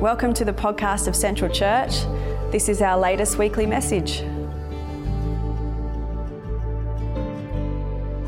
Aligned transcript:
Welcome 0.00 0.32
to 0.34 0.44
the 0.44 0.52
podcast 0.52 1.08
of 1.08 1.16
Central 1.16 1.52
Church. 1.52 2.04
This 2.52 2.68
is 2.68 2.80
our 2.80 2.96
latest 2.96 3.36
weekly 3.36 3.66
message. 3.66 4.22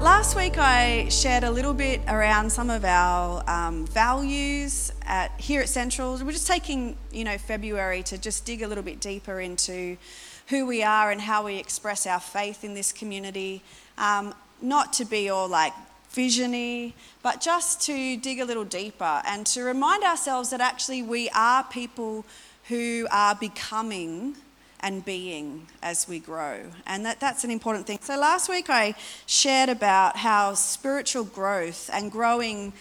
Last 0.02 0.34
week, 0.34 0.58
I 0.58 1.06
shared 1.10 1.44
a 1.44 1.50
little 1.52 1.72
bit 1.72 2.00
around 2.08 2.50
some 2.50 2.70
of 2.70 2.84
our 2.84 3.48
um, 3.48 3.86
values 3.86 4.92
at, 5.02 5.30
here 5.40 5.60
at 5.60 5.68
Central. 5.68 6.18
We're 6.18 6.32
just 6.32 6.48
taking, 6.48 6.96
you 7.12 7.22
know, 7.22 7.38
February 7.38 8.02
to 8.02 8.18
just 8.18 8.44
dig 8.44 8.62
a 8.62 8.66
little 8.66 8.82
bit 8.82 8.98
deeper 8.98 9.38
into 9.38 9.96
who 10.48 10.66
we 10.66 10.82
are 10.82 11.12
and 11.12 11.20
how 11.20 11.44
we 11.44 11.58
express 11.58 12.04
our 12.04 12.18
faith 12.18 12.64
in 12.64 12.74
this 12.74 12.90
community. 12.90 13.62
Um, 13.96 14.34
not 14.60 14.92
to 14.94 15.04
be 15.04 15.28
all 15.28 15.46
like 15.46 15.72
visiony, 16.12 16.92
but 17.22 17.40
just 17.40 17.80
to 17.82 18.16
dig 18.16 18.40
a 18.40 18.44
little 18.44 18.64
deeper 18.64 19.22
and 19.26 19.46
to 19.46 19.62
remind 19.62 20.02
ourselves 20.04 20.50
that 20.50 20.60
actually 20.60 21.02
we 21.02 21.28
are 21.30 21.64
people 21.64 22.24
who 22.68 23.06
are 23.10 23.34
becoming 23.34 24.36
and 24.80 25.04
being 25.04 25.66
as 25.82 26.08
we 26.08 26.18
grow. 26.18 26.60
And 26.86 27.04
that, 27.04 27.20
that's 27.20 27.44
an 27.44 27.50
important 27.50 27.86
thing. 27.86 27.98
So 28.02 28.18
last 28.18 28.48
week 28.48 28.70
I 28.70 28.94
shared 29.26 29.68
about 29.68 30.16
how 30.16 30.54
spiritual 30.54 31.24
growth 31.24 31.90
and 31.92 32.10
growing 32.10 32.72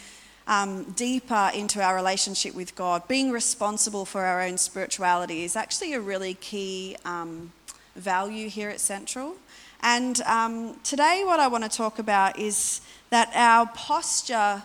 um, 0.48 0.84
deeper 0.96 1.52
into 1.54 1.82
our 1.82 1.96
relationship 1.96 2.56
with 2.56 2.76
God, 2.76 3.08
being 3.08 3.32
responsible 3.32 4.06
for 4.06 4.26
our 4.26 4.42
own 4.42 4.58
spirituality, 4.58 5.44
is 5.44 5.56
actually 5.56 5.94
a 5.94 6.00
really 6.00 6.34
key 6.36 6.98
um, 7.06 7.52
value 7.96 8.50
here 8.50 8.70
at 8.70 8.80
Central. 8.80 9.36
And 9.82 10.22
um, 10.22 10.76
today, 10.84 11.24
what 11.26 11.40
I 11.40 11.48
want 11.48 11.64
to 11.64 11.70
talk 11.70 12.00
about 12.00 12.38
is 12.38 12.82
that 13.12 13.32
our 13.34 13.66
posture 13.68 14.62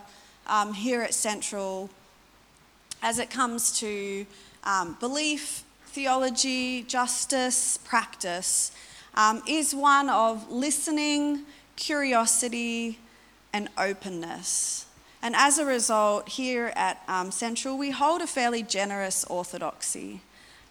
um, 0.46 0.74
here 0.74 1.02
at 1.02 1.14
Central, 1.14 1.88
as 3.00 3.18
it 3.18 3.30
comes 3.30 3.78
to 3.78 4.26
um, 4.64 4.96
belief, 4.98 5.62
theology, 5.86 6.82
justice, 6.82 7.78
practice, 7.84 8.72
um, 9.14 9.40
is 9.48 9.72
one 9.72 10.08
of 10.08 10.50
listening, 10.50 11.42
curiosity, 11.76 12.98
and 13.52 13.68
openness. 13.78 14.86
And 15.22 15.36
as 15.36 15.58
a 15.58 15.64
result, 15.64 16.28
here 16.28 16.72
at 16.74 17.00
um, 17.06 17.30
Central, 17.30 17.78
we 17.78 17.92
hold 17.92 18.20
a 18.20 18.26
fairly 18.26 18.64
generous 18.64 19.24
orthodoxy. 19.24 20.20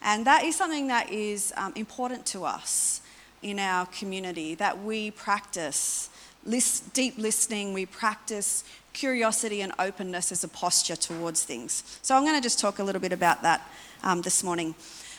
And 0.02 0.26
that 0.26 0.44
is 0.44 0.54
something 0.54 0.88
that 0.88 1.10
is 1.10 1.52
um, 1.56 1.72
important 1.74 2.26
to 2.26 2.44
us 2.44 3.00
in 3.44 3.58
our 3.58 3.86
community 3.86 4.54
that 4.54 4.82
we 4.82 5.10
practice 5.10 6.08
list, 6.46 6.92
deep 6.94 7.18
listening, 7.18 7.74
we 7.74 7.86
practice 7.86 8.64
curiosity 8.94 9.60
and 9.60 9.72
openness 9.78 10.32
as 10.32 10.44
a 10.44 10.48
posture 10.48 10.96
towards 10.96 11.44
things. 11.44 11.98
So 12.02 12.16
I'm 12.16 12.22
going 12.22 12.36
to 12.36 12.42
just 12.42 12.58
talk 12.58 12.78
a 12.78 12.84
little 12.84 13.00
bit 13.00 13.12
about 13.12 13.42
that 13.42 13.68
um, 14.02 14.22
this 14.22 14.42
morning. 14.42 14.74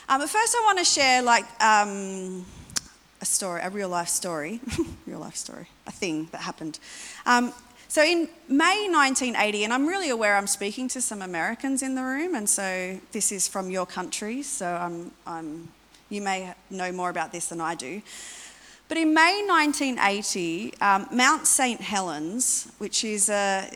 Um, 0.08 0.20
but 0.20 0.28
first, 0.28 0.56
I 0.58 0.64
want 0.64 0.78
to 0.78 0.84
share 0.84 1.22
like 1.22 1.44
um, 1.62 2.44
a 3.20 3.24
story, 3.24 3.60
a 3.62 3.70
real 3.70 3.88
life 3.88 4.08
story, 4.08 4.60
real 5.06 5.20
life 5.20 5.36
story, 5.36 5.68
a 5.86 5.92
thing 5.92 6.28
that 6.32 6.40
happened. 6.42 6.78
Um, 7.26 7.52
so 7.88 8.02
in 8.02 8.28
May 8.48 8.88
1980, 8.90 9.64
and 9.64 9.72
I'm 9.72 9.86
really 9.86 10.10
aware 10.10 10.36
I'm 10.36 10.48
speaking 10.48 10.88
to 10.88 11.00
some 11.00 11.22
Americans 11.22 11.82
in 11.82 11.94
the 11.94 12.02
room, 12.02 12.34
and 12.34 12.50
so 12.50 12.98
this 13.12 13.30
is 13.30 13.46
from 13.46 13.70
your 13.70 13.86
country, 13.86 14.42
so 14.42 14.66
I'm, 14.66 15.12
I'm 15.26 15.68
you 16.08 16.22
may 16.22 16.54
know 16.70 16.92
more 16.92 17.10
about 17.10 17.32
this 17.32 17.46
than 17.46 17.60
I 17.60 17.74
do. 17.74 18.02
But 18.88 18.98
in 18.98 19.12
May 19.12 19.44
1980, 19.46 20.74
um, 20.80 21.08
Mount 21.10 21.46
St. 21.46 21.80
Helens, 21.80 22.70
which 22.78 23.04
is 23.04 23.28
uh, 23.28 23.68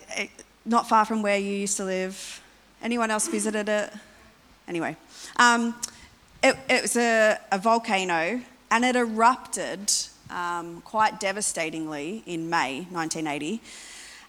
not 0.64 0.88
far 0.88 1.04
from 1.04 1.22
where 1.22 1.36
you 1.36 1.52
used 1.52 1.76
to 1.78 1.84
live, 1.84 2.40
anyone 2.80 3.10
else 3.10 3.26
visited 3.26 3.68
it? 3.68 3.92
Anyway, 4.68 4.96
um, 5.36 5.74
it, 6.42 6.56
it, 6.68 6.82
was 6.82 6.96
a, 6.96 7.38
a, 7.50 7.58
volcano 7.58 8.40
and 8.70 8.84
it 8.84 8.94
erupted 8.94 9.92
um, 10.30 10.80
quite 10.82 11.18
devastatingly 11.18 12.22
in 12.24 12.48
May 12.48 12.86
1980. 12.90 13.60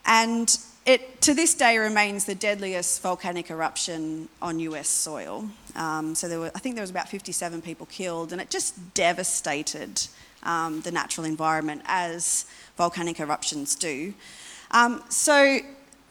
And 0.07 0.57
it 0.85 1.21
to 1.21 1.33
this 1.33 1.53
day 1.53 1.77
remains 1.77 2.25
the 2.25 2.35
deadliest 2.35 3.01
volcanic 3.01 3.51
eruption 3.51 4.27
on 4.41 4.59
US 4.59 4.89
soil. 4.89 5.47
Um, 5.75 6.15
so 6.15 6.27
there 6.27 6.39
were, 6.39 6.51
I 6.55 6.59
think 6.59 6.75
there 6.75 6.83
was 6.83 6.89
about 6.89 7.09
57 7.09 7.61
people 7.61 7.85
killed, 7.85 8.31
and 8.31 8.41
it 8.41 8.49
just 8.49 8.93
devastated 8.93 10.07
um, 10.43 10.81
the 10.81 10.91
natural 10.91 11.25
environment 11.25 11.83
as 11.85 12.45
volcanic 12.77 13.19
eruptions 13.19 13.75
do. 13.75 14.13
Um, 14.71 15.03
so 15.09 15.59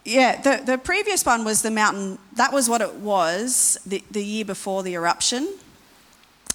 yeah, 0.04 0.40
the, 0.40 0.62
the 0.64 0.78
previous 0.78 1.26
one 1.26 1.44
was 1.44 1.62
the 1.62 1.70
mountain, 1.70 2.18
that 2.34 2.52
was 2.52 2.68
what 2.68 2.80
it 2.80 2.94
was 2.94 3.78
the, 3.84 4.02
the 4.10 4.24
year 4.24 4.44
before 4.44 4.82
the 4.82 4.94
eruption. 4.94 5.56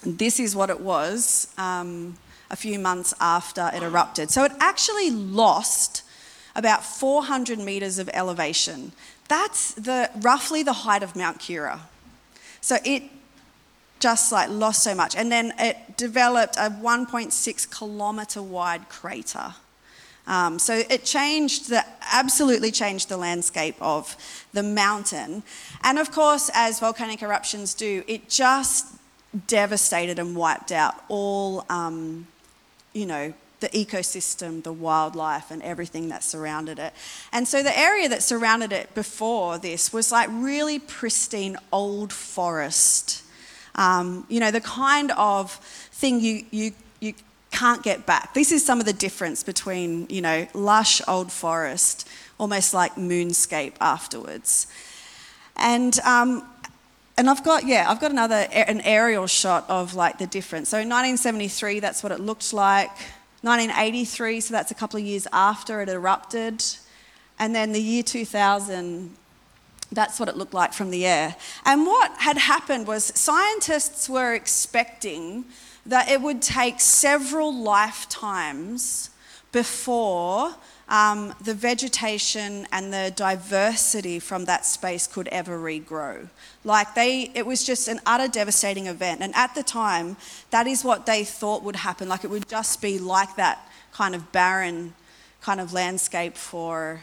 This 0.03 0.39
is 0.39 0.55
what 0.55 0.69
it 0.69 0.79
was 0.79 1.53
um, 1.57 2.17
a 2.49 2.55
few 2.55 2.79
months 2.79 3.13
after 3.19 3.69
it 3.73 3.83
erupted. 3.83 4.31
So 4.31 4.43
it 4.43 4.51
actually 4.59 5.11
lost 5.11 6.03
about 6.55 6.83
400 6.83 7.59
metres 7.59 7.99
of 7.99 8.09
elevation. 8.13 8.91
That's 9.27 9.73
the, 9.73 10.09
roughly 10.21 10.63
the 10.63 10.73
height 10.73 11.03
of 11.03 11.15
Mount 11.15 11.39
Keira. 11.39 11.79
So 12.61 12.77
it 12.85 13.03
just 13.99 14.31
like 14.31 14.49
lost 14.49 14.83
so 14.83 14.95
much. 14.95 15.15
And 15.15 15.31
then 15.31 15.53
it 15.59 15.97
developed 15.97 16.57
a 16.57 16.69
1.6 16.69 17.77
kilometre 17.77 18.41
wide 18.41 18.89
crater. 18.89 19.55
Um, 20.27 20.57
so 20.57 20.83
it 20.89 21.03
changed 21.03 21.69
the, 21.69 21.85
absolutely 22.11 22.71
changed 22.71 23.09
the 23.09 23.17
landscape 23.17 23.75
of 23.79 24.15
the 24.53 24.63
mountain. 24.63 25.43
And 25.83 25.99
of 25.99 26.11
course, 26.11 26.49
as 26.53 26.79
volcanic 26.79 27.21
eruptions 27.21 27.73
do, 27.73 28.03
it 28.07 28.27
just 28.29 28.87
devastated 29.47 30.17
and 30.17 30.35
wiped 30.35 30.71
out 30.71 30.95
all, 31.07 31.65
um, 31.69 32.27
you 32.93 33.05
know, 33.05 33.33
the 33.59 33.69
ecosystem, 33.69 34.63
the 34.63 34.73
wildlife, 34.73 35.51
and 35.51 35.61
everything 35.63 36.09
that 36.09 36.23
surrounded 36.23 36.79
it. 36.79 36.93
And 37.31 37.47
so 37.47 37.63
the 37.63 37.77
area 37.77 38.09
that 38.09 38.23
surrounded 38.23 38.71
it 38.71 38.93
before 38.93 39.57
this 39.57 39.93
was 39.93 40.11
like 40.11 40.29
really 40.31 40.79
pristine 40.79 41.57
old 41.71 42.11
forest. 42.11 43.23
Um, 43.75 44.25
you 44.29 44.39
know, 44.39 44.51
the 44.51 44.61
kind 44.61 45.11
of 45.17 45.53
thing 45.91 46.19
you, 46.19 46.45
you, 46.51 46.71
you 46.99 47.13
can't 47.51 47.83
get 47.83 48.05
back. 48.05 48.33
This 48.33 48.51
is 48.51 48.65
some 48.65 48.79
of 48.79 48.85
the 48.85 48.93
difference 48.93 49.43
between, 49.43 50.07
you 50.09 50.21
know, 50.21 50.47
lush 50.53 51.01
old 51.07 51.31
forest, 51.31 52.07
almost 52.37 52.73
like 52.73 52.95
moonscape 52.95 53.73
afterwards. 53.79 54.67
And 55.55 55.97
um, 56.01 56.43
and 57.17 57.29
I've 57.29 57.43
got 57.43 57.65
yeah, 57.65 57.89
I've 57.89 58.01
got 58.01 58.11
another 58.11 58.47
an 58.51 58.81
aerial 58.81 59.27
shot 59.27 59.65
of 59.69 59.95
like 59.95 60.17
the 60.17 60.27
difference. 60.27 60.69
So 60.69 60.77
in 60.77 60.89
1973, 60.89 61.79
that's 61.79 62.03
what 62.03 62.11
it 62.11 62.19
looked 62.19 62.51
like. 62.51 62.91
1983, 63.45 64.41
so 64.41 64.53
that's 64.53 64.71
a 64.71 64.75
couple 64.75 64.99
of 64.99 65.05
years 65.05 65.27
after 65.31 65.81
it 65.81 65.87
erupted. 65.87 66.63
And 67.37 67.53
then 67.53 67.73
the 67.73 67.81
year 67.81 68.01
2000, 68.01 69.15
that's 69.91 70.19
what 70.19 70.27
it 70.27 70.35
looked 70.35 70.55
like 70.55 70.73
from 70.73 70.89
the 70.89 71.05
air. 71.05 71.35
And 71.63 71.85
what 71.85 72.11
had 72.17 72.37
happened 72.37 72.87
was 72.87 73.05
scientists 73.05 74.09
were 74.09 74.33
expecting 74.33 75.45
that 75.85 76.09
it 76.09 76.21
would 76.21 76.41
take 76.41 76.79
several 76.79 77.53
lifetimes 77.53 79.11
before 79.51 80.55
um, 80.87 81.33
the 81.41 81.53
vegetation 81.53 82.67
and 82.71 82.93
the 82.93 83.11
diversity 83.15 84.19
from 84.19 84.45
that 84.45 84.65
space 84.65 85.07
could 85.07 85.27
ever 85.29 85.57
regrow. 85.57 86.29
Like 86.63 86.93
they, 86.93 87.31
it 87.33 87.45
was 87.45 87.63
just 87.63 87.87
an 87.87 87.99
utter 88.05 88.27
devastating 88.27 88.87
event. 88.87 89.21
And 89.21 89.33
at 89.35 89.55
the 89.55 89.63
time, 89.63 90.17
that 90.51 90.67
is 90.67 90.83
what 90.83 91.05
they 91.05 91.23
thought 91.23 91.63
would 91.63 91.77
happen. 91.77 92.07
Like 92.07 92.23
it 92.23 92.29
would 92.29 92.47
just 92.47 92.81
be 92.81 92.99
like 92.99 93.35
that 93.35 93.67
kind 93.91 94.13
of 94.13 94.31
barren 94.31 94.93
kind 95.41 95.59
of 95.59 95.73
landscape 95.73 96.35
for 96.35 97.01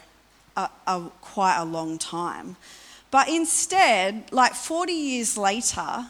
a, 0.57 0.69
a, 0.87 1.03
quite 1.21 1.57
a 1.59 1.65
long 1.65 1.99
time. 1.99 2.57
But 3.11 3.29
instead, 3.29 4.33
like 4.33 4.55
40 4.55 4.93
years 4.93 5.37
later, 5.37 6.07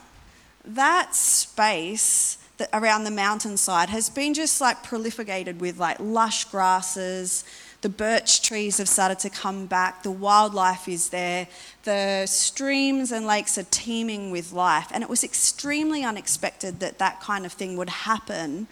that 0.65 1.15
space 1.15 2.37
that 2.57 2.69
around 2.73 3.03
the 3.03 3.11
mountainside 3.11 3.89
has 3.89 4.09
been 4.09 4.33
just 4.33 4.61
like 4.61 4.83
prolificated 4.83 5.59
with 5.59 5.79
like 5.79 5.97
lush 5.99 6.45
grasses. 6.45 7.43
The 7.83 7.89
birch 7.89 8.41
trees 8.41 8.77
have 8.77 8.87
started 8.87 9.19
to 9.19 9.29
come 9.29 9.65
back. 9.65 10.03
The 10.03 10.11
wildlife 10.11 10.87
is 10.87 11.09
there. 11.09 11.49
The 11.83 12.25
streams 12.27 13.11
and 13.11 13.25
lakes 13.25 13.57
are 13.57 13.65
teeming 13.71 14.31
with 14.31 14.53
life. 14.53 14.87
And 14.93 15.03
it 15.03 15.09
was 15.09 15.21
extremely 15.21 16.01
unexpected 16.01 16.79
that 16.79 16.97
that 16.99 17.19
kind 17.19 17.45
of 17.45 17.51
thing 17.51 17.75
would 17.75 17.89
happen 17.89 18.67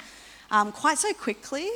um, 0.50 0.72
quite 0.72 0.98
so 0.98 1.12
quickly. 1.12 1.68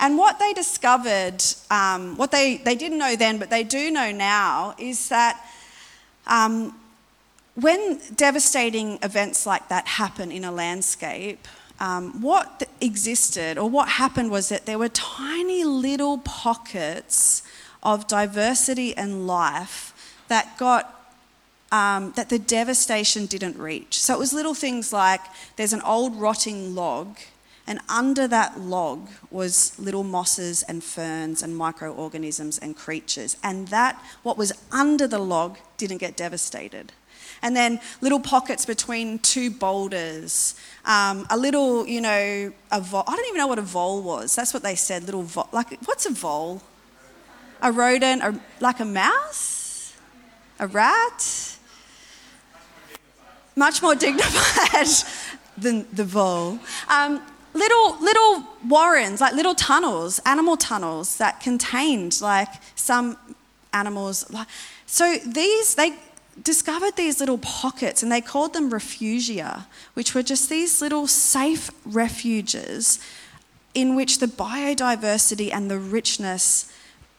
And 0.00 0.18
what 0.18 0.40
they 0.40 0.52
discovered, 0.52 1.44
um, 1.70 2.16
what 2.16 2.32
they, 2.32 2.56
they 2.56 2.74
didn't 2.74 2.98
know 2.98 3.14
then, 3.14 3.38
but 3.38 3.50
they 3.50 3.62
do 3.62 3.92
know 3.92 4.10
now, 4.10 4.74
is 4.76 5.10
that 5.10 5.48
um, 6.26 6.74
when 7.54 8.00
devastating 8.16 8.98
events 9.04 9.46
like 9.46 9.68
that 9.68 9.86
happen 9.86 10.32
in 10.32 10.42
a 10.42 10.50
landscape, 10.50 11.46
um, 11.80 12.20
what 12.22 12.68
existed 12.80 13.58
or 13.58 13.68
what 13.68 13.88
happened 13.88 14.30
was 14.30 14.48
that 14.48 14.66
there 14.66 14.78
were 14.78 14.88
tiny 14.88 15.64
little 15.64 16.18
pockets 16.18 17.42
of 17.82 18.06
diversity 18.06 18.96
and 18.96 19.26
life 19.26 20.18
that 20.28 20.56
got 20.58 20.90
um, 21.72 22.12
that 22.14 22.28
the 22.28 22.38
devastation 22.38 23.26
didn't 23.26 23.58
reach. 23.58 24.00
So 24.00 24.14
it 24.14 24.18
was 24.18 24.32
little 24.32 24.54
things 24.54 24.92
like 24.92 25.20
there's 25.56 25.72
an 25.72 25.82
old 25.82 26.14
rotting 26.14 26.74
log, 26.76 27.18
and 27.66 27.80
under 27.88 28.28
that 28.28 28.60
log 28.60 29.08
was 29.30 29.76
little 29.78 30.04
mosses 30.04 30.62
and 30.62 30.84
ferns 30.84 31.42
and 31.42 31.56
microorganisms 31.56 32.58
and 32.58 32.76
creatures. 32.76 33.36
And 33.42 33.68
that, 33.68 34.00
what 34.22 34.38
was 34.38 34.52
under 34.70 35.08
the 35.08 35.18
log, 35.18 35.58
didn't 35.76 35.98
get 35.98 36.16
devastated 36.16 36.92
and 37.44 37.54
then 37.54 37.78
little 38.00 38.18
pockets 38.18 38.64
between 38.64 39.18
two 39.18 39.50
boulders. 39.50 40.54
Um, 40.86 41.26
a 41.28 41.36
little, 41.36 41.86
you 41.86 42.00
know, 42.00 42.52
a 42.72 42.80
vole. 42.80 43.04
I 43.06 43.14
don't 43.14 43.26
even 43.26 43.36
know 43.36 43.46
what 43.46 43.58
a 43.58 43.62
vole 43.62 44.02
was. 44.02 44.34
That's 44.34 44.54
what 44.54 44.62
they 44.62 44.74
said. 44.74 45.04
Little 45.04 45.22
vole. 45.22 45.50
Like, 45.52 45.78
what's 45.84 46.06
a 46.06 46.10
vole? 46.10 46.62
A 47.60 47.70
rodent, 47.70 48.22
a, 48.22 48.40
like 48.60 48.80
a 48.80 48.84
mouse, 48.86 49.94
a 50.58 50.66
rat. 50.66 51.58
Much 53.54 53.82
more 53.82 53.94
dignified 54.06 54.86
than 55.58 55.86
the 55.92 56.04
vole. 56.04 56.58
Um, 56.88 57.20
little 57.52 57.98
little 58.00 58.42
warrens, 58.66 59.20
like 59.20 59.34
little 59.34 59.54
tunnels, 59.54 60.18
animal 60.24 60.56
tunnels 60.56 61.18
that 61.18 61.40
contained 61.40 62.22
like 62.22 62.48
some 62.74 63.18
animals. 63.74 64.24
So 64.86 65.18
these 65.26 65.74
they 65.74 65.94
discovered 66.42 66.96
these 66.96 67.20
little 67.20 67.38
pockets 67.38 68.02
and 68.02 68.10
they 68.10 68.20
called 68.20 68.52
them 68.52 68.70
refugia, 68.70 69.66
which 69.94 70.14
were 70.14 70.22
just 70.22 70.48
these 70.48 70.80
little 70.80 71.06
safe 71.06 71.70
refuges 71.84 72.98
in 73.74 73.94
which 73.96 74.18
the 74.18 74.26
biodiversity 74.26 75.52
and 75.52 75.70
the 75.70 75.78
richness 75.78 76.72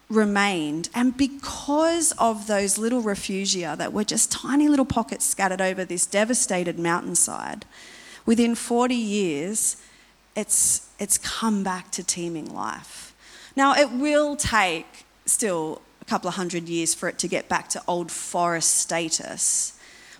remained. 0.09 0.89
And 0.93 1.15
because 1.17 2.11
of 2.13 2.47
those 2.47 2.77
little 2.77 3.01
refugia 3.01 3.77
that 3.77 3.91
were 3.91 4.03
just 4.03 4.31
tiny 4.31 4.67
little 4.67 4.85
pockets 4.85 5.25
scattered 5.25 5.61
over 5.61 5.83
this 5.83 6.05
devastated 6.05 6.79
mountainside, 6.79 7.65
within 8.25 8.55
40 8.55 8.95
years, 8.95 9.77
it's, 10.35 10.89
it's 10.99 11.17
come 11.17 11.63
back 11.63 11.91
to 11.91 12.03
teeming 12.03 12.53
life. 12.53 13.13
Now, 13.55 13.73
it 13.73 13.91
will 13.91 14.35
take 14.35 15.05
still 15.25 15.81
couple 16.07 16.27
of 16.27 16.35
hundred 16.35 16.69
years 16.69 16.93
for 16.93 17.09
it 17.09 17.17
to 17.19 17.27
get 17.27 17.49
back 17.49 17.69
to 17.69 17.81
old 17.87 18.11
forest 18.11 18.77
status. 18.77 19.73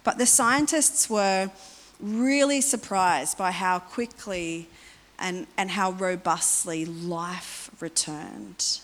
But 0.03 0.17
the 0.17 0.25
scientists 0.25 1.09
were 1.09 1.51
really 1.99 2.61
surprised 2.61 3.37
by 3.37 3.51
how 3.51 3.79
quickly 3.79 4.67
and, 5.19 5.47
and 5.57 5.71
how 5.71 5.91
robustly 5.91 6.85
life 6.85 7.69
returned. 7.79 8.79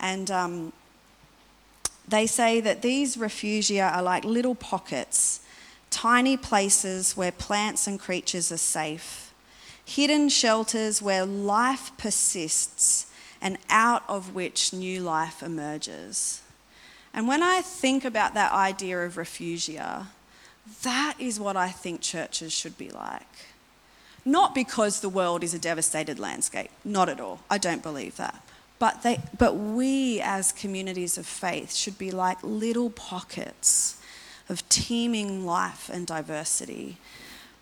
And 0.00 0.30
um, 0.30 0.72
they 2.06 2.26
say 2.26 2.60
that 2.60 2.82
these 2.82 3.16
refugia 3.16 3.92
are 3.92 4.02
like 4.02 4.24
little 4.24 4.54
pockets, 4.54 5.40
tiny 5.90 6.36
places 6.36 7.16
where 7.16 7.32
plants 7.32 7.86
and 7.86 7.98
creatures 7.98 8.52
are 8.52 8.58
safe, 8.58 9.32
hidden 9.84 10.28
shelters 10.28 11.00
where 11.00 11.24
life 11.24 11.92
persists 11.96 13.06
and 13.44 13.58
out 13.68 14.02
of 14.08 14.34
which 14.34 14.72
new 14.72 15.00
life 15.00 15.42
emerges. 15.42 16.40
And 17.12 17.28
when 17.28 17.42
I 17.42 17.60
think 17.60 18.04
about 18.04 18.32
that 18.34 18.52
idea 18.52 18.98
of 19.04 19.16
refugia, 19.16 20.06
that 20.82 21.14
is 21.18 21.38
what 21.38 21.54
I 21.54 21.68
think 21.68 22.00
churches 22.00 22.52
should 22.52 22.78
be 22.78 22.88
like. 22.88 23.28
Not 24.24 24.54
because 24.54 25.00
the 25.00 25.10
world 25.10 25.44
is 25.44 25.52
a 25.52 25.58
devastated 25.58 26.18
landscape, 26.18 26.70
not 26.86 27.10
at 27.10 27.20
all. 27.20 27.40
I 27.50 27.58
don't 27.58 27.82
believe 27.82 28.16
that. 28.16 28.42
But, 28.78 29.02
they, 29.02 29.20
but 29.38 29.54
we 29.54 30.22
as 30.22 30.50
communities 30.50 31.18
of 31.18 31.26
faith 31.26 31.74
should 31.74 31.98
be 31.98 32.10
like 32.10 32.38
little 32.42 32.88
pockets 32.88 34.00
of 34.48 34.66
teeming 34.70 35.44
life 35.44 35.90
and 35.92 36.06
diversity, 36.06 36.96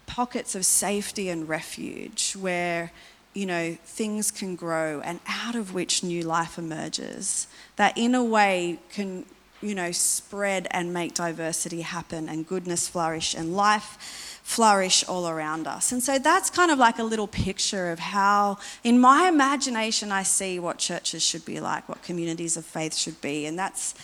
pockets 0.06 0.54
of 0.54 0.64
safety 0.64 1.28
and 1.28 1.48
refuge 1.48 2.34
where 2.34 2.92
you 3.34 3.46
know, 3.46 3.76
things 3.84 4.30
can 4.30 4.56
grow 4.56 5.00
and 5.00 5.20
out 5.26 5.54
of 5.54 5.72
which 5.72 6.02
new 6.02 6.22
life 6.22 6.58
emerges. 6.58 7.46
That 7.76 7.96
in 7.96 8.14
a 8.14 8.22
way 8.22 8.78
can, 8.92 9.24
you 9.62 9.74
know, 9.74 9.92
spread 9.92 10.66
and 10.70 10.92
make 10.92 11.14
diversity 11.14 11.80
happen 11.80 12.28
and 12.28 12.46
goodness 12.46 12.88
flourish 12.88 13.34
and 13.34 13.56
life 13.56 14.38
flourish 14.42 15.04
all 15.08 15.28
around 15.28 15.66
us. 15.66 15.92
And 15.92 16.02
so 16.02 16.18
that's 16.18 16.50
kind 16.50 16.70
of 16.70 16.78
like 16.78 16.98
a 16.98 17.04
little 17.04 17.28
picture 17.28 17.90
of 17.90 17.98
how, 17.98 18.58
in 18.84 19.00
my 19.00 19.28
imagination, 19.28 20.12
I 20.12 20.24
see 20.24 20.58
what 20.58 20.78
churches 20.78 21.22
should 21.22 21.44
be 21.44 21.60
like, 21.60 21.88
what 21.88 22.02
communities 22.02 22.56
of 22.56 22.66
faith 22.66 22.94
should 22.94 23.20
be. 23.20 23.46
And 23.46 23.58
that's, 23.58 23.94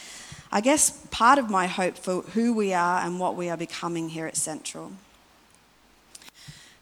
I 0.51 0.61
guess, 0.61 1.07
part 1.11 1.39
of 1.39 1.51
my 1.51 1.67
hope 1.67 1.99
for 1.99 2.23
who 2.23 2.55
we 2.55 2.73
are 2.73 3.01
and 3.01 3.21
what 3.21 3.37
we 3.37 3.51
are 3.51 3.57
becoming 3.57 4.09
here 4.11 4.27
at 4.27 4.37
Central. 4.37 4.93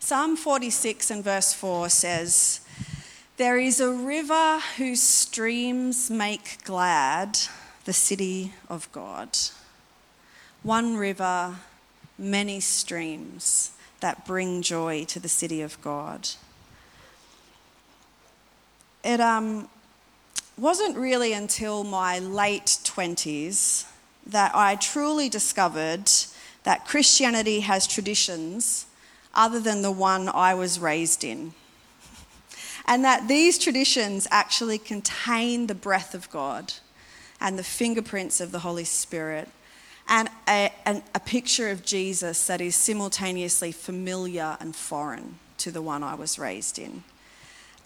Psalm 0.07 0.37
46 0.37 1.11
and 1.11 1.25
verse 1.25 1.53
4 1.53 1.89
says, 1.89 2.61
There 3.39 3.59
is 3.59 3.81
a 3.81 3.93
river 3.93 4.61
whose 4.77 5.03
streams 5.03 6.09
make 6.11 6.63
glad 6.63 7.37
the 7.87 7.93
city 7.93 8.53
of 8.71 8.89
God. 8.93 9.37
One 10.63 10.97
river, 10.97 11.57
many 12.17 12.61
streams 12.61 13.73
that 13.99 14.25
bring 14.25 14.63
joy 14.63 15.07
to 15.07 15.19
the 15.19 15.29
city 15.29 15.61
of 15.61 15.83
God. 15.83 16.29
It 19.03 19.19
um, 19.19 19.69
wasn't 20.57 20.97
really 20.97 21.33
until 21.33 21.83
my 21.83 22.21
late 22.21 22.79
20s 22.85 23.87
that 24.25 24.55
I 24.55 24.77
truly 24.77 25.29
discovered 25.29 26.09
that 26.63 26.87
Christianity 26.87 27.59
has 27.59 27.89
traditions 27.89 28.86
other 29.37 29.61
than 29.61 29.83
the 29.83 29.93
one 29.93 30.29
I 30.29 30.55
was 30.55 30.81
raised 30.81 31.23
in. 31.23 31.55
And 32.87 33.05
that 33.05 33.29
these 33.29 33.59
traditions 33.59 34.27
actually 34.31 34.79
contain 34.79 35.67
the 35.67 35.75
breath 35.75 36.15
of 36.15 36.31
God 36.31 36.73
and 37.41 37.59
the 37.59 37.65
fingerprints 37.65 38.41
of 38.41 38.51
the 38.51 38.61
Holy 38.61 38.85
Spirit 38.85 39.49
and 40.09 40.29
a, 40.49 40.73
an, 40.85 41.03
a 41.15 41.21
picture 41.21 41.69
of 41.69 41.85
Jesus 41.85 42.47
that 42.47 42.61
is 42.61 42.77
simultaneously 42.77 43.73
familiar 43.73 44.57
and 44.61 44.75
foreign 44.75 45.39
to 45.59 45.71
the 45.71 45.83
one 45.83 46.03
I 46.03 46.15
was 46.15 46.39
raised 46.39 46.79
in. 46.79 47.03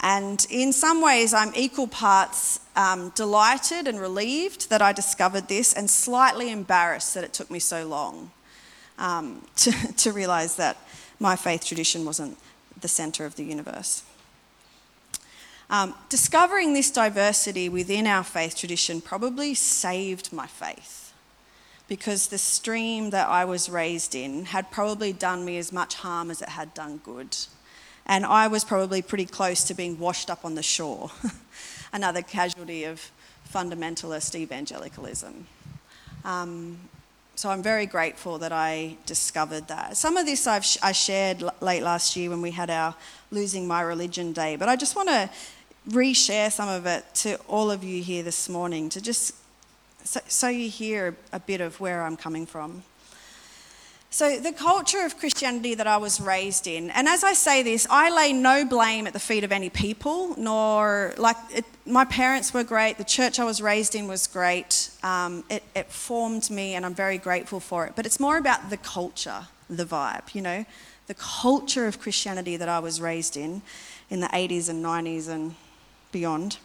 And 0.01 0.45
in 0.49 0.73
some 0.73 1.01
ways, 1.01 1.33
I'm 1.33 1.53
equal 1.55 1.87
parts 1.87 2.59
um, 2.75 3.09
delighted 3.15 3.87
and 3.87 3.99
relieved 3.99 4.69
that 4.69 4.81
I 4.81 4.93
discovered 4.93 5.47
this, 5.47 5.73
and 5.73 5.89
slightly 5.89 6.51
embarrassed 6.51 7.13
that 7.13 7.23
it 7.23 7.33
took 7.33 7.51
me 7.51 7.59
so 7.59 7.85
long 7.85 8.31
um, 8.97 9.41
to, 9.57 9.71
to 9.97 10.11
realize 10.11 10.55
that 10.55 10.77
my 11.21 11.35
faith 11.35 11.63
tradition 11.63 12.03
wasn't 12.03 12.35
the 12.81 12.87
center 12.87 13.25
of 13.25 13.35
the 13.35 13.43
universe. 13.43 14.03
Um, 15.69 15.93
discovering 16.09 16.73
this 16.73 16.91
diversity 16.91 17.69
within 17.69 18.07
our 18.07 18.23
faith 18.23 18.57
tradition 18.57 18.99
probably 18.99 19.53
saved 19.53 20.33
my 20.33 20.47
faith 20.47 21.13
because 21.87 22.27
the 22.27 22.37
stream 22.37 23.11
that 23.11 23.29
I 23.29 23.45
was 23.45 23.69
raised 23.69 24.15
in 24.15 24.45
had 24.45 24.71
probably 24.71 25.13
done 25.13 25.45
me 25.45 25.57
as 25.57 25.71
much 25.71 25.95
harm 25.95 26.31
as 26.31 26.41
it 26.41 26.49
had 26.49 26.73
done 26.73 26.97
good. 27.03 27.37
And 28.05 28.25
I 28.25 28.47
was 28.47 28.63
probably 28.63 29.01
pretty 29.01 29.25
close 29.25 29.63
to 29.65 29.73
being 29.73 29.99
washed 29.99 30.29
up 30.29 30.43
on 30.43 30.55
the 30.55 30.63
shore, 30.63 31.11
another 31.93 32.21
casualty 32.21 32.83
of 32.83 33.11
fundamentalist 33.53 34.35
evangelicalism. 34.35 35.45
Um, 36.25 36.79
so 37.41 37.49
I'm 37.49 37.63
very 37.63 37.87
grateful 37.87 38.37
that 38.37 38.51
I 38.51 38.97
discovered 39.07 39.67
that. 39.67 39.97
Some 39.97 40.15
of 40.15 40.27
this 40.27 40.45
I've, 40.45 40.63
I 40.83 40.91
shared 40.91 41.43
late 41.59 41.81
last 41.81 42.15
year 42.15 42.29
when 42.29 42.39
we 42.39 42.51
had 42.51 42.69
our 42.69 42.93
Losing 43.31 43.67
My 43.67 43.81
Religion 43.81 44.31
Day, 44.31 44.57
but 44.57 44.69
I 44.69 44.75
just 44.75 44.95
want 44.95 45.09
to 45.09 45.27
reshare 45.89 46.51
some 46.51 46.69
of 46.69 46.85
it 46.85 47.03
to 47.15 47.37
all 47.47 47.71
of 47.71 47.83
you 47.83 48.03
here 48.03 48.21
this 48.21 48.47
morning 48.47 48.89
to 48.89 49.01
just 49.01 49.33
so, 50.03 50.19
so 50.27 50.49
you 50.49 50.69
hear 50.69 51.15
a 51.33 51.39
bit 51.39 51.61
of 51.61 51.79
where 51.79 52.03
I'm 52.03 52.15
coming 52.15 52.45
from. 52.45 52.83
So, 54.13 54.39
the 54.39 54.51
culture 54.51 55.05
of 55.05 55.17
Christianity 55.17 55.73
that 55.75 55.87
I 55.87 55.95
was 55.95 56.19
raised 56.19 56.67
in, 56.67 56.89
and 56.89 57.07
as 57.07 57.23
I 57.23 57.31
say 57.31 57.63
this, 57.63 57.87
I 57.89 58.09
lay 58.09 58.33
no 58.33 58.65
blame 58.65 59.07
at 59.07 59.13
the 59.13 59.21
feet 59.21 59.45
of 59.45 59.53
any 59.53 59.69
people, 59.69 60.35
nor 60.37 61.13
like 61.17 61.37
it, 61.49 61.63
my 61.85 62.03
parents 62.03 62.53
were 62.53 62.65
great, 62.65 62.97
the 62.97 63.05
church 63.05 63.39
I 63.39 63.45
was 63.45 63.61
raised 63.61 63.95
in 63.95 64.09
was 64.09 64.27
great. 64.27 64.89
Um, 65.01 65.45
it, 65.49 65.63
it 65.73 65.89
formed 65.89 66.49
me, 66.49 66.73
and 66.75 66.85
I'm 66.85 66.93
very 66.93 67.17
grateful 67.17 67.61
for 67.61 67.85
it. 67.85 67.93
But 67.95 68.05
it's 68.05 68.19
more 68.19 68.35
about 68.35 68.69
the 68.69 68.75
culture, 68.75 69.47
the 69.69 69.85
vibe, 69.85 70.35
you 70.35 70.41
know, 70.41 70.65
the 71.07 71.13
culture 71.13 71.87
of 71.87 72.01
Christianity 72.01 72.57
that 72.57 72.67
I 72.67 72.79
was 72.79 72.99
raised 72.99 73.37
in, 73.37 73.61
in 74.09 74.19
the 74.19 74.27
80s 74.27 74.67
and 74.67 74.83
90s 74.83 75.29
and 75.29 75.55
beyond, 76.11 76.57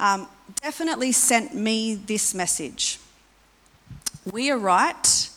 um, 0.00 0.26
definitely 0.62 1.12
sent 1.12 1.54
me 1.54 1.96
this 1.96 2.32
message 2.32 2.98
We 4.32 4.50
are 4.50 4.56
right 4.56 5.27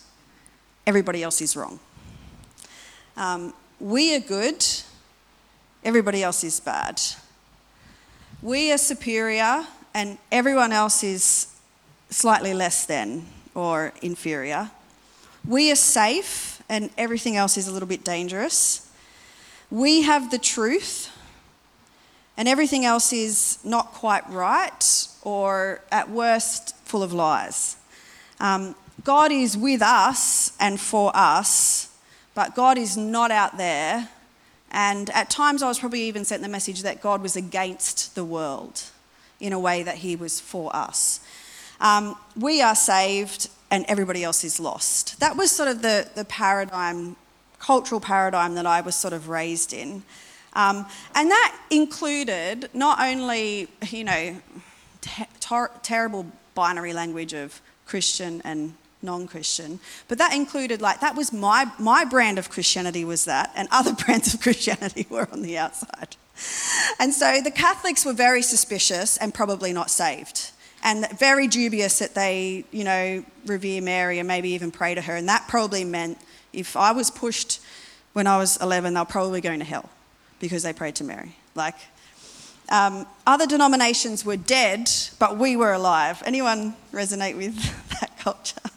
everybody 0.86 1.22
else 1.22 1.40
is 1.40 1.56
wrong. 1.56 1.78
Um, 3.16 3.52
we 3.80 4.14
are 4.14 4.20
good, 4.20 4.64
everybody 5.84 6.22
else 6.22 6.44
is 6.44 6.60
bad. 6.60 7.00
We 8.40 8.72
are 8.72 8.78
superior, 8.78 9.66
and 9.94 10.18
everyone 10.30 10.72
else 10.72 11.04
is 11.04 11.46
slightly 12.10 12.54
less 12.54 12.86
than 12.86 13.26
or 13.54 13.92
inferior. 14.02 14.70
We 15.46 15.70
are 15.72 15.76
safe, 15.76 16.62
and 16.68 16.90
everything 16.96 17.36
else 17.36 17.56
is 17.56 17.68
a 17.68 17.72
little 17.72 17.88
bit 17.88 18.04
dangerous. 18.04 18.88
We 19.70 20.02
have 20.02 20.30
the 20.30 20.38
truth, 20.38 21.10
and 22.36 22.48
everything 22.48 22.84
else 22.84 23.12
is 23.12 23.58
not 23.64 23.92
quite 23.92 24.28
right, 24.30 25.08
or 25.22 25.80
at 25.90 26.10
worst, 26.10 26.76
full 26.84 27.02
of 27.02 27.12
lies. 27.12 27.76
Um, 28.40 28.74
God 29.04 29.32
is 29.32 29.56
with 29.56 29.82
us 29.82 30.52
and 30.60 30.80
for 30.80 31.10
us, 31.14 31.96
but 32.34 32.54
God 32.54 32.78
is 32.78 32.96
not 32.96 33.30
out 33.30 33.56
there. 33.56 34.08
And 34.70 35.10
at 35.10 35.28
times, 35.28 35.62
I 35.62 35.68
was 35.68 35.78
probably 35.78 36.02
even 36.02 36.24
sent 36.24 36.42
the 36.42 36.48
message 36.48 36.82
that 36.82 37.02
God 37.02 37.20
was 37.20 37.36
against 37.36 38.14
the 38.14 38.24
world 38.24 38.84
in 39.40 39.52
a 39.52 39.58
way 39.58 39.82
that 39.82 39.96
He 39.96 40.16
was 40.16 40.40
for 40.40 40.74
us. 40.74 41.20
Um, 41.80 42.16
we 42.36 42.62
are 42.62 42.74
saved, 42.74 43.50
and 43.70 43.84
everybody 43.88 44.22
else 44.22 44.44
is 44.44 44.60
lost. 44.60 45.18
That 45.20 45.36
was 45.36 45.50
sort 45.50 45.68
of 45.68 45.82
the, 45.82 46.08
the 46.14 46.24
paradigm, 46.24 47.16
cultural 47.58 48.00
paradigm 48.00 48.54
that 48.54 48.66
I 48.66 48.80
was 48.80 48.94
sort 48.94 49.12
of 49.12 49.28
raised 49.28 49.72
in. 49.72 50.04
Um, 50.54 50.86
and 51.14 51.30
that 51.30 51.58
included 51.70 52.68
not 52.72 53.00
only, 53.00 53.68
you 53.88 54.04
know, 54.04 54.36
ter- 55.40 55.70
terrible 55.82 56.26
binary 56.54 56.92
language 56.92 57.32
of 57.32 57.60
Christian 57.86 58.40
and 58.44 58.74
non-christian 59.02 59.80
but 60.08 60.18
that 60.18 60.32
included 60.32 60.80
like 60.80 61.00
that 61.00 61.16
was 61.16 61.32
my 61.32 61.70
my 61.78 62.04
brand 62.04 62.38
of 62.38 62.48
christianity 62.48 63.04
was 63.04 63.24
that 63.24 63.50
and 63.56 63.68
other 63.70 63.92
brands 64.04 64.32
of 64.32 64.40
christianity 64.40 65.06
were 65.10 65.28
on 65.32 65.42
the 65.42 65.58
outside. 65.58 66.16
And 66.98 67.12
so 67.12 67.40
the 67.42 67.50
catholics 67.50 68.04
were 68.04 68.14
very 68.14 68.42
suspicious 68.42 69.16
and 69.16 69.34
probably 69.34 69.72
not 69.72 69.90
saved 69.90 70.50
and 70.82 71.06
very 71.18 71.46
dubious 71.46 71.98
that 71.98 72.14
they 72.14 72.64
you 72.70 72.84
know 72.84 73.24
revere 73.46 73.82
mary 73.82 74.18
and 74.18 74.26
maybe 74.26 74.50
even 74.50 74.70
pray 74.70 74.94
to 74.94 75.00
her 75.02 75.16
and 75.16 75.28
that 75.28 75.46
probably 75.48 75.84
meant 75.84 76.18
if 76.52 76.76
i 76.76 76.90
was 76.92 77.10
pushed 77.10 77.60
when 78.12 78.26
i 78.26 78.36
was 78.38 78.56
11 78.58 78.94
they're 78.94 79.04
probably 79.04 79.40
going 79.40 79.58
to 79.58 79.64
hell 79.64 79.90
because 80.40 80.62
they 80.64 80.72
prayed 80.72 80.96
to 80.96 81.04
mary. 81.04 81.36
Like 81.54 81.76
um, 82.68 83.06
other 83.26 83.46
denominations 83.46 84.24
were 84.24 84.36
dead 84.36 84.90
but 85.18 85.36
we 85.36 85.56
were 85.56 85.72
alive. 85.72 86.22
Anyone 86.24 86.74
resonate 86.92 87.36
with 87.36 87.56
that 88.00 88.18
culture 88.18 88.71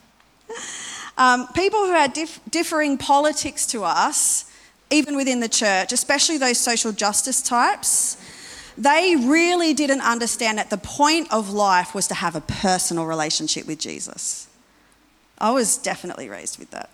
um, 1.18 1.48
people 1.54 1.86
who 1.86 1.92
had 1.92 2.14
dif- 2.14 2.40
differing 2.50 2.98
politics 2.98 3.66
to 3.68 3.84
us, 3.84 4.52
even 4.90 5.16
within 5.16 5.40
the 5.40 5.50
church, 5.50 5.92
especially 5.92 6.38
those 6.38 6.60
social 6.60 6.92
justice 6.92 7.42
types, 7.42 8.18
they 8.78 9.16
really 9.16 9.74
didn't 9.74 10.02
understand 10.02 10.58
that 10.58 10.70
the 10.70 10.78
point 10.78 11.32
of 11.32 11.50
life 11.50 11.96
was 11.96 12.08
to 12.08 12.14
have 12.14 12.36
a 12.36 12.42
personal 12.42 13.06
relationship 13.06 13.66
with 13.68 13.80
Jesus. 13.80 14.48
I 15.38 15.52
was 15.52 15.78
definitely 15.78 16.30
raised 16.30 16.60
with 16.60 16.72
that. 16.72 16.90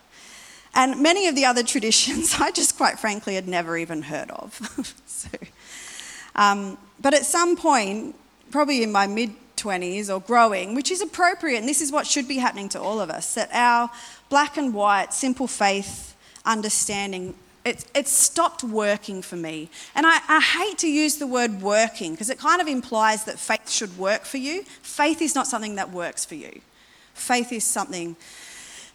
And 0.73 1.01
many 1.01 1.27
of 1.27 1.35
the 1.35 1.45
other 1.45 1.63
traditions, 1.63 2.35
I 2.39 2.51
just 2.51 2.77
quite 2.77 2.99
frankly 2.99 3.35
had 3.35 3.47
never 3.47 3.77
even 3.77 4.03
heard 4.03 4.31
of. 4.31 4.93
so, 5.05 5.29
um, 6.35 6.77
but 6.99 7.13
at 7.13 7.25
some 7.25 7.55
point, 7.55 8.15
probably 8.51 8.83
in 8.83 8.91
my 8.91 9.07
mid 9.07 9.33
20s 9.61 10.13
or 10.13 10.19
growing, 10.19 10.75
which 10.75 10.91
is 10.91 11.01
appropriate, 11.01 11.59
and 11.59 11.67
this 11.67 11.81
is 11.81 11.91
what 11.91 12.07
should 12.07 12.27
be 12.27 12.37
happening 12.37 12.69
to 12.69 12.81
all 12.81 12.99
of 12.99 13.09
us, 13.09 13.33
that 13.35 13.49
our 13.53 13.89
black 14.29 14.57
and 14.57 14.73
white, 14.73 15.13
simple 15.13 15.47
faith 15.47 16.15
understanding, 16.45 17.33
it, 17.63 17.85
it 17.93 18.07
stopped 18.07 18.63
working 18.63 19.21
for 19.21 19.35
me. 19.35 19.69
And 19.93 20.05
I, 20.05 20.19
I 20.27 20.39
hate 20.39 20.77
to 20.79 20.87
use 20.89 21.17
the 21.17 21.27
word 21.27 21.61
working 21.61 22.11
because 22.13 22.29
it 22.29 22.39
kind 22.39 22.61
of 22.61 22.67
implies 22.67 23.25
that 23.25 23.37
faith 23.37 23.69
should 23.69 23.97
work 23.97 24.25
for 24.25 24.37
you. 24.37 24.63
Faith 24.81 25.21
is 25.21 25.35
not 25.35 25.47
something 25.47 25.75
that 25.75 25.91
works 25.91 26.25
for 26.25 26.35
you, 26.35 26.61
faith 27.13 27.51
is 27.51 27.63
something 27.63 28.15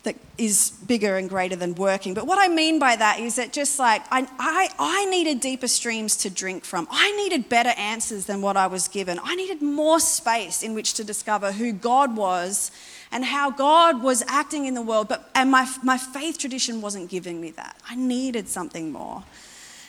that 0.06 0.16
is 0.38 0.70
bigger 0.86 1.16
and 1.16 1.28
greater 1.28 1.56
than 1.56 1.74
working. 1.74 2.14
But 2.14 2.26
what 2.26 2.38
I 2.38 2.46
mean 2.48 2.78
by 2.78 2.94
that 2.96 3.18
is 3.18 3.34
that 3.36 3.52
just 3.52 3.78
like 3.78 4.02
I, 4.10 4.26
I, 4.38 4.70
I, 4.78 5.04
needed 5.06 5.40
deeper 5.40 5.66
streams 5.68 6.16
to 6.18 6.30
drink 6.30 6.64
from, 6.64 6.86
I 6.90 7.10
needed 7.16 7.48
better 7.48 7.70
answers 7.76 8.26
than 8.26 8.40
what 8.40 8.56
I 8.56 8.68
was 8.68 8.86
given. 8.86 9.18
I 9.22 9.34
needed 9.34 9.60
more 9.60 9.98
space 9.98 10.62
in 10.62 10.74
which 10.74 10.94
to 10.94 11.04
discover 11.04 11.52
who 11.52 11.72
God 11.72 12.16
was 12.16 12.70
and 13.10 13.24
how 13.24 13.50
God 13.50 14.00
was 14.02 14.22
acting 14.28 14.66
in 14.66 14.74
the 14.74 14.82
world. 14.82 15.08
But, 15.08 15.28
and 15.34 15.50
my, 15.50 15.68
my 15.82 15.98
faith 15.98 16.38
tradition 16.38 16.80
wasn't 16.80 17.10
giving 17.10 17.40
me 17.40 17.50
that. 17.52 17.76
I 17.88 17.96
needed 17.96 18.48
something 18.48 18.92
more. 18.92 19.24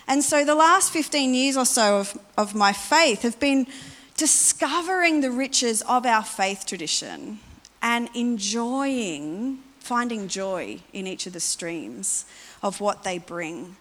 And 0.08 0.24
so 0.24 0.44
the 0.44 0.56
last 0.56 0.92
15 0.92 1.34
years 1.36 1.56
or 1.56 1.66
so 1.66 2.00
of, 2.00 2.18
of 2.38 2.56
my 2.56 2.74
faith 2.74 3.22
have 3.22 3.40
been 3.40 3.68
discovering 4.16 5.22
the 5.22 5.30
riches 5.30 5.84
of 5.84 6.06
our 6.06 6.24
faith 6.24 6.66
tradition 6.66 7.40
and 7.84 8.10
enjoying 8.16 9.60
finding 9.88 10.28
joy 10.28 10.80
in 10.92 11.08
each 11.08 11.26
of 11.28 11.34
the 11.34 11.40
streams 11.40 12.26
of 12.62 12.82
what 12.82 13.06
they 13.06 13.18
bring. 13.18 13.78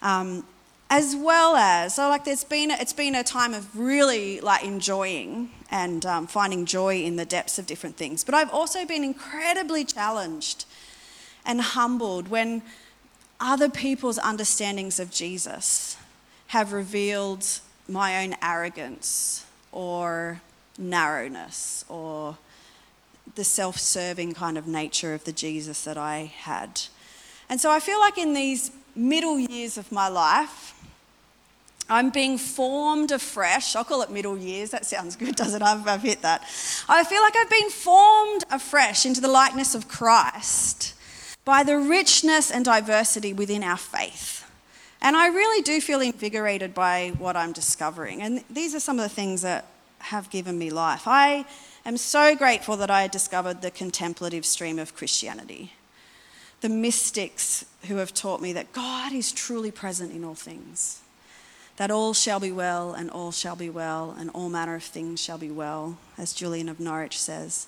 Um, 0.00 0.46
as 0.88 1.14
well 1.14 1.56
as, 1.56 1.94
so 1.96 2.08
like 2.08 2.24
there's 2.24 2.44
been, 2.44 2.70
it's 2.70 2.94
been 2.94 3.14
a 3.14 3.22
time 3.22 3.52
of 3.52 3.78
really 3.78 4.40
like 4.40 4.64
enjoying 4.64 5.50
and 5.70 6.06
um, 6.06 6.26
finding 6.26 6.64
joy 6.64 7.02
in 7.02 7.16
the 7.16 7.26
depths 7.26 7.58
of 7.58 7.66
different 7.66 7.96
things. 7.96 8.24
But 8.24 8.34
I've 8.34 8.50
also 8.50 8.86
been 8.86 9.04
incredibly 9.04 9.84
challenged 9.84 10.64
and 11.44 11.60
humbled 11.60 12.28
when 12.28 12.62
other 13.38 13.68
people's 13.68 14.18
understandings 14.18 14.98
of 14.98 15.10
Jesus 15.10 15.98
have 16.48 16.72
revealed 16.72 17.46
my 17.88 18.24
own 18.24 18.36
arrogance 18.40 19.44
or 19.70 20.40
narrowness 20.78 21.84
or 21.90 22.38
the 23.34 23.44
self 23.44 23.78
serving 23.78 24.34
kind 24.34 24.58
of 24.58 24.66
nature 24.66 25.14
of 25.14 25.24
the 25.24 25.32
Jesus 25.32 25.84
that 25.84 25.96
I 25.96 26.32
had. 26.36 26.82
And 27.48 27.60
so 27.60 27.70
I 27.70 27.80
feel 27.80 27.98
like 28.00 28.18
in 28.18 28.34
these 28.34 28.70
middle 28.94 29.38
years 29.38 29.78
of 29.78 29.90
my 29.92 30.08
life, 30.08 30.74
I'm 31.88 32.10
being 32.10 32.38
formed 32.38 33.10
afresh. 33.10 33.76
I'll 33.76 33.84
call 33.84 34.02
it 34.02 34.10
middle 34.10 34.38
years. 34.38 34.70
That 34.70 34.86
sounds 34.86 35.16
good, 35.16 35.36
doesn't 35.36 35.60
it? 35.60 35.64
I've, 35.64 35.86
I've 35.86 36.02
hit 36.02 36.22
that. 36.22 36.42
I 36.88 37.04
feel 37.04 37.20
like 37.20 37.36
I've 37.36 37.50
been 37.50 37.70
formed 37.70 38.44
afresh 38.50 39.04
into 39.04 39.20
the 39.20 39.28
likeness 39.28 39.74
of 39.74 39.88
Christ 39.88 40.94
by 41.44 41.62
the 41.62 41.76
richness 41.76 42.50
and 42.50 42.64
diversity 42.64 43.32
within 43.32 43.62
our 43.62 43.76
faith. 43.76 44.50
And 45.00 45.16
I 45.16 45.26
really 45.28 45.62
do 45.62 45.80
feel 45.80 46.00
invigorated 46.00 46.74
by 46.74 47.12
what 47.18 47.36
I'm 47.36 47.52
discovering. 47.52 48.22
And 48.22 48.44
these 48.48 48.74
are 48.74 48.80
some 48.80 48.98
of 48.98 49.02
the 49.02 49.14
things 49.14 49.42
that 49.42 49.66
have 49.98 50.30
given 50.30 50.58
me 50.58 50.70
life. 50.70 51.02
I 51.06 51.44
am 51.88 51.96
so 51.96 52.36
grateful 52.36 52.76
that 52.76 52.90
I 52.90 53.08
discovered 53.08 53.60
the 53.60 53.70
contemplative 53.70 54.44
stream 54.44 54.78
of 54.78 54.94
Christianity. 54.94 55.72
The 56.60 56.68
mystics 56.68 57.64
who 57.88 57.96
have 57.96 58.14
taught 58.14 58.40
me 58.40 58.52
that 58.52 58.72
God 58.72 59.12
is 59.12 59.32
truly 59.32 59.70
present 59.72 60.12
in 60.12 60.24
all 60.24 60.36
things, 60.36 61.00
that 61.76 61.90
all 61.90 62.14
shall 62.14 62.38
be 62.38 62.52
well, 62.52 62.92
and 62.92 63.10
all 63.10 63.32
shall 63.32 63.56
be 63.56 63.68
well, 63.68 64.14
and 64.16 64.30
all 64.30 64.48
manner 64.48 64.76
of 64.76 64.84
things 64.84 65.20
shall 65.20 65.38
be 65.38 65.50
well, 65.50 65.98
as 66.16 66.32
Julian 66.32 66.68
of 66.68 66.78
Norwich 66.78 67.18
says. 67.18 67.66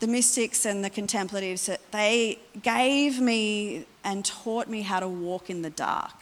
The 0.00 0.06
mystics 0.06 0.66
and 0.66 0.84
the 0.84 0.90
contemplatives, 0.90 1.70
they 1.92 2.38
gave 2.62 3.20
me 3.20 3.86
and 4.04 4.24
taught 4.24 4.68
me 4.68 4.82
how 4.82 5.00
to 5.00 5.08
walk 5.08 5.48
in 5.50 5.62
the 5.62 5.70
dark 5.70 6.14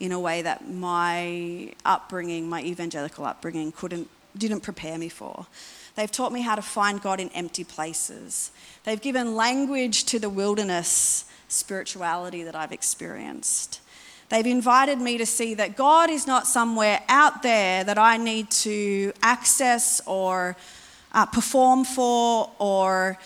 in 0.00 0.12
a 0.12 0.20
way 0.20 0.42
that 0.42 0.68
my 0.68 1.72
upbringing, 1.84 2.48
my 2.48 2.62
evangelical 2.62 3.24
upbringing, 3.24 3.72
couldn't, 3.72 4.08
didn't 4.36 4.60
prepare 4.60 4.98
me 4.98 5.08
for. 5.08 5.46
They've 5.98 6.08
taught 6.08 6.30
me 6.30 6.42
how 6.42 6.54
to 6.54 6.62
find 6.62 7.02
God 7.02 7.18
in 7.18 7.28
empty 7.30 7.64
places. 7.64 8.52
They've 8.84 9.00
given 9.00 9.34
language 9.34 10.04
to 10.04 10.20
the 10.20 10.30
wilderness 10.30 11.24
spirituality 11.48 12.44
that 12.44 12.54
I've 12.54 12.70
experienced. 12.70 13.80
They've 14.28 14.46
invited 14.46 15.00
me 15.00 15.18
to 15.18 15.26
see 15.26 15.54
that 15.54 15.74
God 15.74 16.08
is 16.08 16.24
not 16.24 16.46
somewhere 16.46 17.02
out 17.08 17.42
there 17.42 17.82
that 17.82 17.98
I 17.98 18.16
need 18.16 18.48
to 18.62 19.12
access 19.22 20.00
or 20.06 20.56
uh, 21.14 21.26
perform 21.26 21.84
for 21.84 22.48
or 22.60 23.18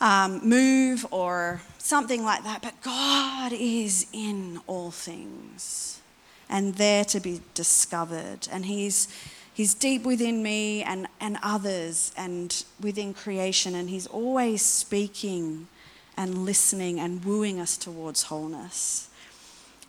um, 0.00 0.40
move 0.42 1.06
or 1.12 1.62
something 1.78 2.24
like 2.24 2.42
that, 2.42 2.60
but 2.60 2.74
God 2.82 3.52
is 3.52 4.08
in 4.12 4.58
all 4.66 4.90
things 4.90 6.00
and 6.48 6.74
there 6.74 7.04
to 7.04 7.20
be 7.20 7.40
discovered. 7.54 8.48
And 8.50 8.66
He's 8.66 9.06
He's 9.52 9.74
deep 9.74 10.04
within 10.04 10.42
me 10.42 10.82
and, 10.82 11.06
and 11.20 11.38
others 11.42 12.12
and 12.16 12.64
within 12.80 13.14
creation, 13.14 13.74
and 13.74 13.90
He's 13.90 14.06
always 14.06 14.62
speaking 14.62 15.68
and 16.16 16.44
listening 16.44 17.00
and 17.00 17.24
wooing 17.24 17.60
us 17.60 17.76
towards 17.76 18.24
wholeness. 18.24 19.08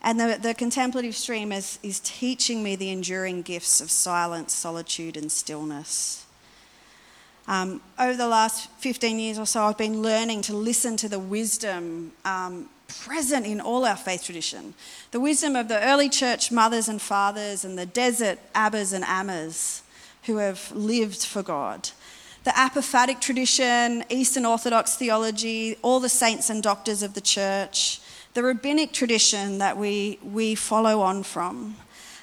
And 0.03 0.19
the, 0.19 0.39
the 0.41 0.53
contemplative 0.53 1.15
stream 1.15 1.51
is, 1.51 1.77
is 1.83 1.99
teaching 1.99 2.63
me 2.63 2.75
the 2.75 2.89
enduring 2.89 3.43
gifts 3.43 3.81
of 3.81 3.91
silence, 3.91 4.53
solitude, 4.53 5.15
and 5.15 5.31
stillness. 5.31 6.25
Um, 7.47 7.81
over 7.99 8.15
the 8.15 8.27
last 8.27 8.69
15 8.79 9.19
years 9.19 9.37
or 9.37 9.45
so, 9.45 9.63
I've 9.63 9.77
been 9.77 10.01
learning 10.01 10.41
to 10.43 10.55
listen 10.55 10.97
to 10.97 11.09
the 11.09 11.19
wisdom 11.19 12.13
um, 12.25 12.69
present 12.91 13.45
in 13.45 13.61
all 13.61 13.85
our 13.85 13.95
faith 13.95 14.23
tradition. 14.23 14.73
The 15.11 15.19
wisdom 15.19 15.55
of 15.55 15.67
the 15.67 15.83
early 15.83 16.09
church 16.09 16.51
mothers 16.51 16.89
and 16.89 17.01
fathers 17.01 17.65
and 17.65 17.77
the 17.77 17.85
desert 17.85 18.39
abbas 18.53 18.93
and 18.93 19.03
ammas 19.05 19.83
who 20.23 20.37
have 20.37 20.71
lived 20.71 21.25
for 21.25 21.43
God. 21.43 21.89
the 22.43 22.51
apophatic 22.51 23.21
tradition, 23.21 24.03
Eastern 24.09 24.45
Orthodox 24.45 24.95
theology, 24.95 25.77
all 25.83 25.99
the 25.99 26.09
saints 26.09 26.49
and 26.49 26.63
doctors 26.63 27.03
of 27.03 27.13
the 27.13 27.21
church, 27.21 28.01
the 28.33 28.41
rabbinic 28.41 28.93
tradition 28.93 29.59
that 29.59 29.77
we, 29.77 30.17
we 30.23 30.55
follow 30.55 31.01
on 31.01 31.21
from, 31.21 31.75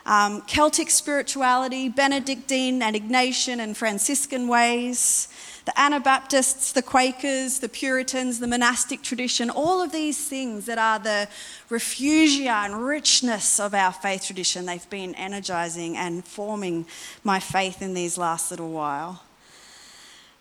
um, 0.06 0.42
Celtic 0.42 0.90
spirituality, 0.90 1.88
Benedictine 1.88 2.82
and 2.82 2.96
Ignatian 2.96 3.60
and 3.60 3.76
Franciscan 3.76 4.48
ways, 4.48 5.28
the 5.68 5.78
Anabaptists, 5.78 6.72
the 6.72 6.80
Quakers, 6.80 7.58
the 7.58 7.68
Puritans, 7.68 8.40
the 8.40 8.46
monastic 8.46 9.02
tradition, 9.02 9.50
all 9.50 9.82
of 9.82 9.92
these 9.92 10.26
things 10.26 10.64
that 10.64 10.78
are 10.78 10.98
the 10.98 11.28
refugia 11.68 12.64
and 12.64 12.87
richness 12.87 13.60
of 13.60 13.75
our 13.75 13.92
faith 13.92 14.25
tradition, 14.25 14.64
they've 14.64 14.88
been 14.88 15.14
energizing 15.16 15.94
and 15.94 16.25
forming 16.25 16.87
my 17.22 17.38
faith 17.38 17.82
in 17.82 17.92
these 17.92 18.16
last 18.16 18.50
little 18.50 18.70
while. 18.70 19.25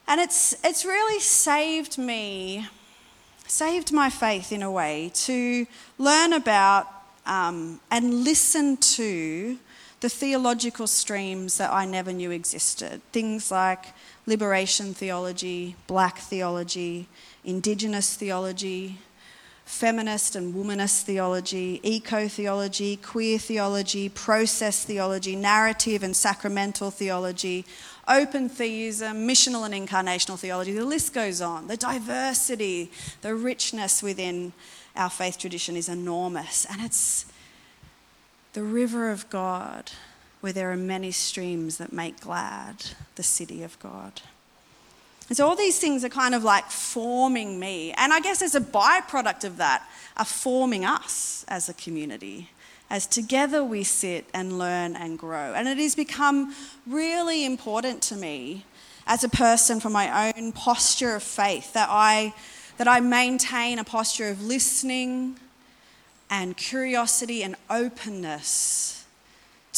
And 0.07 0.21
it's, 0.21 0.55
it's 0.63 0.85
really 0.85 1.19
saved 1.19 1.97
me, 1.97 2.65
saved 3.47 3.91
my 3.91 4.09
faith 4.09 4.53
in 4.53 4.63
a 4.63 4.71
way 4.71 5.11
to 5.13 5.67
learn 5.97 6.31
about 6.31 6.87
um, 7.25 7.81
and 7.91 8.23
listen 8.23 8.77
to 8.77 9.59
the 9.99 10.07
theological 10.07 10.87
streams 10.87 11.57
that 11.57 11.73
I 11.73 11.85
never 11.85 12.13
knew 12.13 12.31
existed. 12.31 13.01
Things 13.11 13.51
like 13.51 13.87
liberation 14.27 14.93
theology, 14.93 15.75
black 15.87 16.19
theology, 16.19 17.07
indigenous 17.43 18.13
theology, 18.13 18.99
feminist 19.63 20.35
and 20.35 20.53
womanist 20.53 21.03
theology, 21.03 21.79
eco 21.81 22.27
theology, 22.27 22.97
queer 22.97 23.39
theology, 23.39 24.09
process 24.09 24.83
theology, 24.83 25.35
narrative 25.35 26.03
and 26.03 26.15
sacramental 26.15 26.91
theology, 26.91 27.65
open 28.07 28.47
theism, 28.47 29.27
missional 29.27 29.65
and 29.69 29.73
incarnational 29.73 30.37
theology. 30.37 30.73
The 30.73 30.85
list 30.85 31.13
goes 31.13 31.41
on. 31.41 31.67
The 31.67 31.77
diversity, 31.77 32.91
the 33.21 33.33
richness 33.33 34.03
within 34.03 34.53
our 34.95 35.09
faith 35.09 35.37
tradition 35.37 35.75
is 35.75 35.89
enormous. 35.89 36.65
And 36.69 36.81
it's 36.81 37.25
the 38.53 38.63
river 38.63 39.09
of 39.09 39.29
God 39.29 39.91
where 40.41 40.53
there 40.53 40.71
are 40.71 40.77
many 40.77 41.11
streams 41.11 41.77
that 41.77 41.91
make 41.91 42.21
glad 42.21 42.75
the 43.15 43.23
city 43.23 43.63
of 43.63 43.79
God. 43.79 44.21
And 45.29 45.35
so 45.35 45.47
all 45.47 45.55
these 45.55 45.79
things 45.79 46.05
are 46.05 46.09
kind 46.09 46.33
of 46.33 46.43
like 46.43 46.69
forming 46.71 47.59
me. 47.59 47.91
And 47.93 48.13
I 48.13 48.19
guess 48.19 48.41
as 48.41 48.55
a 48.55 48.61
byproduct 48.61 49.43
of 49.43 49.57
that, 49.57 49.87
are 50.15 50.25
forming 50.25 50.85
us 50.85 51.45
as 51.47 51.69
a 51.69 51.73
community. 51.73 52.49
As 52.89 53.05
together 53.05 53.63
we 53.63 53.83
sit 53.83 54.25
and 54.33 54.57
learn 54.57 54.95
and 54.95 55.19
grow. 55.19 55.53
And 55.53 55.67
it 55.67 55.77
has 55.77 55.95
become 55.95 56.55
really 56.85 57.45
important 57.45 58.01
to 58.03 58.15
me 58.15 58.65
as 59.05 59.23
a 59.23 59.29
person 59.29 59.79
for 59.79 59.89
my 59.89 60.33
own 60.33 60.51
posture 60.53 61.15
of 61.15 61.23
faith 61.23 61.73
that 61.73 61.89
I, 61.91 62.33
that 62.77 62.87
I 62.87 62.99
maintain 62.99 63.79
a 63.79 63.83
posture 63.83 64.29
of 64.29 64.43
listening 64.43 65.37
and 66.29 66.55
curiosity 66.57 67.43
and 67.43 67.55
openness 67.69 68.96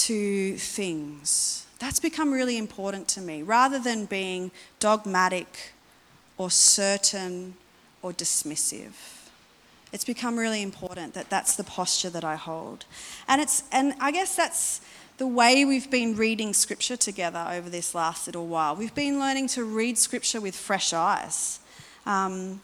to 0.07 0.57
things. 0.57 1.65
That's 1.79 1.99
become 1.99 2.31
really 2.31 2.57
important 2.57 3.07
to 3.09 3.21
me 3.21 3.41
rather 3.41 3.79
than 3.79 4.05
being 4.05 4.51
dogmatic 4.79 5.73
or 6.37 6.49
certain 6.49 7.55
or 8.01 8.11
dismissive. 8.11 8.93
It's 9.91 10.05
become 10.05 10.37
really 10.37 10.61
important 10.61 11.13
that 11.15 11.29
that's 11.29 11.55
the 11.55 11.63
posture 11.63 12.09
that 12.11 12.23
I 12.23 12.35
hold. 12.35 12.85
And, 13.27 13.41
it's, 13.41 13.63
and 13.71 13.93
I 13.99 14.11
guess 14.11 14.35
that's 14.35 14.81
the 15.17 15.27
way 15.27 15.65
we've 15.65 15.89
been 15.89 16.15
reading 16.15 16.53
scripture 16.53 16.95
together 16.95 17.45
over 17.49 17.69
this 17.69 17.95
last 17.95 18.27
little 18.27 18.47
while. 18.47 18.75
We've 18.75 18.93
been 18.93 19.19
learning 19.19 19.47
to 19.49 19.63
read 19.63 19.97
scripture 19.97 20.39
with 20.39 20.55
fresh 20.55 20.93
eyes. 20.93 21.59
Um, 22.05 22.61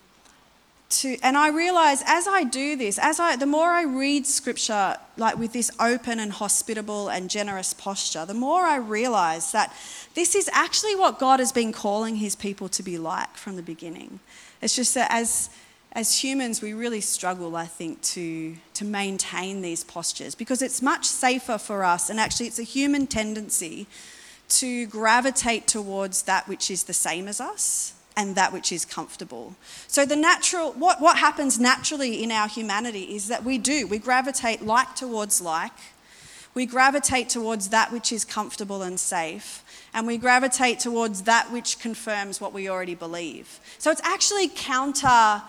to, 0.87 1.17
and 1.23 1.35
I 1.35 1.49
realize 1.49 2.03
as 2.05 2.27
I 2.27 2.43
do 2.43 2.75
this, 2.75 2.99
as 2.99 3.19
I, 3.19 3.35
the 3.35 3.45
more 3.45 3.69
I 3.69 3.83
read 3.83 4.27
scripture, 4.27 4.97
like 5.17 5.37
with 5.37 5.51
this 5.53 5.71
open 5.79 6.19
and 6.19 6.31
hospitable 6.31 7.09
and 7.09 7.29
generous 7.29 7.73
posture, 7.73 8.25
the 8.25 8.33
more 8.35 8.63
I 8.63 8.77
realize 8.77 9.51
that 9.51 9.73
this 10.13 10.35
is 10.35 10.49
actually 10.53 10.95
what 10.95 11.19
God 11.19 11.39
has 11.39 11.51
been 11.51 11.71
calling 11.71 12.17
his 12.17 12.35
people 12.35 12.69
to 12.69 12.83
be 12.83 12.97
like 12.97 13.35
from 13.35 13.55
the 13.55 13.63
beginning. 13.63 14.19
It's 14.61 14.75
just 14.75 14.93
that 14.93 15.11
as, 15.11 15.49
as 15.91 16.23
humans, 16.23 16.61
we 16.61 16.73
really 16.73 17.01
struggle, 17.01 17.55
I 17.55 17.65
think, 17.65 18.01
to, 18.03 18.55
to 18.75 18.85
maintain 18.85 19.61
these 19.61 19.83
postures 19.83 20.35
because 20.35 20.61
it's 20.61 20.81
much 20.81 21.05
safer 21.05 21.57
for 21.57 21.83
us, 21.83 22.09
and 22.09 22.19
actually, 22.19 22.47
it's 22.47 22.59
a 22.59 22.63
human 22.63 23.07
tendency 23.07 23.87
to 24.47 24.85
gravitate 24.85 25.65
towards 25.65 26.23
that 26.23 26.47
which 26.47 26.69
is 26.69 26.83
the 26.83 26.93
same 26.93 27.27
as 27.27 27.41
us 27.41 27.94
and 28.17 28.35
that 28.35 28.53
which 28.53 28.71
is 28.71 28.85
comfortable. 28.85 29.55
So, 29.87 30.05
the 30.05 30.15
natural, 30.15 30.71
what, 30.73 31.01
what 31.01 31.17
happens 31.17 31.59
naturally 31.59 32.23
in 32.23 32.31
our 32.31 32.47
humanity 32.47 33.15
is 33.15 33.27
that 33.27 33.43
we 33.43 33.57
do, 33.57 33.87
we 33.87 33.99
gravitate 33.99 34.61
like 34.61 34.95
towards 34.95 35.41
like, 35.41 35.73
we 36.53 36.65
gravitate 36.65 37.27
towards 37.29 37.69
that 37.69 37.91
which 37.91 38.11
is 38.11 38.23
comfortable 38.23 38.81
and 38.81 38.99
safe, 38.99 39.63
and 39.93 40.07
we 40.07 40.17
gravitate 40.17 40.79
towards 40.79 41.23
that 41.23 41.51
which 41.51 41.79
confirms 41.79 42.39
what 42.39 42.53
we 42.53 42.69
already 42.69 42.95
believe. 42.95 43.59
So, 43.79 43.91
it's 43.91 44.01
actually 44.03 44.47
counter, 44.47 45.41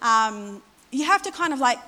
um, 0.00 0.62
you 0.90 1.04
have 1.04 1.22
to 1.22 1.32
kind 1.32 1.52
of 1.52 1.58
like 1.58 1.78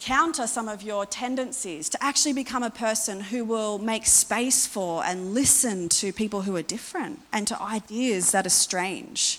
counter 0.00 0.46
some 0.46 0.66
of 0.66 0.82
your 0.82 1.04
tendencies 1.04 1.90
to 1.90 2.02
actually 2.02 2.32
become 2.32 2.62
a 2.62 2.70
person 2.70 3.20
who 3.20 3.44
will 3.44 3.78
make 3.78 4.06
space 4.06 4.66
for 4.66 5.04
and 5.04 5.34
listen 5.34 5.88
to 5.90 6.10
people 6.12 6.42
who 6.42 6.56
are 6.56 6.62
different 6.62 7.20
and 7.32 7.46
to 7.46 7.60
ideas 7.60 8.32
that 8.32 8.46
are 8.46 8.50
strange 8.50 9.38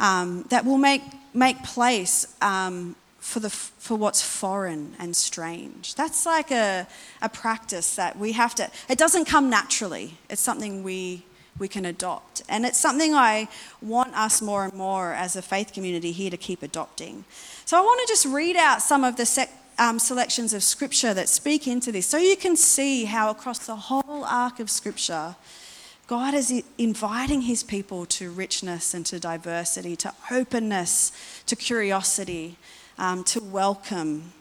um, 0.00 0.44
that 0.48 0.64
will 0.64 0.78
make, 0.78 1.02
make 1.32 1.62
place 1.62 2.26
um, 2.42 2.96
for, 3.20 3.38
the, 3.38 3.50
for 3.50 3.96
what's 3.96 4.22
foreign 4.22 4.94
and 4.98 5.14
strange. 5.14 5.94
That's 5.94 6.26
like 6.26 6.50
a, 6.50 6.88
a 7.22 7.28
practice 7.28 7.94
that 7.94 8.18
we 8.18 8.32
have 8.32 8.54
to, 8.56 8.68
it 8.88 8.98
doesn't 8.98 9.26
come 9.26 9.48
naturally. 9.48 10.14
It's 10.28 10.40
something 10.40 10.82
we, 10.82 11.22
we 11.58 11.68
can 11.68 11.84
adopt. 11.84 12.42
And 12.48 12.64
it's 12.64 12.80
something 12.80 13.14
I 13.14 13.48
want 13.82 14.16
us 14.16 14.42
more 14.42 14.64
and 14.64 14.72
more 14.72 15.12
as 15.12 15.36
a 15.36 15.42
faith 15.42 15.72
community 15.72 16.12
here 16.12 16.30
to 16.30 16.38
keep 16.38 16.62
adopting. 16.62 17.24
So 17.66 17.78
I 17.78 17.82
want 17.82 18.00
to 18.00 18.10
just 18.10 18.26
read 18.26 18.56
out 18.56 18.82
some 18.82 19.04
of 19.04 19.16
the 19.16 19.26
sec- 19.26 19.52
um, 19.78 19.98
selections 19.98 20.52
of 20.52 20.62
scripture 20.62 21.14
that 21.14 21.28
speak 21.28 21.68
into 21.68 21.92
this 21.92 22.06
so 22.06 22.18
you 22.18 22.36
can 22.36 22.56
see 22.56 23.04
how 23.04 23.30
across 23.30 23.66
the 23.66 23.76
whole 23.76 24.24
arc 24.24 24.60
of 24.60 24.70
scripture, 24.70 25.36
God 26.10 26.34
is 26.34 26.64
inviting 26.76 27.42
his 27.42 27.62
people 27.62 28.04
to 28.06 28.32
richness 28.32 28.94
and 28.94 29.06
to 29.06 29.20
diversity, 29.20 29.94
to 29.94 30.12
openness, 30.28 31.12
to 31.46 31.54
curiosity, 31.54 32.56
um, 32.98 33.22
to 33.22 33.40
welcome 33.40 34.32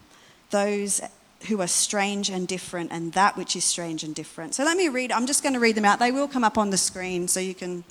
those 0.50 1.00
who 1.48 1.62
are 1.62 1.68
strange 1.68 2.28
and 2.32 2.48
different 2.48 2.92
and 2.92 3.14
that 3.14 3.38
which 3.38 3.56
is 3.56 3.66
strange 3.66 4.04
and 4.04 4.16
different. 4.16 4.56
So 4.56 4.64
let 4.64 4.78
me 4.78 4.90
read, 4.90 5.12
I'm 5.12 5.28
just 5.28 5.44
going 5.44 5.54
to 5.54 5.60
read 5.60 5.76
them 5.76 5.86
out. 5.86 6.00
They 6.00 6.12
will 6.12 6.28
come 6.28 6.44
up 6.44 6.58
on 6.58 6.72
the 6.72 6.78
screen 6.78 7.28
so 7.28 7.40
you 7.40 7.54
can 7.54 7.84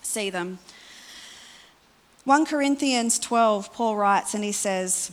see 0.00 0.30
them. 0.30 0.58
1 2.24 2.46
Corinthians 2.46 3.18
12, 3.18 3.70
Paul 3.74 3.96
writes, 3.96 4.32
and 4.32 4.42
he 4.42 4.52
says, 4.52 5.12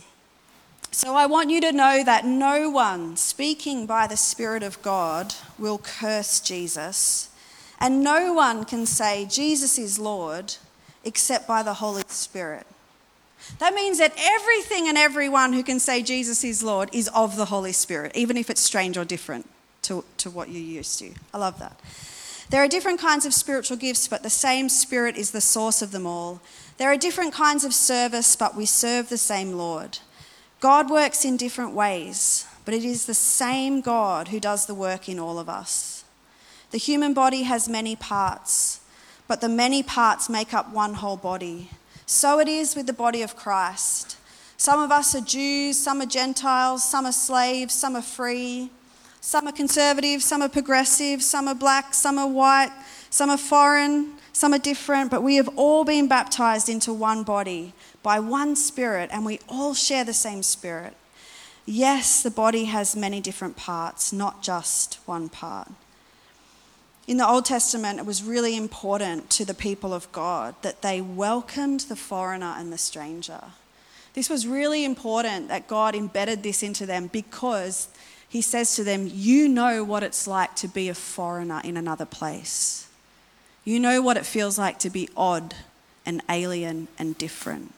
So 0.92 1.14
I 1.14 1.26
want 1.26 1.50
you 1.50 1.60
to 1.60 1.72
know 1.72 2.02
that 2.02 2.24
no 2.24 2.70
one 2.70 3.18
speaking 3.18 3.84
by 3.84 4.06
the 4.06 4.16
Spirit 4.16 4.62
of 4.62 4.80
God 4.80 5.34
will 5.58 5.76
curse 5.76 6.40
Jesus 6.40 7.28
and 7.80 8.02
no 8.02 8.32
one 8.32 8.64
can 8.64 8.86
say 8.86 9.26
Jesus 9.26 9.78
is 9.78 9.98
Lord 9.98 10.56
except 11.04 11.46
by 11.46 11.62
the 11.62 11.74
Holy 11.74 12.02
Spirit. 12.08 12.66
That 13.58 13.74
means 13.74 13.98
that 13.98 14.12
everything 14.18 14.88
and 14.88 14.98
everyone 14.98 15.52
who 15.52 15.62
can 15.62 15.78
say 15.78 16.02
Jesus 16.02 16.42
is 16.44 16.62
Lord 16.62 16.90
is 16.92 17.08
of 17.14 17.36
the 17.36 17.46
Holy 17.46 17.72
Spirit, 17.72 18.12
even 18.14 18.36
if 18.36 18.50
it's 18.50 18.60
strange 18.60 18.98
or 18.98 19.04
different 19.04 19.48
to, 19.82 20.04
to 20.18 20.30
what 20.30 20.48
you're 20.48 20.62
used 20.62 20.98
to. 20.98 21.12
I 21.32 21.38
love 21.38 21.58
that. 21.60 21.80
There 22.50 22.62
are 22.62 22.68
different 22.68 22.98
kinds 22.98 23.26
of 23.26 23.34
spiritual 23.34 23.76
gifts, 23.76 24.08
but 24.08 24.22
the 24.22 24.30
same 24.30 24.68
Spirit 24.68 25.16
is 25.16 25.30
the 25.30 25.40
source 25.40 25.82
of 25.82 25.92
them 25.92 26.06
all. 26.06 26.40
There 26.78 26.90
are 26.90 26.96
different 26.96 27.32
kinds 27.32 27.64
of 27.64 27.74
service, 27.74 28.36
but 28.36 28.56
we 28.56 28.66
serve 28.66 29.08
the 29.08 29.18
same 29.18 29.52
Lord. 29.52 29.98
God 30.60 30.90
works 30.90 31.24
in 31.24 31.36
different 31.36 31.72
ways, 31.72 32.46
but 32.64 32.74
it 32.74 32.84
is 32.84 33.06
the 33.06 33.14
same 33.14 33.80
God 33.80 34.28
who 34.28 34.40
does 34.40 34.66
the 34.66 34.74
work 34.74 35.08
in 35.08 35.18
all 35.18 35.38
of 35.38 35.48
us. 35.48 35.97
The 36.70 36.78
human 36.78 37.14
body 37.14 37.44
has 37.44 37.68
many 37.68 37.96
parts, 37.96 38.80
but 39.26 39.40
the 39.40 39.48
many 39.48 39.82
parts 39.82 40.28
make 40.28 40.52
up 40.52 40.70
one 40.72 40.94
whole 40.94 41.16
body. 41.16 41.70
So 42.04 42.40
it 42.40 42.48
is 42.48 42.76
with 42.76 42.86
the 42.86 42.92
body 42.92 43.22
of 43.22 43.36
Christ. 43.36 44.16
Some 44.58 44.80
of 44.80 44.90
us 44.90 45.14
are 45.14 45.20
Jews, 45.20 45.78
some 45.78 46.02
are 46.02 46.06
Gentiles, 46.06 46.84
some 46.84 47.06
are 47.06 47.12
slaves, 47.12 47.74
some 47.74 47.96
are 47.96 48.02
free, 48.02 48.70
some 49.20 49.46
are 49.46 49.52
conservative, 49.52 50.22
some 50.22 50.42
are 50.42 50.48
progressive, 50.48 51.22
some 51.22 51.48
are 51.48 51.54
black, 51.54 51.94
some 51.94 52.18
are 52.18 52.28
white, 52.28 52.72
some 53.08 53.30
are 53.30 53.38
foreign, 53.38 54.14
some 54.32 54.52
are 54.52 54.58
different, 54.58 55.10
but 55.10 55.22
we 55.22 55.36
have 55.36 55.48
all 55.56 55.84
been 55.84 56.06
baptized 56.06 56.68
into 56.68 56.92
one 56.92 57.22
body 57.22 57.72
by 58.02 58.20
one 58.20 58.56
Spirit, 58.56 59.08
and 59.12 59.24
we 59.24 59.40
all 59.48 59.74
share 59.74 60.04
the 60.04 60.12
same 60.12 60.42
Spirit. 60.42 60.94
Yes, 61.64 62.22
the 62.22 62.30
body 62.30 62.64
has 62.64 62.94
many 62.94 63.20
different 63.20 63.56
parts, 63.56 64.12
not 64.12 64.42
just 64.42 64.98
one 65.06 65.28
part. 65.28 65.68
In 67.08 67.16
the 67.16 67.26
Old 67.26 67.46
Testament, 67.46 67.98
it 67.98 68.04
was 68.04 68.22
really 68.22 68.54
important 68.54 69.30
to 69.30 69.46
the 69.46 69.54
people 69.54 69.94
of 69.94 70.12
God 70.12 70.54
that 70.60 70.82
they 70.82 71.00
welcomed 71.00 71.80
the 71.80 71.96
foreigner 71.96 72.54
and 72.58 72.70
the 72.70 72.76
stranger. 72.76 73.40
This 74.12 74.28
was 74.28 74.46
really 74.46 74.84
important 74.84 75.48
that 75.48 75.66
God 75.68 75.94
embedded 75.94 76.42
this 76.42 76.62
into 76.62 76.84
them 76.84 77.06
because 77.06 77.88
he 78.28 78.42
says 78.42 78.76
to 78.76 78.84
them, 78.84 79.08
You 79.10 79.48
know 79.48 79.84
what 79.84 80.02
it's 80.02 80.26
like 80.26 80.54
to 80.56 80.68
be 80.68 80.90
a 80.90 80.94
foreigner 80.94 81.62
in 81.64 81.78
another 81.78 82.04
place. 82.04 82.90
You 83.64 83.80
know 83.80 84.02
what 84.02 84.18
it 84.18 84.26
feels 84.26 84.58
like 84.58 84.78
to 84.80 84.90
be 84.90 85.08
odd 85.16 85.54
and 86.04 86.20
alien 86.28 86.88
and 86.98 87.16
different. 87.16 87.72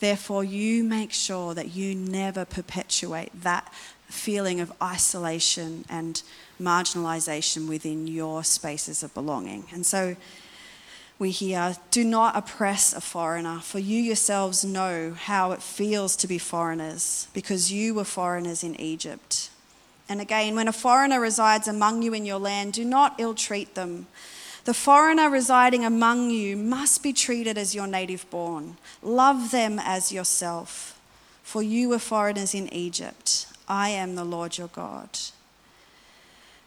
Therefore, 0.00 0.42
you 0.42 0.82
make 0.82 1.12
sure 1.12 1.54
that 1.54 1.76
you 1.76 1.94
never 1.94 2.44
perpetuate 2.44 3.30
that 3.42 3.72
feeling 4.06 4.60
of 4.60 4.72
isolation 4.82 5.84
and 5.88 6.22
marginalisation 6.60 7.68
within 7.68 8.06
your 8.06 8.44
spaces 8.44 9.02
of 9.02 9.12
belonging. 9.14 9.64
And 9.72 9.84
so 9.84 10.16
we 11.18 11.30
hear, 11.30 11.76
do 11.90 12.04
not 12.04 12.36
oppress 12.36 12.92
a 12.92 13.00
foreigner, 13.00 13.60
for 13.60 13.78
you 13.78 14.00
yourselves 14.00 14.64
know 14.64 15.14
how 15.16 15.52
it 15.52 15.62
feels 15.62 16.14
to 16.16 16.26
be 16.26 16.38
foreigners, 16.38 17.28
because 17.32 17.72
you 17.72 17.94
were 17.94 18.04
foreigners 18.04 18.62
in 18.62 18.78
Egypt. 18.80 19.50
And 20.08 20.20
again, 20.20 20.54
when 20.54 20.68
a 20.68 20.72
foreigner 20.72 21.18
resides 21.18 21.66
among 21.66 22.02
you 22.02 22.12
in 22.14 22.26
your 22.26 22.38
land, 22.38 22.74
do 22.74 22.84
not 22.84 23.14
ill 23.18 23.34
treat 23.34 23.74
them. 23.74 24.06
The 24.64 24.74
foreigner 24.74 25.30
residing 25.30 25.84
among 25.84 26.30
you 26.30 26.56
must 26.56 27.02
be 27.02 27.12
treated 27.12 27.56
as 27.56 27.74
your 27.74 27.86
native 27.86 28.28
born. 28.30 28.76
Love 29.02 29.50
them 29.52 29.80
as 29.82 30.12
yourself, 30.12 31.00
for 31.42 31.62
you 31.62 31.88
were 31.88 31.98
foreigners 31.98 32.54
in 32.54 32.72
Egypt. 32.72 33.46
I 33.68 33.90
am 33.90 34.14
the 34.14 34.24
Lord 34.24 34.58
your 34.58 34.68
God. 34.68 35.10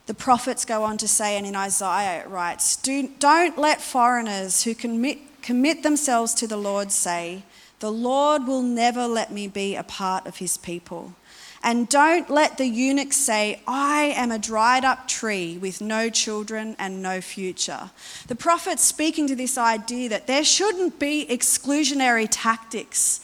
The 0.08 0.14
prophets 0.14 0.66
go 0.66 0.84
on 0.84 0.98
to 0.98 1.08
say, 1.08 1.38
and 1.38 1.46
in 1.46 1.56
Isaiah 1.56 2.22
it 2.22 2.30
writes, 2.30 2.76
Do, 2.76 3.10
not 3.22 3.58
let 3.58 3.82
foreigners 3.82 4.64
who 4.64 4.74
commit, 4.74 5.20
commit 5.44 5.84
themselves 5.84 6.34
to 6.36 6.48
the 6.48 6.58
Lord 6.58 6.92
say, 6.92 7.44
The 7.80 7.92
Lord 7.92 8.48
will 8.48 8.64
never 8.64 9.06
let 9.06 9.32
me 9.32 9.48
be 9.48 9.76
a 9.76 9.84
part 9.84 10.26
of 10.26 10.38
his 10.38 10.58
people. 10.58 11.14
And 11.62 11.90
don't 11.90 12.30
let 12.30 12.58
the 12.58 12.66
eunuch 12.66 13.12
say, 13.12 13.62
I 13.68 14.14
am 14.16 14.32
a 14.32 14.40
dried 14.40 14.86
up 14.86 15.08
tree 15.08 15.58
with 15.58 15.82
no 15.82 16.10
children 16.10 16.76
and 16.80 17.04
no 17.04 17.20
future. 17.20 17.92
The 18.28 18.36
prophet's 18.36 18.84
speaking 18.84 19.28
to 19.28 19.36
this 19.36 19.58
idea 19.58 20.10
that 20.10 20.26
there 20.26 20.46
shouldn't 20.46 21.00
be 21.00 21.28
exclusionary 21.30 22.28
tactics 22.32 23.20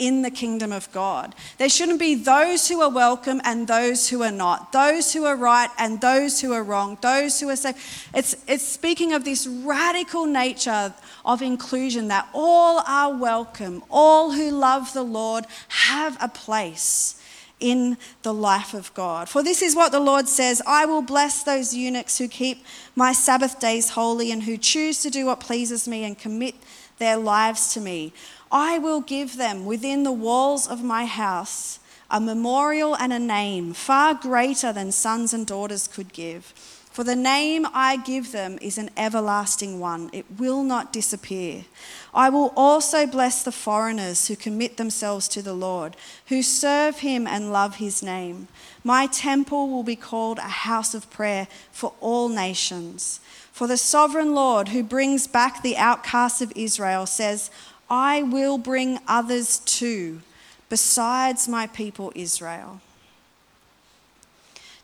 in 0.00 0.22
the 0.22 0.30
kingdom 0.30 0.72
of 0.72 0.90
God. 0.90 1.34
There 1.58 1.68
shouldn't 1.68 2.00
be 2.00 2.16
those 2.16 2.66
who 2.66 2.80
are 2.80 2.90
welcome 2.90 3.40
and 3.44 3.68
those 3.68 4.08
who 4.08 4.22
are 4.22 4.32
not, 4.32 4.72
those 4.72 5.12
who 5.12 5.26
are 5.26 5.36
right 5.36 5.70
and 5.78 6.00
those 6.00 6.40
who 6.40 6.52
are 6.52 6.64
wrong, 6.64 6.98
those 7.02 7.38
who 7.38 7.50
are 7.50 7.56
safe. 7.56 8.08
It's, 8.14 8.34
it's 8.48 8.66
speaking 8.66 9.12
of 9.12 9.24
this 9.24 9.46
radical 9.46 10.24
nature 10.24 10.94
of 11.24 11.42
inclusion 11.42 12.08
that 12.08 12.28
all 12.32 12.82
are 12.86 13.14
welcome, 13.14 13.84
all 13.90 14.32
who 14.32 14.50
love 14.50 14.92
the 14.94 15.02
Lord 15.02 15.44
have 15.68 16.16
a 16.20 16.28
place 16.28 17.20
in 17.60 17.98
the 18.22 18.32
life 18.32 18.72
of 18.72 18.92
God. 18.94 19.28
For 19.28 19.42
this 19.42 19.60
is 19.60 19.76
what 19.76 19.92
the 19.92 20.00
Lord 20.00 20.28
says 20.28 20.62
I 20.66 20.86
will 20.86 21.02
bless 21.02 21.42
those 21.42 21.74
eunuchs 21.74 22.16
who 22.16 22.26
keep 22.26 22.64
my 22.96 23.12
Sabbath 23.12 23.60
days 23.60 23.90
holy 23.90 24.32
and 24.32 24.42
who 24.42 24.56
choose 24.56 25.02
to 25.02 25.10
do 25.10 25.26
what 25.26 25.40
pleases 25.40 25.86
me 25.86 26.04
and 26.04 26.18
commit 26.18 26.54
their 27.00 27.16
lives 27.16 27.74
to 27.74 27.80
me. 27.80 28.12
I 28.52 28.78
will 28.78 29.00
give 29.00 29.36
them 29.36 29.66
within 29.66 30.04
the 30.04 30.12
walls 30.12 30.68
of 30.68 30.84
my 30.84 31.06
house 31.06 31.80
a 32.10 32.20
memorial 32.20 32.96
and 32.96 33.12
a 33.12 33.18
name 33.18 33.72
far 33.72 34.14
greater 34.14 34.72
than 34.72 34.90
sons 34.90 35.32
and 35.32 35.46
daughters 35.46 35.86
could 35.86 36.12
give. 36.12 36.52
For 36.90 37.04
the 37.04 37.14
name 37.14 37.68
I 37.72 37.98
give 37.98 38.32
them 38.32 38.58
is 38.60 38.76
an 38.76 38.90
everlasting 38.96 39.78
one, 39.78 40.10
it 40.12 40.26
will 40.38 40.64
not 40.64 40.92
disappear. 40.92 41.64
I 42.12 42.30
will 42.30 42.52
also 42.56 43.06
bless 43.06 43.44
the 43.44 43.52
foreigners 43.52 44.26
who 44.26 44.34
commit 44.34 44.76
themselves 44.76 45.28
to 45.28 45.40
the 45.40 45.54
Lord, 45.54 45.96
who 46.26 46.42
serve 46.42 46.98
him 46.98 47.28
and 47.28 47.52
love 47.52 47.76
his 47.76 48.02
name. 48.02 48.48
My 48.82 49.06
temple 49.06 49.70
will 49.70 49.84
be 49.84 49.94
called 49.94 50.38
a 50.38 50.42
house 50.66 50.92
of 50.92 51.08
prayer 51.10 51.46
for 51.70 51.92
all 52.00 52.28
nations. 52.28 53.20
For 53.60 53.66
the 53.66 53.76
sovereign 53.76 54.34
Lord, 54.34 54.68
who 54.68 54.82
brings 54.82 55.26
back 55.26 55.60
the 55.60 55.76
outcasts 55.76 56.40
of 56.40 56.50
Israel, 56.56 57.04
says, 57.04 57.50
I 57.90 58.22
will 58.22 58.56
bring 58.56 59.00
others 59.06 59.58
too, 59.58 60.22
besides 60.70 61.46
my 61.46 61.66
people 61.66 62.10
Israel. 62.14 62.80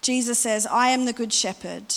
Jesus 0.02 0.38
says, 0.38 0.66
I 0.66 0.90
am 0.90 1.06
the 1.06 1.14
good 1.14 1.32
shepherd. 1.32 1.94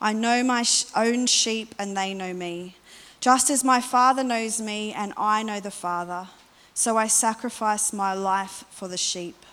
I 0.00 0.12
know 0.12 0.44
my 0.44 0.64
own 0.94 1.26
sheep, 1.26 1.74
and 1.80 1.96
they 1.96 2.14
know 2.14 2.32
me. 2.32 2.76
Just 3.18 3.50
as 3.50 3.64
my 3.64 3.80
Father 3.80 4.22
knows 4.22 4.60
me, 4.60 4.92
and 4.92 5.12
I 5.16 5.42
know 5.42 5.58
the 5.58 5.72
Father, 5.72 6.28
so 6.74 6.96
I 6.96 7.08
sacrifice 7.08 7.92
my 7.92 8.14
life 8.14 8.64
for 8.70 8.86
the 8.86 8.96
sheep. 8.96 9.44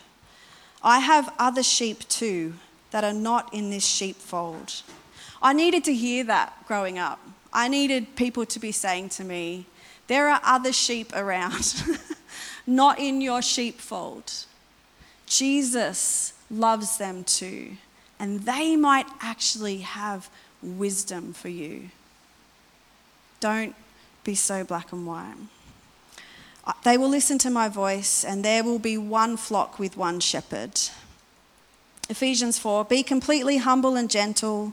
I 0.80 1.00
have 1.00 1.34
other 1.40 1.64
sheep 1.64 2.08
too 2.08 2.54
that 2.92 3.02
are 3.02 3.12
not 3.12 3.52
in 3.52 3.70
this 3.70 3.84
sheepfold. 3.84 4.82
I 5.42 5.52
needed 5.52 5.84
to 5.84 5.94
hear 5.94 6.24
that 6.24 6.54
growing 6.66 6.98
up. 6.98 7.20
I 7.52 7.68
needed 7.68 8.16
people 8.16 8.46
to 8.46 8.58
be 8.58 8.72
saying 8.72 9.10
to 9.10 9.24
me, 9.24 9.66
There 10.06 10.28
are 10.28 10.40
other 10.44 10.72
sheep 10.72 11.12
around, 11.14 11.74
not 12.66 12.98
in 12.98 13.20
your 13.20 13.42
sheepfold. 13.42 14.32
Jesus 15.26 16.32
loves 16.50 16.98
them 16.98 17.24
too. 17.24 17.72
And 18.18 18.40
they 18.42 18.76
might 18.76 19.06
actually 19.20 19.78
have 19.78 20.30
wisdom 20.62 21.32
for 21.32 21.48
you. 21.48 21.90
Don't 23.40 23.74
be 24.22 24.36
so 24.36 24.62
black 24.62 24.92
and 24.92 25.06
white. 25.06 25.34
Uh, 26.64 26.72
they 26.84 26.96
will 26.96 27.08
listen 27.08 27.38
to 27.38 27.50
my 27.50 27.68
voice, 27.68 28.24
and 28.24 28.44
there 28.44 28.62
will 28.62 28.78
be 28.78 28.96
one 28.96 29.36
flock 29.36 29.80
with 29.80 29.96
one 29.96 30.20
shepherd. 30.20 30.80
Ephesians 32.08 32.58
4 32.58 32.84
Be 32.84 33.02
completely 33.02 33.56
humble 33.56 33.96
and 33.96 34.08
gentle. 34.08 34.72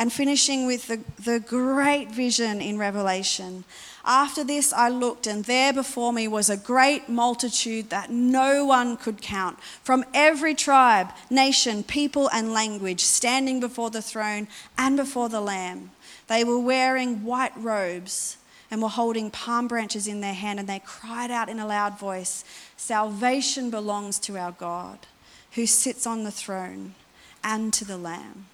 And 0.00 0.12
finishing 0.12 0.66
with 0.66 0.86
the, 0.88 1.00
the 1.22 1.40
great 1.40 2.10
vision 2.10 2.60
in 2.60 2.78
Revelation 2.78 3.64
after 4.04 4.42
this, 4.42 4.72
I 4.72 4.88
looked, 4.88 5.26
and 5.26 5.44
there 5.44 5.72
before 5.72 6.12
me 6.12 6.26
was 6.26 6.48
a 6.48 6.56
great 6.56 7.08
multitude 7.08 7.90
that 7.90 8.10
no 8.10 8.64
one 8.64 8.96
could 8.96 9.20
count, 9.20 9.60
from 9.82 10.04
every 10.14 10.54
tribe, 10.54 11.12
nation, 11.28 11.82
people, 11.82 12.30
and 12.30 12.52
language, 12.52 13.02
standing 13.02 13.60
before 13.60 13.90
the 13.90 14.02
throne 14.02 14.48
and 14.78 14.96
before 14.96 15.28
the 15.28 15.40
Lamb. 15.40 15.90
They 16.28 16.44
were 16.44 16.58
wearing 16.58 17.24
white 17.24 17.56
robes 17.56 18.38
and 18.70 18.80
were 18.80 18.88
holding 18.88 19.30
palm 19.30 19.68
branches 19.68 20.06
in 20.06 20.22
their 20.22 20.34
hand, 20.34 20.58
and 20.58 20.68
they 20.68 20.80
cried 20.80 21.30
out 21.30 21.48
in 21.48 21.58
a 21.58 21.66
loud 21.66 21.98
voice 21.98 22.44
Salvation 22.76 23.68
belongs 23.68 24.18
to 24.20 24.38
our 24.38 24.52
God, 24.52 25.00
who 25.52 25.66
sits 25.66 26.06
on 26.06 26.24
the 26.24 26.30
throne, 26.30 26.94
and 27.44 27.72
to 27.74 27.84
the 27.84 27.98
Lamb. 27.98 28.46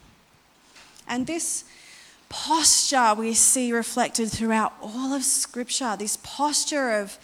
And 1.09 1.27
this 1.27 1.65
posture 2.29 3.15
we 3.15 3.35
see 3.35 3.73
reflected 3.73 4.31
throughout 4.31 4.75
all 4.83 5.13
of 5.13 5.23
Scripture 5.23 5.97
this 5.97 6.19
posture 6.23 7.01
of 7.01 7.19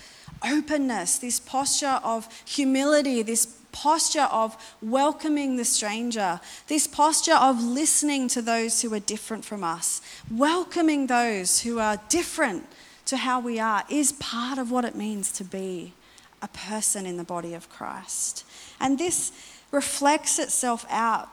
openness, 0.44 1.18
this 1.18 1.40
posture 1.40 2.00
of 2.04 2.28
humility, 2.44 3.22
this 3.22 3.46
posture 3.72 4.28
of 4.30 4.56
welcoming 4.82 5.56
the 5.56 5.64
stranger, 5.64 6.40
this 6.68 6.86
posture 6.86 7.34
of 7.34 7.62
listening 7.62 8.28
to 8.28 8.42
those 8.42 8.82
who 8.82 8.92
are 8.94 9.00
different 9.00 9.44
from 9.44 9.64
us, 9.64 10.00
welcoming 10.30 11.06
those 11.06 11.60
who 11.60 11.78
are 11.78 11.98
different 12.08 12.66
to 13.06 13.16
how 13.16 13.40
we 13.40 13.58
are, 13.58 13.82
is 13.90 14.12
part 14.12 14.58
of 14.58 14.70
what 14.70 14.84
it 14.84 14.94
means 14.94 15.32
to 15.32 15.44
be 15.44 15.92
a 16.40 16.48
person 16.48 17.06
in 17.06 17.16
the 17.16 17.24
body 17.24 17.54
of 17.54 17.68
Christ. 17.68 18.44
And 18.80 18.98
this 18.98 19.32
reflects 19.70 20.38
itself 20.38 20.84
out 20.90 21.28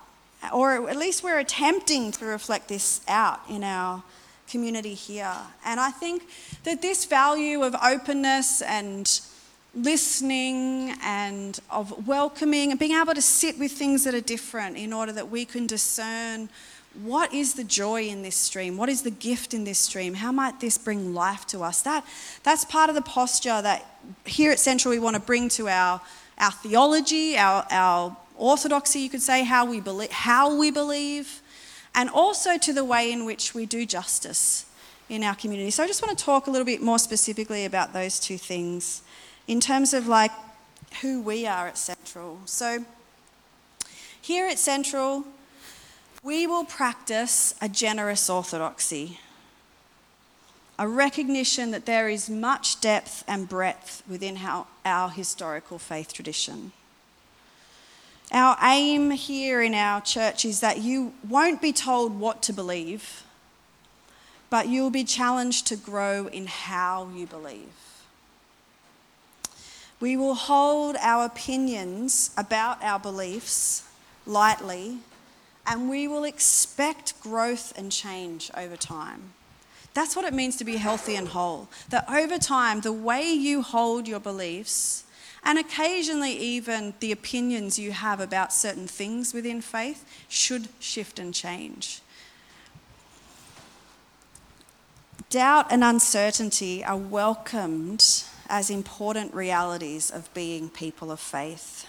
or 0.54 0.90
at 0.90 0.98
least 0.98 1.24
we're 1.24 1.40
attempting 1.40 2.12
to 2.14 2.26
reflect 2.26 2.68
this 2.68 3.02
out 3.08 3.42
in 3.50 3.64
our 3.64 4.04
community 4.50 4.94
here. 4.94 5.36
And 5.66 5.80
I 5.80 5.92
think 5.92 6.24
that 6.64 6.82
this 6.82 7.06
value 7.06 7.64
of 7.64 7.76
openness 7.84 8.62
and 8.62 9.22
listening 9.76 10.96
and 11.04 11.60
of 11.70 12.08
welcoming 12.08 12.72
and 12.72 12.80
being 12.80 13.00
able 13.00 13.14
to 13.14 13.22
sit 13.22 13.60
with 13.60 13.72
things 13.72 14.04
that 14.04 14.16
are 14.16 14.22
different 14.22 14.78
in 14.78 14.92
order 14.92 15.12
that 15.12 15.30
we 15.30 15.46
can 15.46 15.68
discern 15.68 16.50
what 17.04 17.32
is 17.32 17.54
the 17.54 17.64
joy 17.64 18.08
in 18.08 18.24
this 18.24 18.36
stream? 18.36 18.76
What 18.76 18.90
is 18.90 19.04
the 19.04 19.12
gift 19.12 19.54
in 19.54 19.64
this 19.64 19.78
stream? 19.78 20.16
How 20.16 20.32
might 20.32 20.60
this 20.60 20.78
bring 20.78 21.14
life 21.14 21.46
to 21.48 21.62
us? 21.62 21.84
That, 21.84 22.04
that's 22.42 22.66
part 22.66 22.90
of 22.90 22.96
the 22.96 23.04
posture 23.04 23.62
that 23.62 23.86
here 24.26 24.52
at 24.52 24.60
Central 24.60 24.92
we 24.92 24.98
want 24.98 25.16
to 25.16 25.22
bring 25.22 25.50
to 25.50 25.70
our 25.70 26.02
our 26.40 26.52
theology, 26.52 27.38
our, 27.38 27.66
our 27.70 28.16
orthodoxy, 28.40 29.00
you 29.00 29.10
could 29.10 29.22
say, 29.22 29.44
how 29.44 29.66
we, 29.66 29.80
believe, 29.80 30.12
how 30.12 30.56
we 30.56 30.72
believe, 30.72 31.42
and 31.94 32.10
also 32.10 32.58
to 32.58 32.74
the 32.74 32.84
way 32.84 33.12
in 33.12 33.26
which 33.26 33.54
we 33.54 33.66
do 33.66 33.86
justice 33.86 34.66
in 35.10 35.24
our 35.24 35.36
community. 35.36 35.72
So 35.72 35.84
I 35.84 35.88
just 35.88 36.02
want 36.02 36.18
to 36.18 36.24
talk 36.24 36.48
a 36.48 36.52
little 36.52 36.66
bit 36.66 36.82
more 36.82 37.00
specifically 37.00 37.66
about 37.66 37.94
those 37.94 38.20
two 38.20 38.38
things 38.38 39.02
in 39.48 39.60
terms 39.60 39.94
of 39.94 40.08
like 40.08 40.32
who 41.02 41.22
we 41.22 41.46
are 41.46 41.68
at 41.68 41.78
Central. 41.78 42.40
So 42.46 42.86
here 44.22 44.48
at 44.48 44.60
Central, 44.60 45.26
we 46.24 46.46
will 46.46 46.66
practice 46.66 47.56
a 47.62 47.70
generous 47.70 48.30
orthodoxy, 48.30 49.20
a 50.78 50.88
recognition 50.88 51.72
that 51.72 51.86
there 51.86 52.10
is 52.10 52.30
much 52.30 52.80
depth 52.82 53.24
and 53.28 53.50
breadth 53.50 54.04
within 54.08 54.38
our, 54.38 54.68
our 54.86 55.10
historical 55.10 55.80
faith 55.80 56.14
tradition. 56.14 56.72
Our 58.32 58.58
aim 58.62 59.12
here 59.12 59.62
in 59.62 59.74
our 59.74 60.02
church 60.02 60.46
is 60.46 60.60
that 60.60 60.80
you 60.80 61.14
won't 61.28 61.62
be 61.62 61.74
told 61.74 62.20
what 62.20 62.44
to 62.44 62.54
believe, 62.54 63.24
but 64.50 64.68
you'll 64.68 64.92
be 64.92 65.04
challenged 65.04 65.66
to 65.68 65.76
grow 65.76 66.28
in 66.28 66.46
how 66.46 67.10
you 67.16 67.26
believe. 67.26 67.70
We 70.00 70.16
will 70.16 70.36
hold 70.36 70.96
our 71.02 71.26
opinions 71.26 72.32
about 72.38 72.84
our 72.84 73.00
beliefs 73.00 73.84
lightly, 74.26 75.00
and 75.66 75.90
we 75.90 76.08
will 76.08 76.24
expect 76.24 77.20
growth 77.22 77.78
and 77.78 77.92
change 77.92 78.52
over 78.56 78.78
time. 78.78 79.34
That's 79.96 80.16
what 80.16 80.24
it 80.24 80.34
means 80.34 80.56
to 80.58 80.64
be 80.64 80.78
healthy 80.78 81.16
and 81.16 81.28
whole. 81.28 81.68
That 81.90 82.10
over 82.10 82.38
time, 82.38 82.82
the 82.82 82.94
way 82.94 83.24
you 83.32 83.64
hold 83.64 84.08
your 84.08 84.20
beliefs, 84.20 85.04
and 85.44 85.58
occasionally 85.58 86.34
even 86.34 86.94
the 87.00 87.12
opinions 87.12 87.80
you 87.80 87.92
have 87.92 88.20
about 88.20 88.54
certain 88.54 88.88
things 88.88 89.34
within 89.34 89.62
faith, 89.62 90.06
should 90.28 90.68
shift 90.80 91.20
and 91.20 91.34
change. 91.34 92.02
Doubt 95.30 95.68
and 95.70 95.84
uncertainty 95.84 96.84
are 96.84 96.98
welcomed 96.98 98.24
as 98.50 98.70
important 98.70 99.34
realities 99.34 100.10
of 100.10 100.34
being 100.34 100.70
people 100.70 101.12
of 101.12 101.20
faith. 101.20 101.86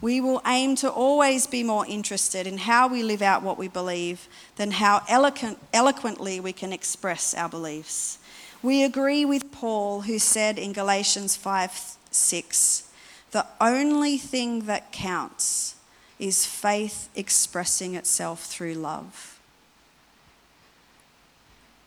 We 0.00 0.20
will 0.20 0.42
aim 0.46 0.76
to 0.76 0.90
always 0.90 1.46
be 1.46 1.62
more 1.62 1.86
interested 1.86 2.46
in 2.46 2.58
how 2.58 2.86
we 2.88 3.02
live 3.02 3.22
out 3.22 3.42
what 3.42 3.58
we 3.58 3.68
believe 3.68 4.28
than 4.56 4.72
how 4.72 5.02
eloquent, 5.08 5.58
eloquently 5.72 6.38
we 6.38 6.52
can 6.52 6.72
express 6.72 7.34
our 7.34 7.48
beliefs. 7.48 8.18
We 8.62 8.84
agree 8.84 9.24
with 9.24 9.50
Paul, 9.50 10.02
who 10.02 10.18
said 10.18 10.58
in 10.58 10.72
Galatians 10.72 11.36
5 11.36 11.97
6, 12.18 12.88
the 13.30 13.46
only 13.60 14.18
thing 14.18 14.66
that 14.66 14.92
counts 14.92 15.76
is 16.18 16.44
faith 16.44 17.08
expressing 17.14 17.94
itself 17.94 18.46
through 18.46 18.74
love. 18.74 19.38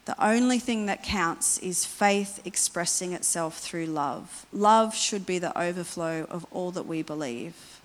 The 0.06 0.24
only 0.24 0.60
thing 0.60 0.88
that 0.88 1.04
counts 1.04 1.58
is 1.60 1.86
faith 1.86 2.42
expressing 2.44 3.14
itself 3.14 3.60
through 3.60 3.86
love. 3.86 4.46
Love 4.52 4.96
should 4.96 5.26
be 5.26 5.38
the 5.38 5.58
overflow 5.60 6.26
of 6.30 6.46
all 6.52 6.72
that 6.72 6.88
we 6.88 7.02
believe. 7.02 7.80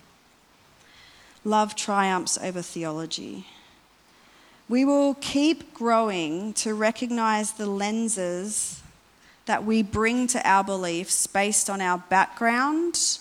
Love 1.44 1.76
triumphs 1.76 2.38
over 2.38 2.62
theology. 2.62 3.46
We 4.68 4.84
will 4.84 5.14
keep 5.14 5.74
growing 5.74 6.52
to 6.54 6.74
recognize 6.74 7.52
the 7.52 7.66
lenses 7.66 8.82
that 9.46 9.64
we 9.64 9.82
bring 9.82 10.26
to 10.28 10.48
our 10.48 10.62
beliefs 10.62 11.26
based 11.26 11.70
on 11.70 11.80
our 11.80 11.98
background, 12.10 13.18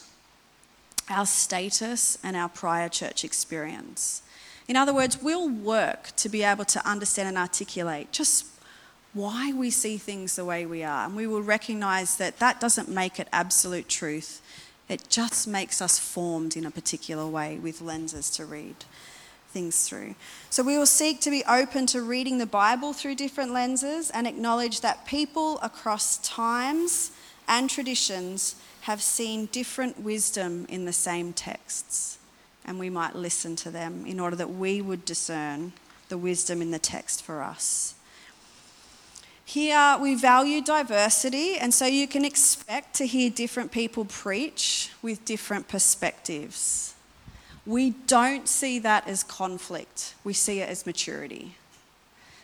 our 1.10 1.26
status, 1.26 2.18
and 2.24 2.36
our 2.36 2.50
prior 2.50 2.90
church 2.90 3.24
experience. 3.24 4.22
In 4.68 4.76
other 4.76 4.94
words, 4.94 5.22
we'll 5.22 5.50
work 5.50 6.16
to 6.18 6.28
be 6.28 6.44
able 6.44 6.66
to 6.66 6.88
understand 6.88 7.30
and 7.30 7.38
articulate 7.38 8.12
just 8.12 8.48
why 9.14 9.54
we 9.54 9.70
see 9.70 9.98
things 9.98 10.36
the 10.36 10.44
way 10.44 10.66
we 10.66 10.84
are. 10.84 11.06
And 11.06 11.16
we 11.16 11.28
will 11.28 11.42
recognize 11.42 12.18
that 12.18 12.40
that 12.40 12.60
doesn't 12.60 12.90
make 12.90 13.20
it 13.20 13.28
absolute 13.32 13.88
truth. 13.88 14.42
It 14.90 15.08
just 15.10 15.48
makes 15.48 15.82
us 15.82 15.98
formed 15.98 16.58
in 16.58 16.66
a 16.66 16.72
particular 16.72 17.26
way 17.26 17.58
with 17.58 17.82
lenses 17.82 18.30
to 18.32 18.46
read 18.46 18.76
things 19.56 19.88
through. 19.88 20.14
So 20.50 20.64
we 20.64 20.78
will 20.78 20.86
seek 20.86 21.22
to 21.22 21.30
be 21.30 21.42
open 21.48 21.86
to 21.88 22.02
reading 22.02 22.40
the 22.40 22.46
Bible 22.46 22.92
through 22.92 23.16
different 23.16 23.54
lenses 23.54 24.10
and 24.10 24.28
acknowledge 24.28 24.82
that 24.82 25.06
people 25.06 25.60
across 25.62 26.18
times 26.18 27.12
and 27.48 27.70
traditions 27.70 28.58
have 28.82 29.02
seen 29.02 29.46
different 29.54 30.02
wisdom 30.02 30.66
in 30.68 30.84
the 30.84 30.92
same 30.92 31.32
texts. 31.32 32.20
And 32.66 32.80
we 32.80 32.90
might 32.90 33.16
listen 33.16 33.56
to 33.58 33.72
them 33.72 34.06
in 34.06 34.20
order 34.20 34.36
that 34.36 34.50
we 34.50 34.82
would 34.82 35.06
discern 35.06 35.72
the 36.10 36.18
wisdom 36.18 36.62
in 36.62 36.72
the 36.72 36.80
text 36.80 37.24
for 37.24 37.42
us. 37.42 37.96
Here 39.46 39.98
we 40.02 40.16
value 40.16 40.62
diversity, 40.62 41.56
and 41.56 41.74
so 41.74 41.86
you 41.86 42.10
can 42.10 42.26
expect 42.26 42.96
to 42.96 43.08
hear 43.08 43.30
different 43.30 43.72
people 43.72 44.04
preach 44.04 44.90
with 45.02 45.24
different 45.24 45.70
perspectives. 45.70 46.95
We 47.66 47.92
don't 47.92 48.48
see 48.48 48.80
that 48.80 49.08
as 49.08 49.24
conflict, 49.24 50.14
we 50.24 50.34
see 50.34 50.60
it 50.60 50.70
as 50.70 50.86
maturity. 50.86 51.56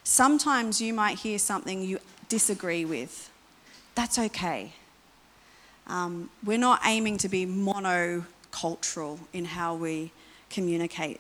Sometimes 0.04 0.82
you 0.82 0.94
might 0.94 1.20
hear 1.20 1.38
something 1.38 1.84
you 1.84 2.00
disagree 2.28 2.86
with. 2.86 3.30
That's 3.94 4.18
okay. 4.18 4.74
Um, 5.86 6.30
we're 6.44 6.58
not 6.58 6.82
aiming 6.86 7.18
to 7.20 7.30
be 7.30 7.46
monocultural 7.46 9.20
in 9.32 9.46
how 9.46 9.76
we 9.76 10.12
communicate. 10.50 11.20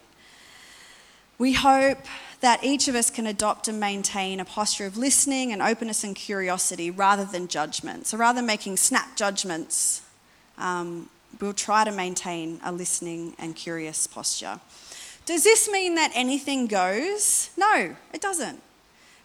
We 1.37 1.53
hope 1.53 1.99
that 2.41 2.63
each 2.63 2.87
of 2.87 2.95
us 2.95 3.09
can 3.09 3.27
adopt 3.27 3.67
and 3.67 3.79
maintain 3.79 4.39
a 4.39 4.45
posture 4.45 4.85
of 4.85 4.97
listening 4.97 5.51
and 5.51 5.61
openness 5.61 6.03
and 6.03 6.15
curiosity 6.15 6.89
rather 6.89 7.25
than 7.25 7.47
judgment. 7.47 8.07
So 8.07 8.17
rather 8.17 8.37
than 8.37 8.45
making 8.45 8.77
snap 8.77 9.15
judgments, 9.15 10.01
um, 10.57 11.09
we'll 11.39 11.53
try 11.53 11.83
to 11.83 11.91
maintain 11.91 12.59
a 12.63 12.71
listening 12.71 13.35
and 13.37 13.55
curious 13.55 14.07
posture. 14.07 14.59
Does 15.25 15.43
this 15.43 15.69
mean 15.69 15.95
that 15.95 16.11
anything 16.13 16.67
goes? 16.67 17.51
No, 17.57 17.95
it 18.13 18.21
doesn't 18.21 18.61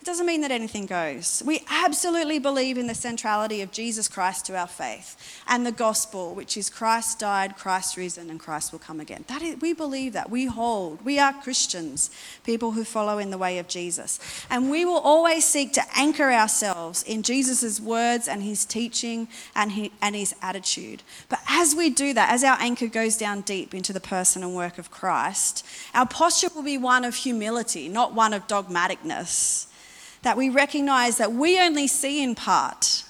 doesn't 0.06 0.24
mean 0.24 0.40
that 0.42 0.52
anything 0.52 0.86
goes. 0.86 1.42
We 1.44 1.64
absolutely 1.68 2.38
believe 2.38 2.78
in 2.78 2.86
the 2.86 2.94
centrality 2.94 3.60
of 3.60 3.72
Jesus 3.72 4.06
Christ 4.08 4.46
to 4.46 4.56
our 4.56 4.68
faith 4.68 5.42
and 5.48 5.66
the 5.66 5.72
gospel, 5.72 6.34
which 6.34 6.56
is 6.56 6.70
Christ 6.70 7.18
died, 7.18 7.56
Christ 7.56 7.96
risen, 7.96 8.30
and 8.30 8.38
Christ 8.38 8.70
will 8.70 8.78
come 8.78 9.00
again. 9.00 9.24
That 9.26 9.42
is, 9.42 9.60
we 9.60 9.72
believe 9.72 10.12
that. 10.12 10.30
We 10.30 10.46
hold. 10.46 11.04
We 11.04 11.18
are 11.18 11.32
Christians, 11.32 12.10
people 12.44 12.70
who 12.70 12.84
follow 12.84 13.18
in 13.18 13.30
the 13.30 13.38
way 13.38 13.58
of 13.58 13.66
Jesus. 13.66 14.20
And 14.48 14.70
we 14.70 14.84
will 14.84 14.98
always 14.98 15.44
seek 15.44 15.72
to 15.72 15.82
anchor 15.96 16.30
ourselves 16.30 17.02
in 17.02 17.22
Jesus' 17.22 17.80
words 17.80 18.28
and 18.28 18.42
his 18.44 18.64
teaching 18.64 19.26
and, 19.56 19.72
he, 19.72 19.90
and 20.00 20.14
his 20.14 20.34
attitude. 20.40 21.02
But 21.28 21.40
as 21.48 21.74
we 21.74 21.90
do 21.90 22.14
that, 22.14 22.30
as 22.30 22.44
our 22.44 22.56
anchor 22.60 22.86
goes 22.86 23.16
down 23.16 23.40
deep 23.40 23.74
into 23.74 23.92
the 23.92 24.00
person 24.00 24.44
and 24.44 24.54
work 24.54 24.78
of 24.78 24.90
Christ, 24.90 25.66
our 25.94 26.06
posture 26.06 26.48
will 26.54 26.62
be 26.62 26.78
one 26.78 27.04
of 27.04 27.16
humility, 27.16 27.88
not 27.88 28.14
one 28.14 28.32
of 28.32 28.46
dogmaticness 28.46 29.65
that 30.26 30.36
we 30.36 30.48
recognize 30.48 31.18
that 31.18 31.32
we 31.32 31.60
only 31.60 31.86
see 31.86 32.20
in 32.20 32.34
part 32.34 33.04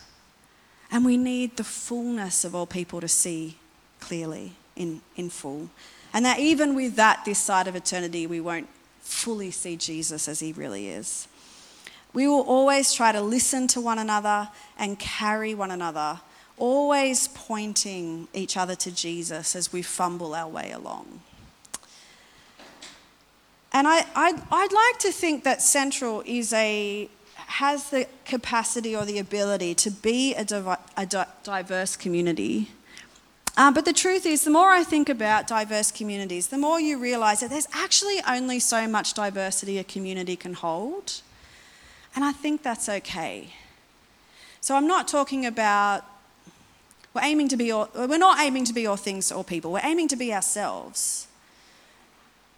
and 0.90 1.02
we 1.02 1.16
need 1.16 1.56
the 1.56 1.64
fullness 1.64 2.44
of 2.44 2.54
all 2.54 2.66
people 2.66 3.00
to 3.00 3.08
see 3.08 3.56
clearly 4.00 4.52
in, 4.76 5.00
in 5.16 5.30
full. 5.30 5.70
And 6.12 6.26
that 6.26 6.40
even 6.40 6.74
with 6.74 6.96
that, 6.96 7.24
this 7.24 7.38
side 7.38 7.68
of 7.68 7.74
eternity, 7.74 8.26
we 8.26 8.38
won't 8.38 8.68
fully 9.00 9.50
see 9.50 9.76
Jesus 9.76 10.28
as 10.28 10.40
he 10.40 10.52
really 10.52 10.88
is. 10.88 11.26
We 12.12 12.28
will 12.28 12.42
always 12.42 12.92
try 12.92 13.12
to 13.12 13.22
listen 13.22 13.66
to 13.68 13.80
one 13.80 13.98
another 13.98 14.50
and 14.78 14.98
carry 14.98 15.54
one 15.54 15.70
another, 15.70 16.20
always 16.58 17.28
pointing 17.28 18.28
each 18.34 18.58
other 18.58 18.74
to 18.74 18.90
Jesus 18.92 19.56
as 19.56 19.72
we 19.72 19.80
fumble 19.80 20.34
our 20.34 20.48
way 20.48 20.70
along. 20.70 21.22
And 23.76 23.86
I, 23.86 24.06
I'd, 24.14 24.40
I'd 24.50 24.72
like 24.72 24.98
to 25.00 25.12
think 25.12 25.44
that 25.44 25.60
Central 25.60 26.22
is 26.24 26.50
a, 26.54 27.10
has 27.34 27.90
the 27.90 28.06
capacity 28.24 28.96
or 28.96 29.04
the 29.04 29.18
ability 29.18 29.74
to 29.74 29.90
be 29.90 30.34
a, 30.34 30.78
a 30.96 31.04
di- 31.04 31.26
diverse 31.42 31.94
community. 31.94 32.70
Um, 33.58 33.74
but 33.74 33.84
the 33.84 33.92
truth 33.92 34.24
is, 34.24 34.44
the 34.44 34.50
more 34.50 34.70
I 34.70 34.82
think 34.82 35.10
about 35.10 35.46
diverse 35.46 35.92
communities, 35.92 36.48
the 36.48 36.56
more 36.56 36.80
you 36.80 36.98
realize 36.98 37.40
that 37.40 37.50
there's 37.50 37.68
actually 37.74 38.16
only 38.26 38.60
so 38.60 38.88
much 38.88 39.12
diversity 39.12 39.76
a 39.76 39.84
community 39.84 40.36
can 40.36 40.54
hold. 40.54 41.20
And 42.14 42.24
I 42.24 42.32
think 42.32 42.62
that's 42.62 42.88
okay. 42.88 43.52
So 44.62 44.74
I'm 44.74 44.86
not 44.86 45.06
talking 45.06 45.44
about, 45.44 46.02
we're 47.12 47.24
aiming 47.24 47.48
to 47.48 47.58
be 47.58 47.72
all, 47.72 47.90
we're 47.94 48.16
not 48.16 48.40
aiming 48.40 48.64
to 48.64 48.72
be 48.72 48.86
all 48.86 48.96
things 48.96 49.28
to 49.28 49.36
all 49.36 49.44
people, 49.44 49.70
we're 49.70 49.80
aiming 49.84 50.08
to 50.08 50.16
be 50.16 50.32
ourselves. 50.32 51.26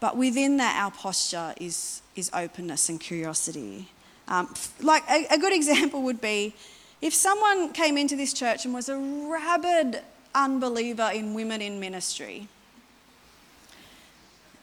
But 0.00 0.16
within 0.16 0.56
that, 0.58 0.80
our 0.82 0.90
posture 0.90 1.54
is, 1.60 2.02
is 2.14 2.30
openness 2.32 2.88
and 2.88 3.00
curiosity. 3.00 3.88
Um, 4.28 4.52
like 4.80 5.02
a, 5.10 5.26
a 5.30 5.38
good 5.38 5.52
example 5.60 6.02
would 6.02 6.20
be 6.20 6.54
if 7.00 7.14
someone 7.14 7.72
came 7.72 7.96
into 7.96 8.16
this 8.16 8.32
church 8.32 8.64
and 8.64 8.74
was 8.74 8.88
a 8.88 8.96
rabid, 8.96 10.02
unbeliever 10.34 11.10
in 11.12 11.34
women 11.34 11.60
in 11.60 11.80
ministry? 11.80 12.48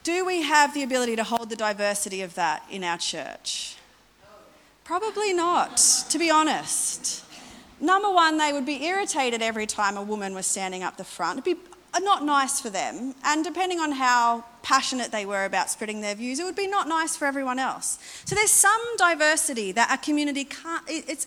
Do 0.02 0.24
we 0.24 0.42
have 0.42 0.72
the 0.72 0.82
ability 0.82 1.16
to 1.16 1.24
hold 1.24 1.50
the 1.50 1.56
diversity 1.56 2.22
of 2.22 2.34
that 2.34 2.62
in 2.70 2.84
our 2.84 2.98
church? 2.98 3.76
Probably 4.84 5.32
not, 5.32 5.78
to 6.10 6.18
be 6.18 6.30
honest. 6.30 7.24
Number 7.80 8.10
one, 8.10 8.38
they 8.38 8.52
would 8.52 8.64
be 8.64 8.84
irritated 8.84 9.42
every 9.42 9.66
time 9.66 9.96
a 9.96 10.02
woman 10.02 10.34
was 10.34 10.46
standing 10.46 10.82
up 10.82 10.96
the 10.96 11.04
front. 11.04 11.40
It'd 11.40 11.56
be 11.56 11.60
not 12.04 12.24
nice 12.24 12.60
for 12.60 12.70
them. 12.70 13.14
And 13.24 13.44
depending 13.44 13.80
on 13.80 13.92
how 13.92 14.44
passionate 14.62 15.12
they 15.12 15.24
were 15.24 15.44
about 15.44 15.70
spreading 15.70 16.00
their 16.00 16.14
views, 16.14 16.38
it 16.38 16.44
would 16.44 16.56
be 16.56 16.66
not 16.66 16.88
nice 16.88 17.16
for 17.16 17.26
everyone 17.26 17.58
else. 17.58 17.98
So 18.24 18.34
there's 18.34 18.50
some 18.50 18.80
diversity 18.98 19.72
that 19.72 19.92
a 19.92 19.98
community 20.04 20.44
can't, 20.44 20.82
it's, 20.88 21.26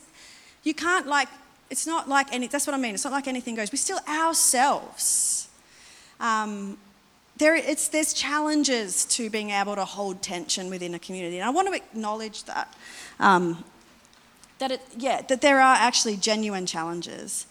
you 0.64 0.74
can't 0.74 1.08
like, 1.08 1.30
it's 1.70 1.88
not 1.88 2.10
like 2.10 2.28
any, 2.34 2.48
that's 2.48 2.68
what 2.68 2.74
I 2.74 2.78
mean, 2.78 2.94
it's 2.94 3.04
not 3.04 3.14
like 3.14 3.28
anything 3.28 3.56
goes. 3.56 3.72
We're 3.72 3.78
still 3.78 4.00
ourselves. 4.08 5.48
Um, 6.20 6.78
there, 7.38 7.56
it's, 7.56 7.88
there's 7.88 8.14
challenges 8.14 9.06
to 9.06 9.30
being 9.30 9.52
able 9.52 9.76
to 9.76 9.86
hold 9.86 10.22
tension 10.22 10.70
within 10.70 10.94
a 10.94 11.00
community. 11.00 11.38
And 11.38 11.46
I 11.46 11.50
want 11.52 11.68
to 11.70 11.74
acknowledge 11.74 12.44
that. 12.46 12.74
Um, 13.20 13.64
that 14.60 14.72
it, 14.72 14.82
yeah, 14.98 15.22
that 15.22 15.42
there 15.42 15.60
are 15.60 15.76
actually 15.76 16.18
genuine 16.18 16.66
challenges. 16.66 17.46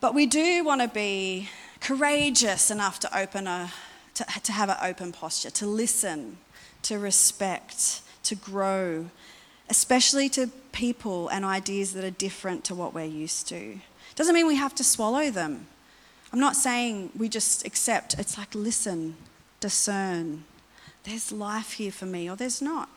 But 0.00 0.14
we 0.14 0.26
do 0.26 0.64
want 0.64 0.80
to 0.80 0.88
be 0.88 1.48
courageous 1.80 2.70
enough 2.70 3.00
to 3.00 3.18
open 3.18 3.46
a, 3.46 3.72
to, 4.14 4.24
to 4.42 4.52
have 4.52 4.68
an 4.68 4.76
open 4.82 5.12
posture, 5.12 5.50
to 5.50 5.66
listen, 5.66 6.38
to 6.82 6.98
respect, 6.98 8.02
to 8.24 8.34
grow, 8.34 9.06
especially 9.70 10.28
to 10.30 10.48
people 10.72 11.28
and 11.28 11.44
ideas 11.44 11.92
that 11.94 12.04
are 12.04 12.10
different 12.10 12.64
to 12.64 12.74
what 12.74 12.94
we're 12.94 13.04
used 13.04 13.48
to. 13.48 13.78
Doesn't 14.14 14.34
mean 14.34 14.46
we 14.46 14.56
have 14.56 14.74
to 14.76 14.84
swallow 14.84 15.30
them. 15.30 15.66
I'm 16.32 16.40
not 16.40 16.56
saying 16.56 17.10
we 17.16 17.28
just 17.28 17.64
accept. 17.64 18.14
It's 18.18 18.36
like 18.36 18.54
listen, 18.54 19.16
discern. 19.60 20.44
There's 21.04 21.32
life 21.32 21.72
here 21.72 21.92
for 21.92 22.04
me, 22.04 22.28
or 22.28 22.36
there's 22.36 22.60
not. 22.60 22.88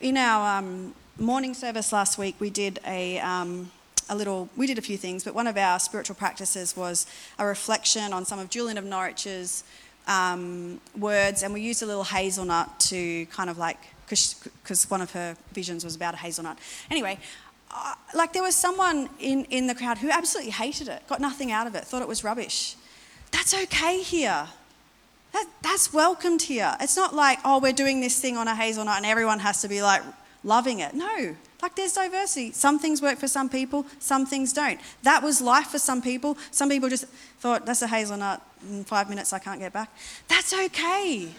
In 0.00 0.16
our 0.16 0.58
um, 0.58 0.94
morning 1.18 1.54
service 1.54 1.92
last 1.92 2.18
week, 2.18 2.34
we 2.40 2.50
did 2.50 2.80
a, 2.84 3.20
um, 3.20 3.70
a 4.08 4.16
little, 4.16 4.48
we 4.56 4.66
did 4.66 4.78
a 4.78 4.82
few 4.82 4.96
things, 4.96 5.24
but 5.24 5.34
one 5.34 5.46
of 5.46 5.56
our 5.56 5.78
spiritual 5.78 6.16
practices 6.16 6.76
was 6.76 7.06
a 7.38 7.46
reflection 7.46 8.12
on 8.12 8.24
some 8.24 8.38
of 8.38 8.50
Julian 8.50 8.78
of 8.78 8.84
Norwich's 8.84 9.64
um, 10.06 10.80
words, 10.98 11.42
and 11.42 11.54
we 11.54 11.60
used 11.60 11.82
a 11.82 11.86
little 11.86 12.04
hazelnut 12.04 12.78
to 12.80 13.26
kind 13.26 13.48
of 13.48 13.58
like, 13.58 13.78
because 14.08 14.86
one 14.88 15.00
of 15.00 15.12
her 15.12 15.36
visions 15.52 15.84
was 15.84 15.96
about 15.96 16.14
a 16.14 16.18
hazelnut. 16.18 16.58
Anyway, 16.90 17.18
uh, 17.70 17.94
like 18.14 18.32
there 18.32 18.42
was 18.42 18.54
someone 18.54 19.08
in, 19.18 19.44
in 19.46 19.66
the 19.66 19.74
crowd 19.74 19.98
who 19.98 20.10
absolutely 20.10 20.52
hated 20.52 20.88
it, 20.88 21.06
got 21.08 21.20
nothing 21.20 21.50
out 21.50 21.66
of 21.66 21.74
it, 21.74 21.84
thought 21.84 22.02
it 22.02 22.08
was 22.08 22.22
rubbish. 22.22 22.76
That's 23.32 23.54
okay 23.54 24.00
here. 24.00 24.46
That, 25.32 25.48
that's 25.62 25.92
welcomed 25.92 26.42
here. 26.42 26.76
It's 26.80 26.96
not 26.96 27.14
like, 27.14 27.40
oh, 27.44 27.58
we're 27.58 27.72
doing 27.72 28.00
this 28.00 28.20
thing 28.20 28.36
on 28.36 28.46
a 28.46 28.54
hazelnut 28.54 28.98
and 28.98 29.06
everyone 29.06 29.40
has 29.40 29.62
to 29.62 29.68
be 29.68 29.82
like 29.82 30.02
loving 30.44 30.78
it. 30.78 30.94
No, 30.94 31.34
like 31.64 31.76
there's 31.76 31.94
diversity. 31.94 32.52
Some 32.52 32.78
things 32.78 33.00
work 33.00 33.18
for 33.18 33.26
some 33.26 33.48
people, 33.48 33.86
some 33.98 34.26
things 34.26 34.52
don't. 34.52 34.78
That 35.02 35.22
was 35.22 35.40
life 35.40 35.68
for 35.68 35.78
some 35.78 36.02
people. 36.02 36.36
Some 36.50 36.68
people 36.68 36.90
just 36.90 37.06
thought, 37.40 37.64
that's 37.64 37.80
a 37.80 37.86
hazelnut, 37.86 38.42
in 38.68 38.84
five 38.84 39.08
minutes 39.08 39.32
I 39.32 39.38
can't 39.38 39.60
get 39.60 39.72
back. 39.72 39.88
That's 40.28 40.52
okay. 40.52 41.30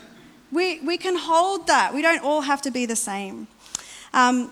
We, 0.51 0.79
we 0.79 0.97
can 0.97 1.15
hold 1.15 1.67
that. 1.67 1.93
We 1.93 2.01
don't 2.01 2.23
all 2.23 2.41
have 2.41 2.59
to 2.63 2.71
be 2.71 2.87
the 2.87 2.95
same. 2.95 3.45
Um, 4.13 4.51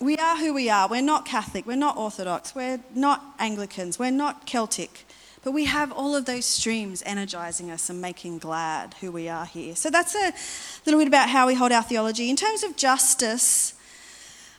we 0.00 0.16
are 0.16 0.36
who 0.36 0.52
we 0.52 0.68
are. 0.68 0.88
We're 0.88 1.00
not 1.00 1.24
Catholic, 1.26 1.64
we're 1.64 1.76
not 1.76 1.96
Orthodox, 1.96 2.52
we're 2.52 2.80
not 2.92 3.22
Anglicans, 3.38 4.00
we're 4.00 4.10
not 4.10 4.46
Celtic. 4.46 5.06
But 5.44 5.52
we 5.52 5.66
have 5.66 5.92
all 5.92 6.16
of 6.16 6.24
those 6.24 6.44
streams 6.44 7.04
energizing 7.06 7.70
us 7.70 7.88
and 7.88 8.00
making 8.00 8.38
glad 8.38 8.94
who 9.00 9.12
we 9.12 9.28
are 9.28 9.46
here. 9.46 9.76
So 9.76 9.90
that's 9.90 10.16
a 10.16 10.32
little 10.84 10.98
bit 10.98 11.06
about 11.06 11.28
how 11.28 11.46
we 11.46 11.54
hold 11.54 11.70
our 11.70 11.84
theology. 11.84 12.28
In 12.30 12.34
terms 12.34 12.64
of 12.64 12.76
justice, 12.76 13.75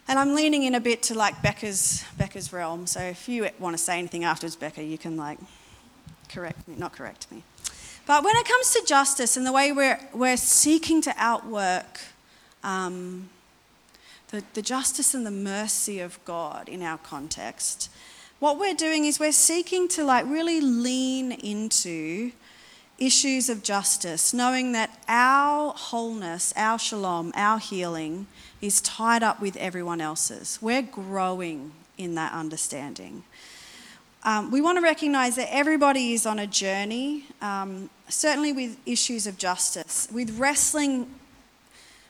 and 0.08 0.18
I'm 0.18 0.36
leaning 0.36 0.64
in 0.64 0.76
a 0.76 0.80
bit 0.80 1.04
to 1.04 1.16
like 1.16 1.42
Becca's 1.42 2.06
Becca's 2.18 2.54
realm. 2.54 2.88
So 2.88 3.02
if 3.02 3.28
you 3.28 3.50
want 3.60 3.74
to 3.76 3.84
say 3.84 4.00
anything 4.00 4.24
afterwards, 4.24 4.56
Becca, 4.56 4.84
you 4.84 4.98
can 4.98 5.18
like 5.18 5.40
correct 6.30 6.68
me, 6.68 6.76
not 6.78 6.94
correct 6.94 7.32
me. 7.32 7.44
But 8.06 8.24
when 8.24 8.36
it 8.38 8.48
comes 8.48 8.72
to 8.74 8.84
justice 8.86 9.36
and 9.36 9.46
the 9.46 9.52
way 9.52 9.72
we're 9.72 10.00
we're 10.14 10.38
seeking 10.38 11.02
to 11.02 11.14
outwork 11.18 12.00
um, 12.64 13.30
the, 14.30 14.44
the 14.54 14.62
justice 14.62 15.14
and 15.14 15.26
the 15.26 15.32
mercy 15.32 16.00
of 16.00 16.24
God 16.24 16.70
in 16.70 16.82
our 16.82 16.98
context, 16.98 17.90
what 18.40 18.60
we're 18.60 18.76
doing 18.76 19.06
is 19.06 19.20
we're 19.20 19.32
seeking 19.32 19.88
to 19.90 20.04
like 20.04 20.26
really 20.26 20.62
lean 20.62 21.34
into 21.34 22.32
issues 22.98 23.50
of 23.50 23.62
justice, 23.62 24.34
knowing 24.34 24.72
that 24.72 24.98
our 25.08 25.74
wholeness, 25.74 26.54
our 26.56 26.80
shalom, 26.80 27.32
our 27.36 27.60
healing 27.60 28.26
is 28.62 28.82
tied 28.82 29.24
up 29.24 29.42
with 29.42 29.56
everyone 29.58 30.02
else's. 30.02 30.60
We're 30.62 30.82
growing 30.82 31.72
in 31.98 32.16
that 32.16 32.34
understanding. 32.34 33.24
Um, 34.24 34.52
we 34.52 34.62
want 34.62 34.78
to 34.78 34.82
recognize 34.82 35.36
that 35.36 35.54
everybody 35.54 36.14
is 36.14 36.26
on 36.26 36.40
a 36.40 36.48
journey, 36.48 37.26
um, 37.42 37.90
certainly 38.10 38.52
with 38.52 38.78
issues 38.86 39.28
of 39.28 39.38
justice, 39.38 40.08
with 40.12 40.38
wrestling, 40.38 41.10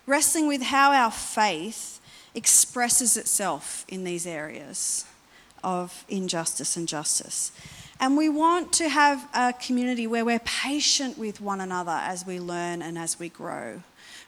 wrestling 0.05 0.47
with 0.47 0.63
how 0.63 0.91
our 0.91 1.12
faith 1.12 1.99
expresses 2.33 3.17
itself 3.17 3.86
in 3.88 4.03
these 4.03 4.25
areas 4.25 5.05
of 5.63 6.05
injustice 6.07 6.77
and 6.77 6.88
justice. 6.88 7.51
And 7.99 8.15
we 8.15 8.29
want 8.29 8.71
to 8.73 8.89
have 8.89 9.27
a 9.33 9.53
community 9.53 10.07
where 10.07 10.23
we're 10.23 10.39
patient 10.39 11.17
with 11.17 11.41
one 11.41 11.60
another 11.62 11.91
as 11.91 12.25
we 12.25 12.39
learn 12.39 12.81
and 12.81 12.97
as 12.97 13.19
we 13.19 13.29
grow. 13.29 13.81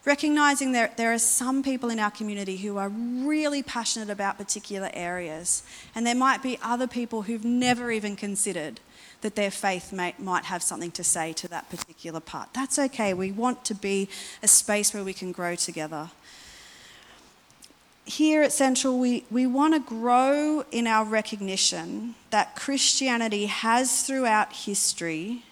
Recognizing 0.05 0.71
that 0.71 0.97
there 0.97 1.13
are 1.13 1.19
some 1.19 1.62
people 1.62 1.89
in 1.89 1.99
our 1.99 2.12
community 2.12 2.57
who 2.57 2.77
are 2.77 2.89
really 2.89 3.62
passionate 3.62 4.09
about 4.09 4.38
particular 4.38 4.89
areas, 4.93 5.63
and 5.93 6.07
there 6.07 6.15
might 6.15 6.41
be 6.41 6.57
other 6.63 6.88
people 6.88 7.23
who've 7.23 7.45
never 7.45 7.91
even 7.91 8.15
considered 8.15 8.79
that 9.21 9.35
their 9.35 9.51
faith 9.51 9.91
may, 9.91 10.15
might 10.17 10.45
have 10.45 10.63
something 10.63 10.91
to 10.91 11.03
say 11.03 11.33
to 11.33 11.47
that 11.49 11.69
particular 11.69 12.21
part. 12.21 12.49
That's 12.53 12.79
okay. 12.79 13.13
We 13.13 13.31
want 13.31 13.65
to 13.65 13.75
be 13.75 14.07
a 14.41 14.47
space 14.47 14.93
where 14.93 15.03
we 15.03 15.13
can 15.13 15.33
grow 15.33 15.55
together 15.55 16.09
here 18.09 18.41
at 18.41 18.51
Central, 18.51 18.97
we, 18.97 19.23
we 19.29 19.45
want 19.45 19.75
to 19.75 19.79
grow 19.79 20.65
in 20.71 20.88
our 20.88 21.05
recognition 21.05 22.15
that 22.31 22.55
Christianity 22.55 23.45
has 23.45 24.01
throughout 24.01 24.51
history 24.51 25.43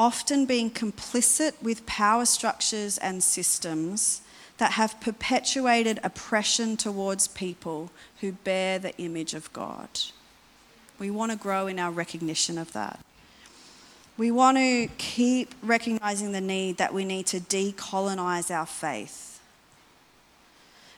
often 0.00 0.46
being 0.46 0.70
complicit 0.70 1.52
with 1.62 1.84
power 1.84 2.24
structures 2.24 2.96
and 2.98 3.22
systems 3.22 4.22
that 4.56 4.72
have 4.72 4.98
perpetuated 4.98 6.00
oppression 6.02 6.74
towards 6.74 7.28
people 7.28 7.90
who 8.22 8.32
bear 8.32 8.78
the 8.78 8.96
image 8.96 9.34
of 9.34 9.52
God. 9.52 9.88
We 10.98 11.10
want 11.10 11.32
to 11.32 11.38
grow 11.38 11.66
in 11.66 11.78
our 11.78 11.90
recognition 11.90 12.56
of 12.56 12.72
that. 12.72 12.98
We 14.16 14.30
want 14.30 14.56
to 14.56 14.88
keep 14.96 15.54
recognizing 15.62 16.32
the 16.32 16.40
need 16.40 16.78
that 16.78 16.94
we 16.94 17.04
need 17.04 17.26
to 17.26 17.40
decolonize 17.40 18.50
our 18.50 18.66
faith 18.66 19.30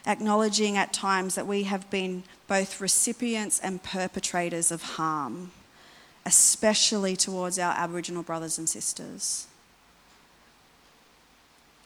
acknowledging 0.05 0.77
at 0.77 0.91
times 0.93 1.35
that 1.35 1.47
we 1.47 1.63
have 1.63 1.89
been 1.89 2.23
both 2.47 2.81
recipients 2.81 3.59
and 3.59 3.81
perpetrators 3.83 4.71
of 4.71 4.81
harm, 4.81 5.51
especially 6.25 7.15
towards 7.15 7.59
our 7.59 7.73
Aboriginal 7.73 8.23
brothers 8.23 8.57
and 8.57 8.67
sisters. 8.67 9.47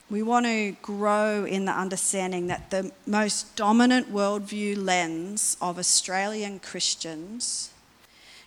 We 0.09 0.23
want 0.23 0.45
to 0.45 0.71
grow 0.81 1.43
in 1.43 1.65
the 1.65 1.73
understanding 1.73 2.47
that 2.47 2.71
the 2.71 2.91
most 3.05 3.55
dominant 3.57 4.13
worldview 4.13 4.77
lens 4.77 5.57
of 5.61 5.77
Australian 5.77 6.59
Christians 6.59 7.71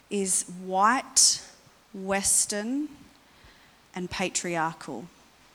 is 0.08 0.44
white, 0.64 1.42
Western, 1.92 2.88
and 3.94 4.10
patriarchal. 4.10 5.04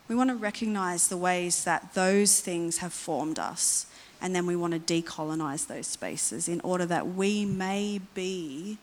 We 0.06 0.14
want 0.14 0.30
to 0.30 0.36
recognise 0.36 1.08
the 1.08 1.16
ways 1.16 1.64
that 1.64 1.94
those 1.94 2.40
things 2.40 2.78
have 2.78 2.92
formed 2.92 3.40
us 3.40 3.86
and 4.20 4.34
then 4.34 4.46
we 4.46 4.56
want 4.56 4.72
to 4.72 4.80
decolonize 4.80 5.66
those 5.66 5.86
spaces 5.86 6.48
in 6.48 6.60
order 6.62 6.86
that 6.86 7.06
we 7.14 7.44
may 7.44 8.00
be 8.14 8.78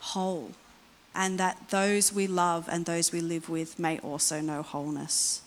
whole 0.00 0.52
and 1.14 1.38
that 1.38 1.70
those 1.70 2.12
we 2.12 2.26
love 2.26 2.68
and 2.70 2.86
those 2.86 3.12
we 3.12 3.20
live 3.20 3.48
with 3.48 3.78
may 3.78 3.98
also 3.98 4.40
know 4.40 4.62
wholeness. 4.62 5.42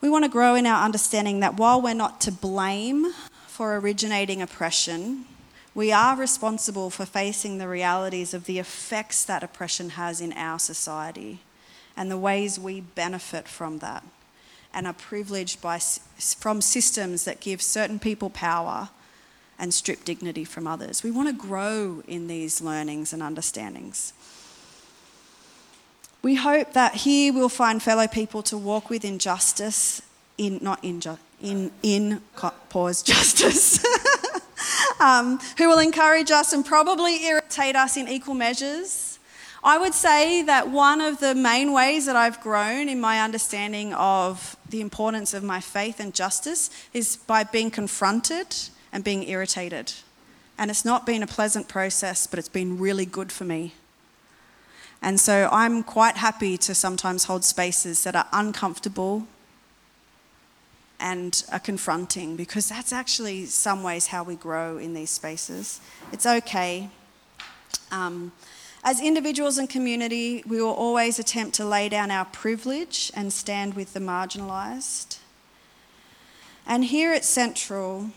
We 0.00 0.10
want 0.10 0.24
to 0.24 0.30
grow 0.30 0.54
in 0.54 0.66
our 0.66 0.84
understanding 0.84 1.40
that 1.40 1.56
while 1.56 1.80
we're 1.80 1.94
not 1.94 2.20
to 2.22 2.32
blame 2.32 3.12
for 3.46 3.76
originating 3.76 4.42
oppression, 4.42 5.24
we 5.74 5.92
are 5.92 6.16
responsible 6.16 6.90
for 6.90 7.06
facing 7.06 7.58
the 7.58 7.68
realities 7.68 8.34
of 8.34 8.44
the 8.44 8.58
effects 8.58 9.24
that 9.24 9.42
oppression 9.42 9.90
has 9.90 10.20
in 10.20 10.32
our 10.32 10.58
society 10.58 11.40
and 11.96 12.10
the 12.10 12.18
ways 12.18 12.58
we 12.58 12.80
benefit 12.80 13.46
from 13.46 13.78
that 13.78 14.04
and 14.74 14.86
are 14.86 14.92
privileged 14.92 15.62
by, 15.62 15.78
from 15.78 16.60
systems 16.60 17.24
that 17.24 17.40
give 17.40 17.62
certain 17.62 17.98
people 17.98 18.30
power 18.30 18.90
and 19.58 19.72
strip 19.72 20.04
dignity 20.04 20.44
from 20.44 20.66
others. 20.66 21.02
We 21.02 21.10
want 21.10 21.28
to 21.28 21.34
grow 21.34 22.02
in 22.06 22.26
these 22.26 22.60
learnings 22.60 23.12
and 23.12 23.22
understandings. 23.22 24.12
We 26.22 26.34
hope 26.34 26.72
that 26.72 26.94
here 26.94 27.32
we'll 27.32 27.48
find 27.48 27.82
fellow 27.82 28.06
people 28.06 28.42
to 28.44 28.58
walk 28.58 28.90
with 28.90 29.04
in 29.04 29.18
justice, 29.18 30.02
in 30.36 30.58
not 30.60 30.82
in 30.82 31.00
in 31.40 31.70
in 31.82 32.20
pause 32.68 33.02
justice, 33.04 33.84
um, 35.00 35.38
who 35.58 35.68
will 35.68 35.78
encourage 35.78 36.30
us 36.30 36.52
and 36.52 36.64
probably 36.64 37.24
irritate 37.24 37.76
us 37.76 37.96
in 37.96 38.08
equal 38.08 38.34
measures. 38.34 39.18
I 39.62 39.78
would 39.78 39.94
say 39.94 40.42
that 40.42 40.70
one 40.70 41.00
of 41.00 41.18
the 41.18 41.34
main 41.34 41.72
ways 41.72 42.06
that 42.06 42.14
I've 42.14 42.40
grown 42.40 42.88
in 42.88 43.00
my 43.00 43.20
understanding 43.20 43.94
of 43.94 44.56
the 44.68 44.80
importance 44.80 45.34
of 45.34 45.42
my 45.42 45.60
faith 45.60 45.98
and 45.98 46.14
justice 46.14 46.70
is 46.92 47.16
by 47.16 47.44
being 47.44 47.70
confronted 47.70 48.54
and 48.96 49.04
being 49.04 49.28
irritated. 49.28 49.92
And 50.56 50.70
it's 50.70 50.82
not 50.82 51.04
been 51.04 51.22
a 51.22 51.26
pleasant 51.26 51.68
process, 51.68 52.26
but 52.26 52.38
it's 52.38 52.48
been 52.48 52.78
really 52.78 53.04
good 53.04 53.30
for 53.30 53.44
me. 53.44 53.74
And 55.02 55.20
so 55.20 55.50
I'm 55.52 55.82
quite 55.82 56.16
happy 56.16 56.56
to 56.56 56.74
sometimes 56.74 57.24
hold 57.24 57.44
spaces 57.44 58.04
that 58.04 58.16
are 58.16 58.26
uncomfortable 58.32 59.26
and 60.98 61.44
are 61.52 61.58
confronting 61.58 62.36
because 62.36 62.70
that's 62.70 62.90
actually 62.90 63.44
some 63.44 63.82
ways 63.82 64.06
how 64.06 64.22
we 64.22 64.34
grow 64.34 64.78
in 64.78 64.94
these 64.94 65.10
spaces. 65.10 65.78
It's 66.10 66.24
okay. 66.24 66.88
Um, 67.90 68.32
as 68.82 68.98
individuals 68.98 69.58
and 69.58 69.68
community, 69.68 70.42
we 70.46 70.62
will 70.62 70.72
always 70.72 71.18
attempt 71.18 71.54
to 71.56 71.66
lay 71.66 71.90
down 71.90 72.10
our 72.10 72.24
privilege 72.24 73.12
and 73.14 73.30
stand 73.30 73.74
with 73.74 73.92
the 73.92 74.00
marginalised. 74.00 75.18
And 76.66 76.82
here 76.82 77.12
at 77.12 77.26
Central, 77.26 78.10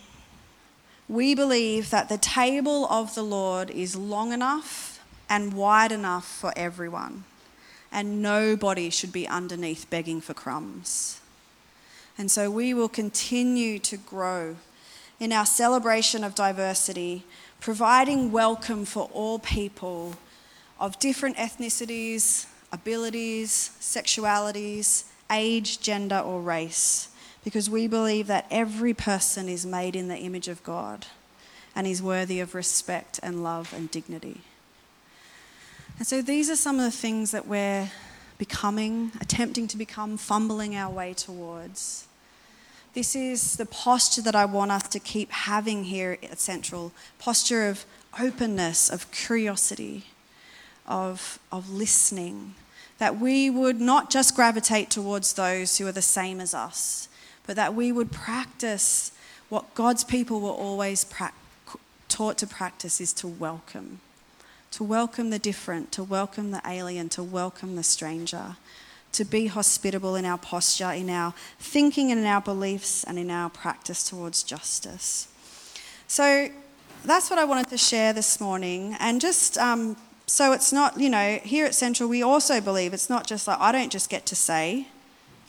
we 1.10 1.34
believe 1.34 1.90
that 1.90 2.08
the 2.08 2.20
table 2.20 2.86
of 2.86 3.16
the 3.16 3.24
Lord 3.24 3.72
is 3.72 3.96
long 3.96 4.32
enough 4.32 5.04
and 5.28 5.54
wide 5.54 5.92
enough 5.92 6.26
for 6.26 6.54
everyone. 6.56 7.24
And 7.92 8.22
nobody 8.22 8.92
should 8.92 9.12
be 9.12 9.28
underneath 9.28 9.90
begging 9.90 10.22
for 10.22 10.36
crumbs. 10.36 11.20
And 12.18 12.30
so 12.30 12.52
we 12.52 12.74
will 12.74 12.90
continue 12.90 13.80
to 13.80 13.98
grow 13.98 14.58
in 15.20 15.34
our 15.34 15.46
celebration 15.46 16.24
of 16.24 16.36
diversity, 16.36 17.24
providing 17.60 18.32
welcome 18.32 18.86
for 18.86 19.10
all 19.12 19.40
people 19.40 20.16
of 20.80 21.00
different 21.00 21.38
ethnicities, 21.38 22.46
abilities, 22.72 23.72
sexualities, 23.82 25.06
age, 25.32 25.80
gender, 25.82 26.20
or 26.20 26.42
race, 26.42 27.09
because 27.44 27.70
we 27.70 27.88
believe 27.88 28.28
that 28.28 28.46
every 28.52 28.94
person 28.94 29.48
is 29.48 29.66
made 29.66 29.96
in 29.96 30.08
the 30.08 30.18
image 30.18 30.48
of 30.48 30.64
God 30.64 31.06
and 31.76 31.88
is 31.88 32.02
worthy 32.02 32.40
of 32.40 32.56
respect 32.56 33.20
and 33.24 33.44
love 33.44 33.74
and 33.74 33.90
dignity. 33.90 34.42
And 35.98 36.08
so 36.08 36.22
these 36.22 36.50
are 36.50 36.56
some 36.56 36.78
of 36.78 36.84
the 36.84 36.92
things 36.92 37.32
that 37.32 37.48
we're 37.48 37.92
becoming, 38.38 39.12
attempting 39.20 39.68
to 39.68 39.78
become, 39.78 40.18
fumbling 40.18 40.76
our 40.76 40.92
way 40.92 41.14
towards. 41.14 42.08
This 42.94 43.16
is 43.16 43.58
the 43.58 43.66
posture 43.66 44.22
that 44.24 44.36
I 44.36 44.46
want 44.46 44.72
us 44.72 44.88
to 44.90 45.00
keep 45.00 45.32
having 45.32 45.84
here 45.84 46.18
at 46.24 46.40
Central 46.40 46.92
posture 47.20 47.68
of 47.68 47.86
openness, 48.20 48.90
of 48.90 49.12
curiosity, 49.12 50.06
of, 50.88 51.38
of 51.52 51.70
listening. 51.70 52.56
That 52.98 53.20
we 53.20 53.50
would 53.50 53.80
not 53.80 54.10
just 54.10 54.36
gravitate 54.36 54.90
towards 54.90 55.34
those 55.34 55.78
who 55.78 55.88
are 55.88 55.92
the 55.92 56.02
same 56.02 56.42
as 56.42 56.54
us, 56.54 57.08
but 57.50 57.56
that 57.56 57.74
we 57.74 57.92
would 57.92 58.12
practice 58.12 59.12
what 59.50 59.74
God's 59.74 60.04
people 60.04 60.40
were 60.40 60.52
always 60.52 61.04
pra- 61.04 61.34
taught 62.08 62.38
to 62.38 62.46
practice 62.46 63.02
is 63.02 63.12
to 63.14 63.28
welcome 63.28 64.02
to 64.70 64.84
welcome 64.84 65.32
the 65.32 65.40
different, 65.40 65.92
to 65.92 66.04
welcome 66.04 66.52
the 66.52 66.62
alien, 66.64 67.10
to 67.10 67.24
welcome 67.24 67.76
the 67.76 67.82
stranger, 67.82 68.56
to 69.14 69.26
be 69.26 69.48
hospitable 69.48 70.16
in 70.16 70.26
our 70.26 70.38
posture, 70.38 70.92
in 70.92 71.10
our 71.10 71.34
thinking, 71.58 72.12
and 72.12 72.20
in 72.20 72.28
our 72.28 72.40
beliefs, 72.40 73.04
and 73.04 73.18
in 73.18 73.32
our 73.32 73.50
practice 73.50 74.08
towards 74.08 74.44
justice. 74.44 75.28
So 76.08 76.50
that's 77.04 77.32
what 77.32 77.40
I 77.40 77.46
wanted 77.46 77.70
to 77.70 77.80
share 77.80 78.14
this 78.14 78.40
morning. 78.40 78.96
And 79.00 79.20
just 79.20 79.58
um, 79.58 79.98
so 80.28 80.52
it's 80.52 80.72
not, 80.72 81.00
you 81.00 81.10
know, 81.10 81.40
here 81.42 81.66
at 81.66 81.74
Central, 81.74 82.08
we 82.10 82.22
also 82.22 82.62
believe 82.62 82.94
it's 82.94 83.10
not 83.10 83.26
just 83.26 83.48
like 83.48 83.60
I 83.60 83.72
don't 83.72 83.92
just 83.92 84.08
get 84.08 84.28
to 84.28 84.36
say, 84.36 84.86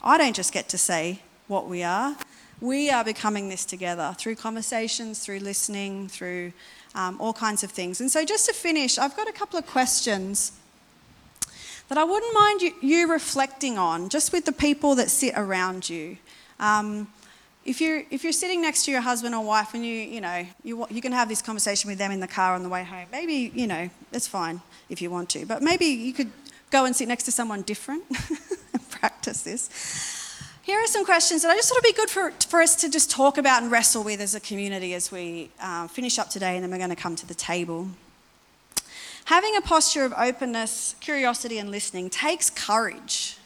I 0.01 0.17
don't 0.17 0.35
just 0.35 0.51
get 0.51 0.67
to 0.69 0.79
say 0.79 1.19
what 1.51 1.67
we 1.67 1.83
are. 1.83 2.15
We 2.61 2.89
are 2.89 3.03
becoming 3.03 3.49
this 3.49 3.65
together 3.65 4.15
through 4.17 4.35
conversations, 4.35 5.19
through 5.19 5.39
listening, 5.39 6.07
through 6.07 6.53
um, 6.95 7.19
all 7.19 7.33
kinds 7.33 7.63
of 7.63 7.71
things. 7.71 7.99
And 7.99 8.09
so, 8.09 8.23
just 8.23 8.45
to 8.47 8.53
finish, 8.53 8.97
I've 8.97 9.15
got 9.15 9.27
a 9.27 9.33
couple 9.33 9.59
of 9.59 9.67
questions 9.67 10.53
that 11.89 11.97
I 11.97 12.05
wouldn't 12.05 12.33
mind 12.33 12.61
you, 12.61 12.73
you 12.81 13.11
reflecting 13.11 13.77
on, 13.77 14.07
just 14.07 14.31
with 14.31 14.45
the 14.45 14.53
people 14.53 14.95
that 14.95 15.09
sit 15.09 15.33
around 15.35 15.89
you. 15.89 16.17
Um, 16.59 17.07
if 17.65 17.81
you're, 17.81 18.03
if 18.09 18.23
you're 18.23 18.33
sitting 18.33 18.61
next 18.61 18.85
to 18.85 18.91
your 18.91 19.01
husband 19.01 19.35
or 19.35 19.43
wife 19.43 19.73
and 19.73 19.85
you, 19.85 19.93
you 19.93 20.21
know, 20.21 20.47
you, 20.63 20.87
you 20.89 21.01
can 21.01 21.11
have 21.11 21.27
this 21.27 21.41
conversation 21.41 21.89
with 21.89 21.99
them 21.99 22.11
in 22.11 22.19
the 22.19 22.27
car 22.27 22.55
on 22.55 22.63
the 22.63 22.69
way 22.69 22.83
home, 22.83 23.07
maybe, 23.11 23.51
you 23.53 23.67
know, 23.67 23.89
it's 24.13 24.27
fine 24.27 24.61
if 24.89 25.01
you 25.01 25.11
want 25.11 25.29
to, 25.31 25.45
but 25.45 25.61
maybe 25.61 25.85
you 25.85 26.13
could 26.13 26.31
go 26.71 26.85
and 26.85 26.95
sit 26.95 27.07
next 27.07 27.23
to 27.23 27.31
someone 27.31 27.61
different 27.61 28.03
and 28.73 28.89
practice 28.89 29.41
this. 29.41 30.20
Here 30.63 30.77
are 30.77 30.85
some 30.85 31.05
questions 31.05 31.41
that 31.41 31.49
I 31.49 31.55
just 31.55 31.69
thought 31.69 31.77
would 31.77 31.89
be 31.89 31.93
good 31.93 32.09
for, 32.09 32.31
for 32.47 32.61
us 32.61 32.75
to 32.77 32.89
just 32.89 33.09
talk 33.09 33.39
about 33.39 33.63
and 33.63 33.71
wrestle 33.71 34.03
with 34.03 34.21
as 34.21 34.35
a 34.35 34.39
community 34.39 34.93
as 34.93 35.11
we 35.11 35.49
uh, 35.59 35.87
finish 35.87 36.19
up 36.19 36.29
today, 36.29 36.55
and 36.55 36.63
then 36.63 36.69
we're 36.69 36.77
going 36.77 36.91
to 36.91 36.95
come 36.95 37.15
to 37.15 37.25
the 37.25 37.33
table. 37.33 37.89
Having 39.25 39.55
a 39.57 39.61
posture 39.61 40.05
of 40.05 40.13
openness, 40.15 40.95
curiosity, 40.99 41.57
and 41.57 41.71
listening 41.71 42.11
takes 42.11 42.51
courage 42.51 43.37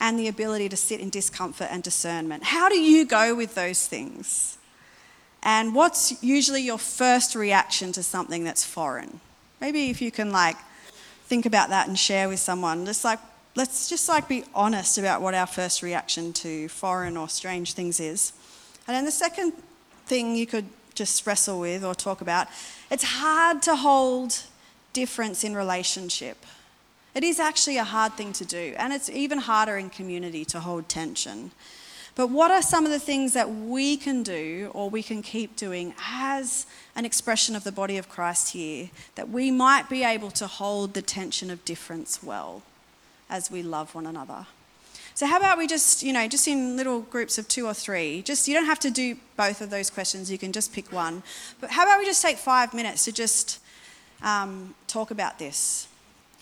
and 0.00 0.18
the 0.18 0.26
ability 0.26 0.68
to 0.70 0.76
sit 0.76 0.98
in 1.00 1.10
discomfort 1.10 1.68
and 1.70 1.80
discernment. 1.80 2.42
How 2.42 2.68
do 2.68 2.80
you 2.80 3.06
go 3.06 3.36
with 3.36 3.54
those 3.54 3.86
things? 3.86 4.58
And 5.44 5.76
what's 5.76 6.20
usually 6.24 6.62
your 6.62 6.78
first 6.78 7.36
reaction 7.36 7.92
to 7.92 8.02
something 8.02 8.42
that's 8.42 8.64
foreign? 8.64 9.20
Maybe 9.60 9.90
if 9.90 10.02
you 10.02 10.10
can 10.10 10.32
like 10.32 10.56
think 11.26 11.46
about 11.46 11.68
that 11.68 11.86
and 11.86 11.96
share 11.96 12.28
with 12.28 12.40
someone, 12.40 12.84
just 12.84 13.04
like 13.04 13.20
let's 13.58 13.88
just 13.88 14.08
like 14.08 14.28
be 14.28 14.44
honest 14.54 14.98
about 14.98 15.20
what 15.20 15.34
our 15.34 15.46
first 15.46 15.82
reaction 15.82 16.32
to 16.32 16.68
foreign 16.68 17.16
or 17.16 17.28
strange 17.28 17.72
things 17.72 17.98
is. 17.98 18.32
And 18.86 18.94
then 18.94 19.04
the 19.04 19.10
second 19.10 19.52
thing 20.06 20.36
you 20.36 20.46
could 20.46 20.66
just 20.94 21.26
wrestle 21.26 21.58
with 21.58 21.84
or 21.84 21.92
talk 21.92 22.20
about, 22.20 22.46
it's 22.88 23.02
hard 23.02 23.60
to 23.62 23.74
hold 23.74 24.42
difference 24.92 25.42
in 25.42 25.56
relationship. 25.56 26.46
It 27.16 27.24
is 27.24 27.40
actually 27.40 27.78
a 27.78 27.84
hard 27.84 28.12
thing 28.12 28.32
to 28.34 28.44
do, 28.44 28.74
and 28.78 28.92
it's 28.92 29.10
even 29.10 29.38
harder 29.38 29.76
in 29.76 29.90
community 29.90 30.44
to 30.46 30.60
hold 30.60 30.88
tension. 30.88 31.50
But 32.14 32.28
what 32.28 32.52
are 32.52 32.62
some 32.62 32.84
of 32.84 32.92
the 32.92 33.00
things 33.00 33.32
that 33.32 33.52
we 33.52 33.96
can 33.96 34.22
do 34.22 34.70
or 34.72 34.88
we 34.88 35.02
can 35.02 35.20
keep 35.20 35.56
doing 35.56 35.94
as 36.08 36.64
an 36.94 37.04
expression 37.04 37.56
of 37.56 37.64
the 37.64 37.72
body 37.72 37.96
of 37.96 38.08
Christ 38.08 38.52
here 38.52 38.90
that 39.16 39.30
we 39.30 39.50
might 39.50 39.88
be 39.88 40.04
able 40.04 40.30
to 40.32 40.46
hold 40.46 40.94
the 40.94 41.02
tension 41.02 41.50
of 41.50 41.64
difference 41.64 42.22
well? 42.22 42.62
As 43.30 43.50
we 43.50 43.62
love 43.62 43.94
one 43.94 44.06
another. 44.06 44.46
So, 45.14 45.26
how 45.26 45.38
about 45.38 45.58
we 45.58 45.66
just, 45.66 46.04
you 46.04 46.12
know, 46.12 46.28
just 46.28 46.46
in 46.46 46.76
little 46.76 47.00
groups 47.00 47.38
of 47.38 47.48
two 47.48 47.66
or 47.66 47.74
three, 47.74 48.22
just 48.22 48.46
you 48.46 48.54
don't 48.54 48.66
have 48.66 48.78
to 48.78 48.90
do 48.90 49.16
both 49.36 49.60
of 49.60 49.68
those 49.68 49.90
questions, 49.90 50.30
you 50.30 50.38
can 50.38 50.52
just 50.52 50.72
pick 50.72 50.92
one. 50.92 51.24
But 51.60 51.70
how 51.70 51.82
about 51.82 51.98
we 51.98 52.04
just 52.04 52.22
take 52.22 52.36
five 52.36 52.72
minutes 52.72 53.04
to 53.06 53.12
just 53.12 53.58
um, 54.22 54.76
talk 54.86 55.10
about 55.10 55.38
this, 55.38 55.88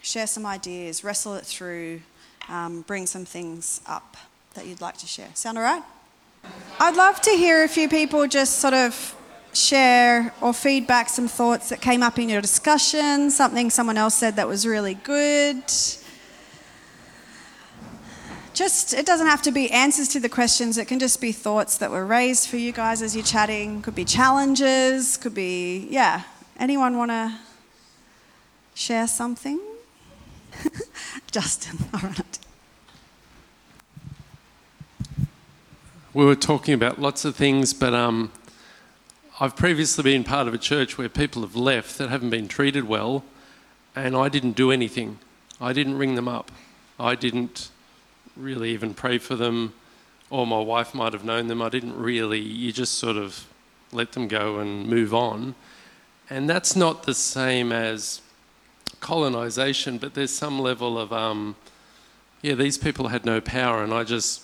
share 0.02 0.26
some 0.26 0.44
ideas, 0.44 1.02
wrestle 1.02 1.36
it 1.36 1.46
through, 1.46 2.02
um, 2.50 2.82
bring 2.82 3.06
some 3.06 3.24
things 3.24 3.80
up 3.86 4.16
that 4.52 4.66
you'd 4.66 4.82
like 4.82 4.98
to 4.98 5.06
share. 5.06 5.28
Sound 5.32 5.56
all 5.56 5.64
right? 5.64 5.82
I'd 6.78 6.96
love 6.96 7.20
to 7.22 7.30
hear 7.30 7.64
a 7.64 7.68
few 7.68 7.88
people 7.88 8.26
just 8.26 8.58
sort 8.58 8.74
of 8.74 9.16
share 9.54 10.34
or 10.42 10.52
feedback 10.52 11.08
some 11.08 11.28
thoughts 11.28 11.70
that 11.70 11.80
came 11.80 12.02
up 12.02 12.18
in 12.18 12.28
your 12.28 12.42
discussion, 12.42 13.30
something 13.30 13.70
someone 13.70 13.96
else 13.96 14.14
said 14.14 14.36
that 14.36 14.46
was 14.46 14.66
really 14.66 14.94
good 14.94 15.62
just 18.56 18.94
it 18.94 19.04
doesn't 19.04 19.26
have 19.26 19.42
to 19.42 19.52
be 19.52 19.70
answers 19.70 20.08
to 20.08 20.18
the 20.18 20.30
questions. 20.30 20.78
It 20.78 20.88
can 20.88 20.98
just 20.98 21.20
be 21.20 21.30
thoughts 21.30 21.76
that 21.76 21.90
were 21.90 22.06
raised 22.06 22.48
for 22.48 22.56
you 22.56 22.72
guys 22.72 23.02
as 23.02 23.14
you're 23.14 23.24
chatting. 23.24 23.82
Could 23.82 23.94
be 23.94 24.04
challenges 24.04 25.18
could 25.18 25.34
be 25.34 25.86
yeah. 25.90 26.22
Anyone 26.58 26.96
want 26.96 27.10
to 27.10 27.38
share 28.74 29.06
something? 29.06 29.60
Justin 31.30 31.78
all 31.92 32.00
right. 32.00 32.38
We 36.14 36.24
were 36.24 36.34
talking 36.34 36.72
about 36.72 36.98
lots 36.98 37.26
of 37.26 37.36
things 37.36 37.74
but 37.74 37.92
um, 37.92 38.32
i've 39.38 39.54
previously 39.54 40.02
been 40.02 40.24
part 40.24 40.48
of 40.48 40.54
a 40.54 40.58
church 40.58 40.96
where 40.96 41.10
people 41.10 41.42
have 41.42 41.54
left 41.54 41.98
that 41.98 42.08
haven't 42.08 42.30
been 42.30 42.48
treated 42.48 42.88
well 42.88 43.22
and 43.94 44.16
i 44.16 44.30
didn't 44.30 44.52
do 44.52 44.70
anything. 44.70 45.18
I 45.60 45.72
didn't 45.74 45.98
ring 45.98 46.14
them 46.14 46.28
up. 46.28 46.50
I 46.98 47.14
didn't 47.14 47.70
really 48.36 48.70
even 48.70 48.94
pray 48.94 49.18
for 49.18 49.36
them, 49.36 49.72
or 50.30 50.46
my 50.46 50.60
wife 50.60 50.94
might 50.94 51.12
have 51.12 51.24
known 51.24 51.48
them. 51.48 51.62
I 51.62 51.68
didn't 51.68 51.96
really, 51.96 52.40
you 52.40 52.72
just 52.72 52.94
sort 52.94 53.16
of 53.16 53.46
let 53.92 54.12
them 54.12 54.28
go 54.28 54.58
and 54.58 54.86
move 54.86 55.14
on. 55.14 55.54
And 56.28 56.50
that's 56.50 56.74
not 56.74 57.04
the 57.04 57.14
same 57.14 57.72
as 57.72 58.20
colonization, 59.00 59.98
but 59.98 60.14
there's 60.14 60.32
some 60.32 60.58
level 60.58 60.98
of, 60.98 61.12
um, 61.12 61.56
yeah, 62.42 62.54
these 62.54 62.78
people 62.78 63.08
had 63.08 63.24
no 63.24 63.40
power 63.40 63.82
and 63.84 63.92
I 63.92 64.04
just 64.04 64.42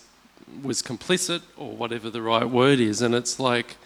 was 0.62 0.82
complicit 0.82 1.42
or 1.56 1.72
whatever 1.72 2.10
the 2.10 2.22
right 2.22 2.48
word 2.48 2.78
is. 2.78 3.02
And 3.02 3.14
it's 3.14 3.40
like 3.40 3.76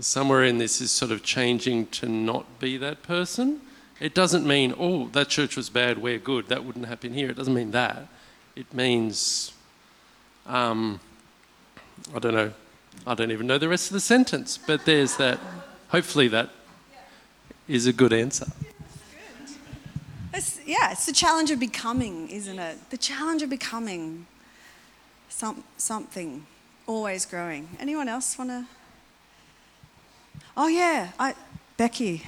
somewhere 0.00 0.44
in 0.44 0.58
this 0.58 0.80
is 0.80 0.90
sort 0.90 1.10
of 1.10 1.22
changing 1.22 1.86
to 1.86 2.08
not 2.08 2.58
be 2.58 2.76
that 2.76 3.02
person. 3.02 3.60
It 4.00 4.14
doesn't 4.14 4.46
mean, 4.46 4.74
oh, 4.78 5.08
that 5.08 5.28
church 5.28 5.56
was 5.56 5.70
bad, 5.70 5.98
we're 5.98 6.18
good. 6.18 6.48
That 6.48 6.64
wouldn't 6.64 6.86
happen 6.86 7.14
here. 7.14 7.30
It 7.30 7.36
doesn't 7.36 7.54
mean 7.54 7.70
that. 7.72 8.06
It 8.58 8.74
means, 8.74 9.52
um, 10.44 10.98
I 12.12 12.18
don't 12.18 12.34
know, 12.34 12.52
I 13.06 13.14
don't 13.14 13.30
even 13.30 13.46
know 13.46 13.56
the 13.56 13.68
rest 13.68 13.86
of 13.86 13.92
the 13.92 14.00
sentence, 14.00 14.58
but 14.58 14.84
there's 14.84 15.16
that. 15.18 15.38
Hopefully, 15.90 16.26
that 16.26 16.50
is 17.68 17.86
a 17.86 17.92
good 17.92 18.12
answer. 18.12 18.46
It's, 20.34 20.58
yeah, 20.66 20.90
it's 20.90 21.06
the 21.06 21.12
challenge 21.12 21.52
of 21.52 21.60
becoming, 21.60 22.28
isn't 22.30 22.58
it? 22.58 22.90
The 22.90 22.96
challenge 22.96 23.42
of 23.42 23.50
becoming 23.50 24.26
some, 25.28 25.62
something, 25.76 26.44
always 26.88 27.26
growing. 27.26 27.68
Anyone 27.78 28.08
else 28.08 28.36
want 28.36 28.50
to? 28.50 28.64
Oh, 30.56 30.66
yeah, 30.66 31.12
I, 31.16 31.36
Becky. 31.76 32.24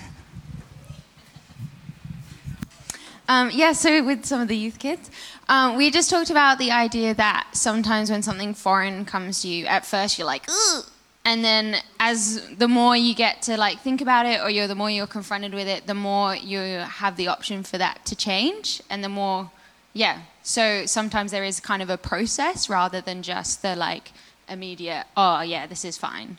Um, 3.31 3.53
yeah, 3.55 3.70
so 3.70 4.03
with 4.03 4.24
some 4.26 4.41
of 4.41 4.49
the 4.49 4.57
youth 4.57 4.81
kids, 4.81 5.09
um, 5.49 5.76
we 5.76 5.93
just 5.93 6.11
talked 6.11 6.31
about 6.31 6.59
the 6.59 6.72
idea 6.72 7.14
that 7.14 7.47
sometimes 7.53 8.11
when 8.11 8.24
something 8.24 8.55
foreign 8.55 9.05
comes 9.05 9.43
to 9.43 9.49
you, 9.49 9.66
at 9.66 9.87
first 9.87 10.18
you're 10.18 10.26
like, 10.26 10.47
Ugh! 10.49 10.85
and 11.24 11.45
then 11.45 11.76
as 12.01 12.45
the 12.57 12.66
more 12.66 12.97
you 12.97 13.14
get 13.14 13.43
to 13.43 13.57
like 13.57 13.78
think 13.83 14.01
about 14.01 14.26
it, 14.26 14.41
or 14.41 14.51
you're 14.51 14.66
the 14.66 14.74
more 14.74 14.91
you're 14.91 15.07
confronted 15.07 15.55
with 15.55 15.68
it, 15.68 15.87
the 15.87 15.95
more 15.95 16.35
you 16.35 16.59
have 16.59 17.16
the 17.16 17.28
option 17.28 17.62
for 17.62 17.78
that 17.78 18.05
to 18.07 18.16
change, 18.16 18.83
and 18.91 19.05
the 19.05 19.09
more, 19.09 19.53
yeah. 19.93 20.22
So 20.43 20.85
sometimes 20.87 21.31
there 21.31 21.45
is 21.45 21.61
kind 21.61 21.83
of 21.83 21.89
a 21.89 21.97
process 21.97 22.68
rather 22.68 23.01
than 23.01 23.22
just 23.22 23.62
the 23.62 23.76
like 23.76 24.11
immediate, 24.49 25.05
oh 25.16 25.43
yeah, 25.43 25.68
this 25.68 25.85
is 25.85 25.97
fine. 25.97 26.39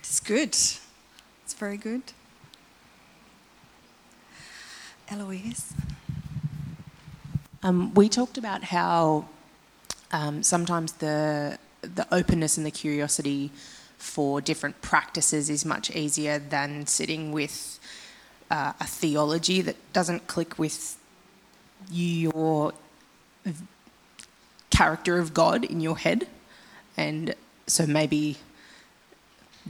It's 0.00 0.18
good. 0.18 0.48
It's 0.48 1.54
very 1.56 1.76
good. 1.76 2.02
Eloise. 5.08 5.72
Um, 7.62 7.94
we 7.94 8.08
talked 8.08 8.38
about 8.38 8.64
how 8.64 9.26
um, 10.12 10.42
sometimes 10.42 10.94
the 10.94 11.58
the 11.82 12.06
openness 12.14 12.56
and 12.56 12.64
the 12.64 12.70
curiosity 12.70 13.50
for 13.98 14.40
different 14.40 14.80
practices 14.80 15.50
is 15.50 15.64
much 15.64 15.90
easier 15.90 16.38
than 16.38 16.86
sitting 16.86 17.30
with 17.30 17.78
uh, 18.50 18.72
a 18.80 18.84
theology 18.84 19.60
that 19.60 19.76
doesn't 19.92 20.26
click 20.26 20.58
with 20.58 20.96
your 21.90 22.72
character 24.70 25.18
of 25.18 25.34
God 25.34 25.64
in 25.64 25.80
your 25.80 25.98
head, 25.98 26.26
and 26.96 27.34
so 27.66 27.86
maybe 27.86 28.38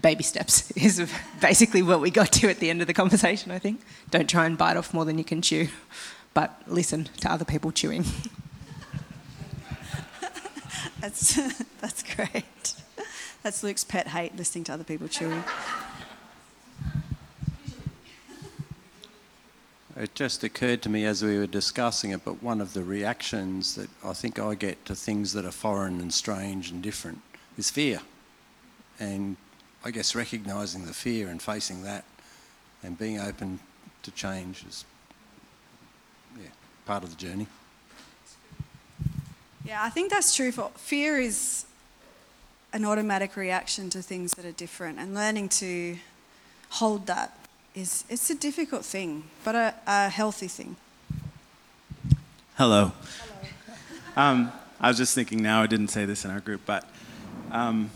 baby 0.00 0.22
steps 0.22 0.70
is 0.72 1.10
basically 1.40 1.82
what 1.82 2.00
we 2.00 2.10
got 2.10 2.32
to 2.32 2.48
at 2.48 2.58
the 2.58 2.70
end 2.70 2.80
of 2.80 2.86
the 2.86 2.94
conversation, 2.94 3.50
I 3.50 3.58
think. 3.58 3.80
Don't 4.10 4.28
try 4.28 4.46
and 4.46 4.56
bite 4.56 4.76
off 4.76 4.94
more 4.94 5.04
than 5.04 5.18
you 5.18 5.24
can 5.24 5.42
chew, 5.42 5.68
but 6.32 6.62
listen 6.66 7.04
to 7.20 7.30
other 7.30 7.44
people 7.44 7.72
chewing. 7.72 8.04
that's, 11.00 11.34
that's 11.80 12.02
great. 12.14 12.74
That's 13.42 13.62
Luke's 13.62 13.84
pet 13.84 14.08
hate, 14.08 14.36
listening 14.36 14.64
to 14.64 14.72
other 14.72 14.84
people 14.84 15.08
chewing. 15.08 15.44
It 19.96 20.14
just 20.16 20.42
occurred 20.42 20.82
to 20.82 20.88
me 20.88 21.04
as 21.04 21.22
we 21.22 21.38
were 21.38 21.46
discussing 21.46 22.10
it, 22.10 22.24
but 22.24 22.42
one 22.42 22.60
of 22.60 22.72
the 22.72 22.82
reactions 22.82 23.76
that 23.76 23.88
I 24.04 24.12
think 24.12 24.40
I 24.40 24.56
get 24.56 24.84
to 24.86 24.94
things 24.96 25.32
that 25.34 25.44
are 25.44 25.52
foreign 25.52 26.00
and 26.00 26.12
strange 26.12 26.70
and 26.70 26.82
different 26.82 27.20
is 27.56 27.70
fear. 27.70 28.00
And 28.98 29.36
I 29.86 29.90
guess 29.90 30.14
recognising 30.14 30.86
the 30.86 30.94
fear 30.94 31.28
and 31.28 31.42
facing 31.42 31.82
that 31.82 32.04
and 32.82 32.98
being 32.98 33.20
open 33.20 33.60
to 34.02 34.10
change 34.10 34.64
is 34.66 34.84
yeah, 36.40 36.48
part 36.86 37.04
of 37.04 37.10
the 37.10 37.16
journey. 37.16 37.46
Yeah, 39.62 39.82
I 39.82 39.90
think 39.90 40.10
that's 40.10 40.34
true 40.34 40.52
for 40.52 40.70
fear 40.76 41.18
is 41.18 41.66
an 42.72 42.86
automatic 42.86 43.36
reaction 43.36 43.90
to 43.90 44.00
things 44.00 44.32
that 44.32 44.46
are 44.46 44.52
different 44.52 44.98
and 44.98 45.14
learning 45.14 45.50
to 45.50 45.98
hold 46.70 47.06
that 47.06 47.38
is 47.74 48.04
it's 48.08 48.30
a 48.30 48.34
difficult 48.34 48.84
thing, 48.84 49.24
but 49.44 49.54
a, 49.54 49.74
a 49.86 50.08
healthy 50.08 50.48
thing. 50.48 50.76
Hello. 52.56 52.92
Hello. 52.96 54.30
Um, 54.30 54.52
I 54.80 54.88
was 54.88 54.96
just 54.96 55.14
thinking 55.14 55.42
now, 55.42 55.62
I 55.62 55.66
didn't 55.66 55.88
say 55.88 56.04
this 56.04 56.24
in 56.24 56.30
our 56.30 56.40
group, 56.40 56.62
but 56.64 56.88
um, 57.50 57.90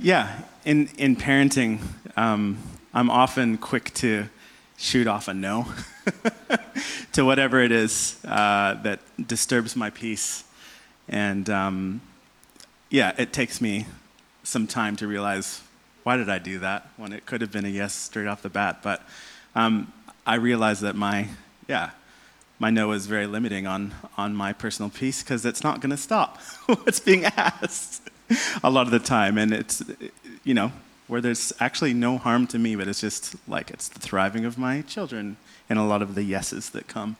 yeah, 0.00 0.42
in, 0.64 0.88
in 0.98 1.16
parenting, 1.16 1.80
um, 2.16 2.58
I'm 2.94 3.10
often 3.10 3.58
quick 3.58 3.92
to 3.94 4.28
shoot 4.76 5.06
off 5.06 5.28
a 5.28 5.34
no 5.34 5.66
to 7.12 7.24
whatever 7.24 7.60
it 7.60 7.72
is 7.72 8.18
uh, 8.24 8.74
that 8.82 9.00
disturbs 9.26 9.76
my 9.76 9.90
peace. 9.90 10.44
And 11.08 11.48
um, 11.50 12.00
yeah, 12.90 13.14
it 13.18 13.32
takes 13.32 13.60
me 13.60 13.86
some 14.42 14.66
time 14.66 14.96
to 14.96 15.06
realize 15.06 15.62
why 16.02 16.16
did 16.16 16.28
I 16.28 16.38
do 16.38 16.58
that 16.60 16.88
when 16.96 17.12
it 17.12 17.26
could 17.26 17.40
have 17.40 17.52
been 17.52 17.64
a 17.64 17.68
yes 17.68 17.94
straight 17.94 18.26
off 18.26 18.42
the 18.42 18.48
bat. 18.48 18.80
But 18.82 19.02
um, 19.54 19.92
I 20.26 20.34
realize 20.34 20.80
that 20.80 20.96
my, 20.96 21.28
yeah, 21.68 21.90
my 22.58 22.70
no 22.70 22.92
is 22.92 23.06
very 23.06 23.26
limiting 23.26 23.66
on, 23.66 23.94
on 24.16 24.34
my 24.34 24.52
personal 24.52 24.90
peace 24.90 25.22
because 25.22 25.44
it's 25.44 25.62
not 25.62 25.80
going 25.80 25.90
to 25.90 25.96
stop 25.96 26.40
what's 26.66 27.00
being 27.00 27.24
asked 27.24 28.10
a 28.64 28.70
lot 28.70 28.86
of 28.86 28.92
the 28.92 28.98
time. 28.98 29.38
And 29.38 29.52
it's, 29.52 29.82
you 30.44 30.54
know, 30.54 30.72
where 31.08 31.20
there's 31.20 31.52
actually 31.60 31.94
no 31.94 32.18
harm 32.18 32.46
to 32.48 32.58
me, 32.58 32.76
but 32.76 32.88
it's 32.88 33.00
just 33.00 33.36
like 33.48 33.70
it's 33.70 33.88
the 33.88 34.00
thriving 34.00 34.44
of 34.44 34.56
my 34.56 34.82
children 34.82 35.36
and 35.68 35.78
a 35.78 35.82
lot 35.82 36.02
of 36.02 36.14
the 36.14 36.22
yeses 36.22 36.70
that 36.70 36.88
come. 36.88 37.16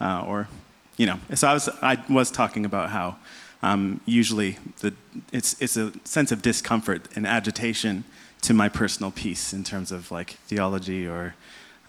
Uh, 0.00 0.24
or, 0.26 0.48
you 0.96 1.06
know, 1.06 1.18
so 1.34 1.48
I 1.48 1.54
was, 1.54 1.68
I 1.82 2.02
was 2.08 2.30
talking 2.30 2.64
about 2.64 2.90
how 2.90 3.16
um, 3.62 4.00
usually 4.06 4.58
the, 4.80 4.94
it's, 5.32 5.60
it's 5.60 5.76
a 5.76 5.92
sense 6.04 6.32
of 6.32 6.42
discomfort 6.42 7.08
and 7.16 7.26
agitation 7.26 8.04
to 8.42 8.52
my 8.52 8.68
personal 8.68 9.10
peace 9.10 9.52
in 9.52 9.64
terms 9.64 9.90
of 9.90 10.10
like 10.10 10.32
theology 10.46 11.06
or, 11.06 11.34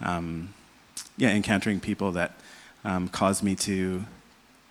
um, 0.00 0.54
yeah, 1.16 1.30
encountering 1.30 1.80
people 1.80 2.12
that 2.12 2.32
um, 2.84 3.08
cause 3.08 3.42
me 3.42 3.54
to, 3.54 4.04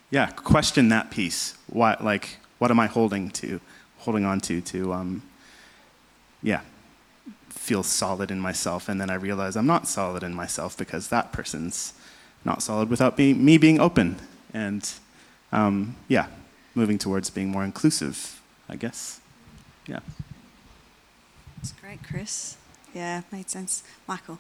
yeah, 0.10 0.28
question 0.28 0.90
that 0.90 1.12
peace. 1.12 1.58
Why, 1.68 1.98
like, 2.00 2.38
what 2.60 2.72
am 2.72 2.80
I 2.80 2.88
holding 2.88 3.30
to? 3.32 3.60
Holding 4.06 4.24
on 4.24 4.40
to 4.40 4.62
to 4.62 4.94
um, 4.94 5.22
yeah 6.42 6.62
feel 7.50 7.84
solid 7.84 8.32
in 8.32 8.40
myself. 8.40 8.88
And 8.88 9.02
then 9.02 9.10
i 9.10 9.16
realize 9.16 9.56
i'm 9.56 9.68
not 9.68 9.88
solid 9.88 10.24
in 10.24 10.34
myself 10.34 10.78
because 10.78 11.10
that 11.10 11.32
person's 11.32 11.94
not 12.44 12.62
solid 12.62 12.90
without 12.90 13.18
being, 13.18 13.44
me 13.44 13.58
being 13.58 13.80
open 13.80 14.18
and 14.54 14.92
um, 15.52 15.96
yeah 16.08 16.28
moving 16.76 16.98
towards 16.98 17.30
being 17.30 17.50
more 17.50 17.64
inclusive 17.64 18.42
i 18.70 18.76
guess. 18.76 19.20
Yeah. 19.88 20.00
That's 21.58 21.72
great 21.74 22.04
chris. 22.04 22.58
Yeah 22.94 23.22
made 23.32 23.50
sense. 23.50 23.84
Michael. 24.08 24.40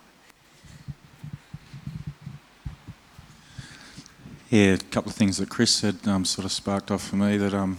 Yeah, 4.51 4.76
a 4.76 4.78
couple 4.78 5.09
of 5.09 5.16
things 5.16 5.38
that 5.38 5.49
Chris 5.49 5.72
said 5.72 5.97
um, 6.05 6.24
sort 6.24 6.45
of 6.45 6.51
sparked 6.51 6.91
off 6.91 7.07
for 7.07 7.16
me 7.16 7.36
that 7.38 7.53
um, 7.53 7.78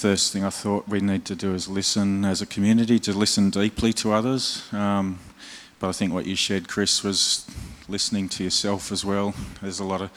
first 0.00 0.32
thing 0.32 0.42
I 0.42 0.48
thought 0.48 0.88
we 0.88 1.00
need 1.00 1.26
to 1.26 1.36
do 1.36 1.52
is 1.52 1.68
listen 1.68 2.24
as 2.24 2.40
a 2.40 2.46
community, 2.46 2.98
to 3.00 3.12
listen 3.12 3.50
deeply 3.50 3.92
to 3.92 4.12
others. 4.12 4.66
Um, 4.72 5.18
but 5.78 5.90
I 5.90 5.92
think 5.92 6.14
what 6.14 6.24
you 6.24 6.34
shared, 6.36 6.68
Chris, 6.68 7.04
was 7.04 7.46
listening 7.86 8.26
to 8.30 8.42
yourself 8.42 8.92
as 8.92 9.04
well. 9.04 9.34
There's 9.60 9.78
a 9.78 9.84
lot 9.84 10.00
of 10.00 10.10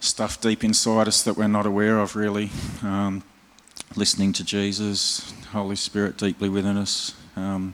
stuff 0.00 0.40
deep 0.40 0.64
inside 0.64 1.06
us 1.06 1.22
that 1.22 1.36
we're 1.36 1.46
not 1.46 1.64
aware 1.64 2.00
of, 2.00 2.16
really. 2.16 2.50
Um, 2.82 3.22
listening 3.94 4.32
to 4.32 4.42
Jesus, 4.42 5.32
Holy 5.52 5.76
Spirit 5.76 6.16
deeply 6.16 6.48
within 6.48 6.76
us. 6.76 7.14
Um, 7.36 7.72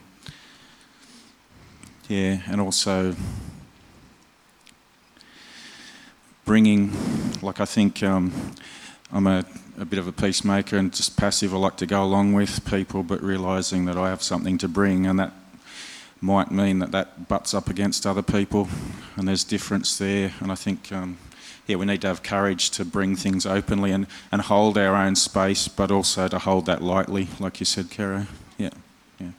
yeah, 2.07 2.41
and 2.49 2.61
also 2.61 3.17
bringing, 6.45 6.93
like 7.41 7.61
I 7.61 7.65
think 7.65 8.03
um, 8.03 8.31
I'm 9.13 9.27
a, 9.27 9.45
a 9.79 9.85
bit 9.85 9.99
of 9.99 10.09
a 10.09 10.13
peacemaker 10.13 10.77
and 10.77 10.93
just 10.93 11.17
passive. 11.17 11.55
I 11.55 11.59
like 11.59 11.77
to 11.77 11.87
go 11.87 12.03
along 12.03 12.33
with 12.33 12.65
people, 12.65 13.03
but 13.03 13.23
realising 13.23 13.85
that 13.85 13.97
I 13.97 14.09
have 14.09 14.23
something 14.23 14.59
to 14.59 14.69
bring, 14.69 15.07
and 15.07 15.19
that 15.19 15.33
might 16.21 16.51
mean 16.51 16.81
that 16.81 16.91
that 16.93 17.29
butts 17.29 17.55
up 17.55 17.69
against 17.69 18.07
other 18.07 18.23
people, 18.23 18.69
and 19.17 19.29
there's 19.29 19.45
difference 19.45 19.97
there. 19.97 20.33
And 20.41 20.51
I 20.51 20.57
think, 20.57 20.91
um, 20.91 21.19
yeah, 21.67 21.77
we 21.77 21.87
need 21.87 22.01
to 22.01 22.09
have 22.09 22.23
courage 22.23 22.71
to 22.71 22.85
bring 22.85 23.15
things 23.15 23.47
openly 23.47 23.93
and, 23.93 24.07
and 24.33 24.43
hold 24.43 24.77
our 24.77 24.97
own 24.97 25.15
space, 25.15 25.69
but 25.69 25.91
also 25.91 26.27
to 26.27 26.41
hold 26.41 26.67
that 26.67 26.83
lightly, 26.83 27.29
like 27.39 27.61
you 27.61 27.67
said, 27.67 27.91
Kara. 27.91 28.27
Yeah. 28.59 28.71
yeah. 29.21 29.31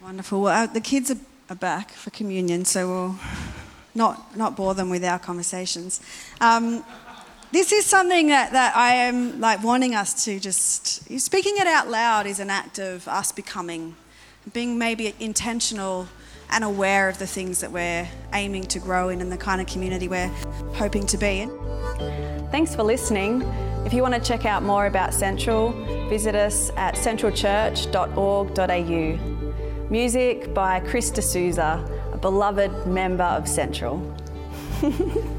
Wonderful. 0.00 0.40
Well, 0.40 0.64
uh, 0.64 0.66
the 0.66 0.80
kids 0.80 1.10
are, 1.10 1.18
are 1.50 1.56
back 1.56 1.90
for 1.90 2.10
communion, 2.10 2.64
so 2.64 2.88
we'll 2.88 3.18
not, 3.98 4.36
not 4.36 4.56
bore 4.56 4.74
them 4.74 4.88
with 4.88 5.04
our 5.04 5.18
conversations. 5.18 6.00
Um, 6.40 6.84
this 7.50 7.72
is 7.72 7.84
something 7.84 8.28
that, 8.28 8.52
that 8.52 8.76
I 8.76 8.94
am 8.94 9.40
like 9.40 9.62
wanting 9.62 9.94
us 9.94 10.24
to 10.24 10.38
just 10.38 11.18
speaking 11.18 11.54
it 11.56 11.66
out 11.66 11.88
loud 11.88 12.26
is 12.26 12.40
an 12.40 12.50
act 12.50 12.78
of 12.78 13.08
us 13.08 13.32
becoming, 13.32 13.96
being 14.52 14.78
maybe 14.78 15.14
intentional 15.18 16.08
and 16.50 16.64
aware 16.64 17.08
of 17.08 17.18
the 17.18 17.26
things 17.26 17.60
that 17.60 17.72
we're 17.72 18.08
aiming 18.32 18.64
to 18.64 18.78
grow 18.78 19.10
in 19.10 19.20
and 19.20 19.32
the 19.32 19.36
kind 19.36 19.60
of 19.60 19.66
community 19.66 20.08
we're 20.08 20.32
hoping 20.74 21.06
to 21.06 21.18
be 21.18 21.40
in. 21.40 21.50
Thanks 22.50 22.74
for 22.74 22.82
listening. 22.82 23.42
If 23.84 23.92
you 23.92 24.02
want 24.02 24.14
to 24.14 24.20
check 24.20 24.44
out 24.44 24.62
more 24.62 24.86
about 24.86 25.14
Central, 25.14 25.72
visit 26.08 26.34
us 26.34 26.70
at 26.76 26.94
centralchurch.org.au. 26.94 29.90
Music 29.90 30.52
by 30.52 30.80
Chris 30.80 31.10
D'Souza, 31.10 31.97
beloved 32.20 32.86
member 32.86 33.24
of 33.24 33.48
Central. 33.48 34.02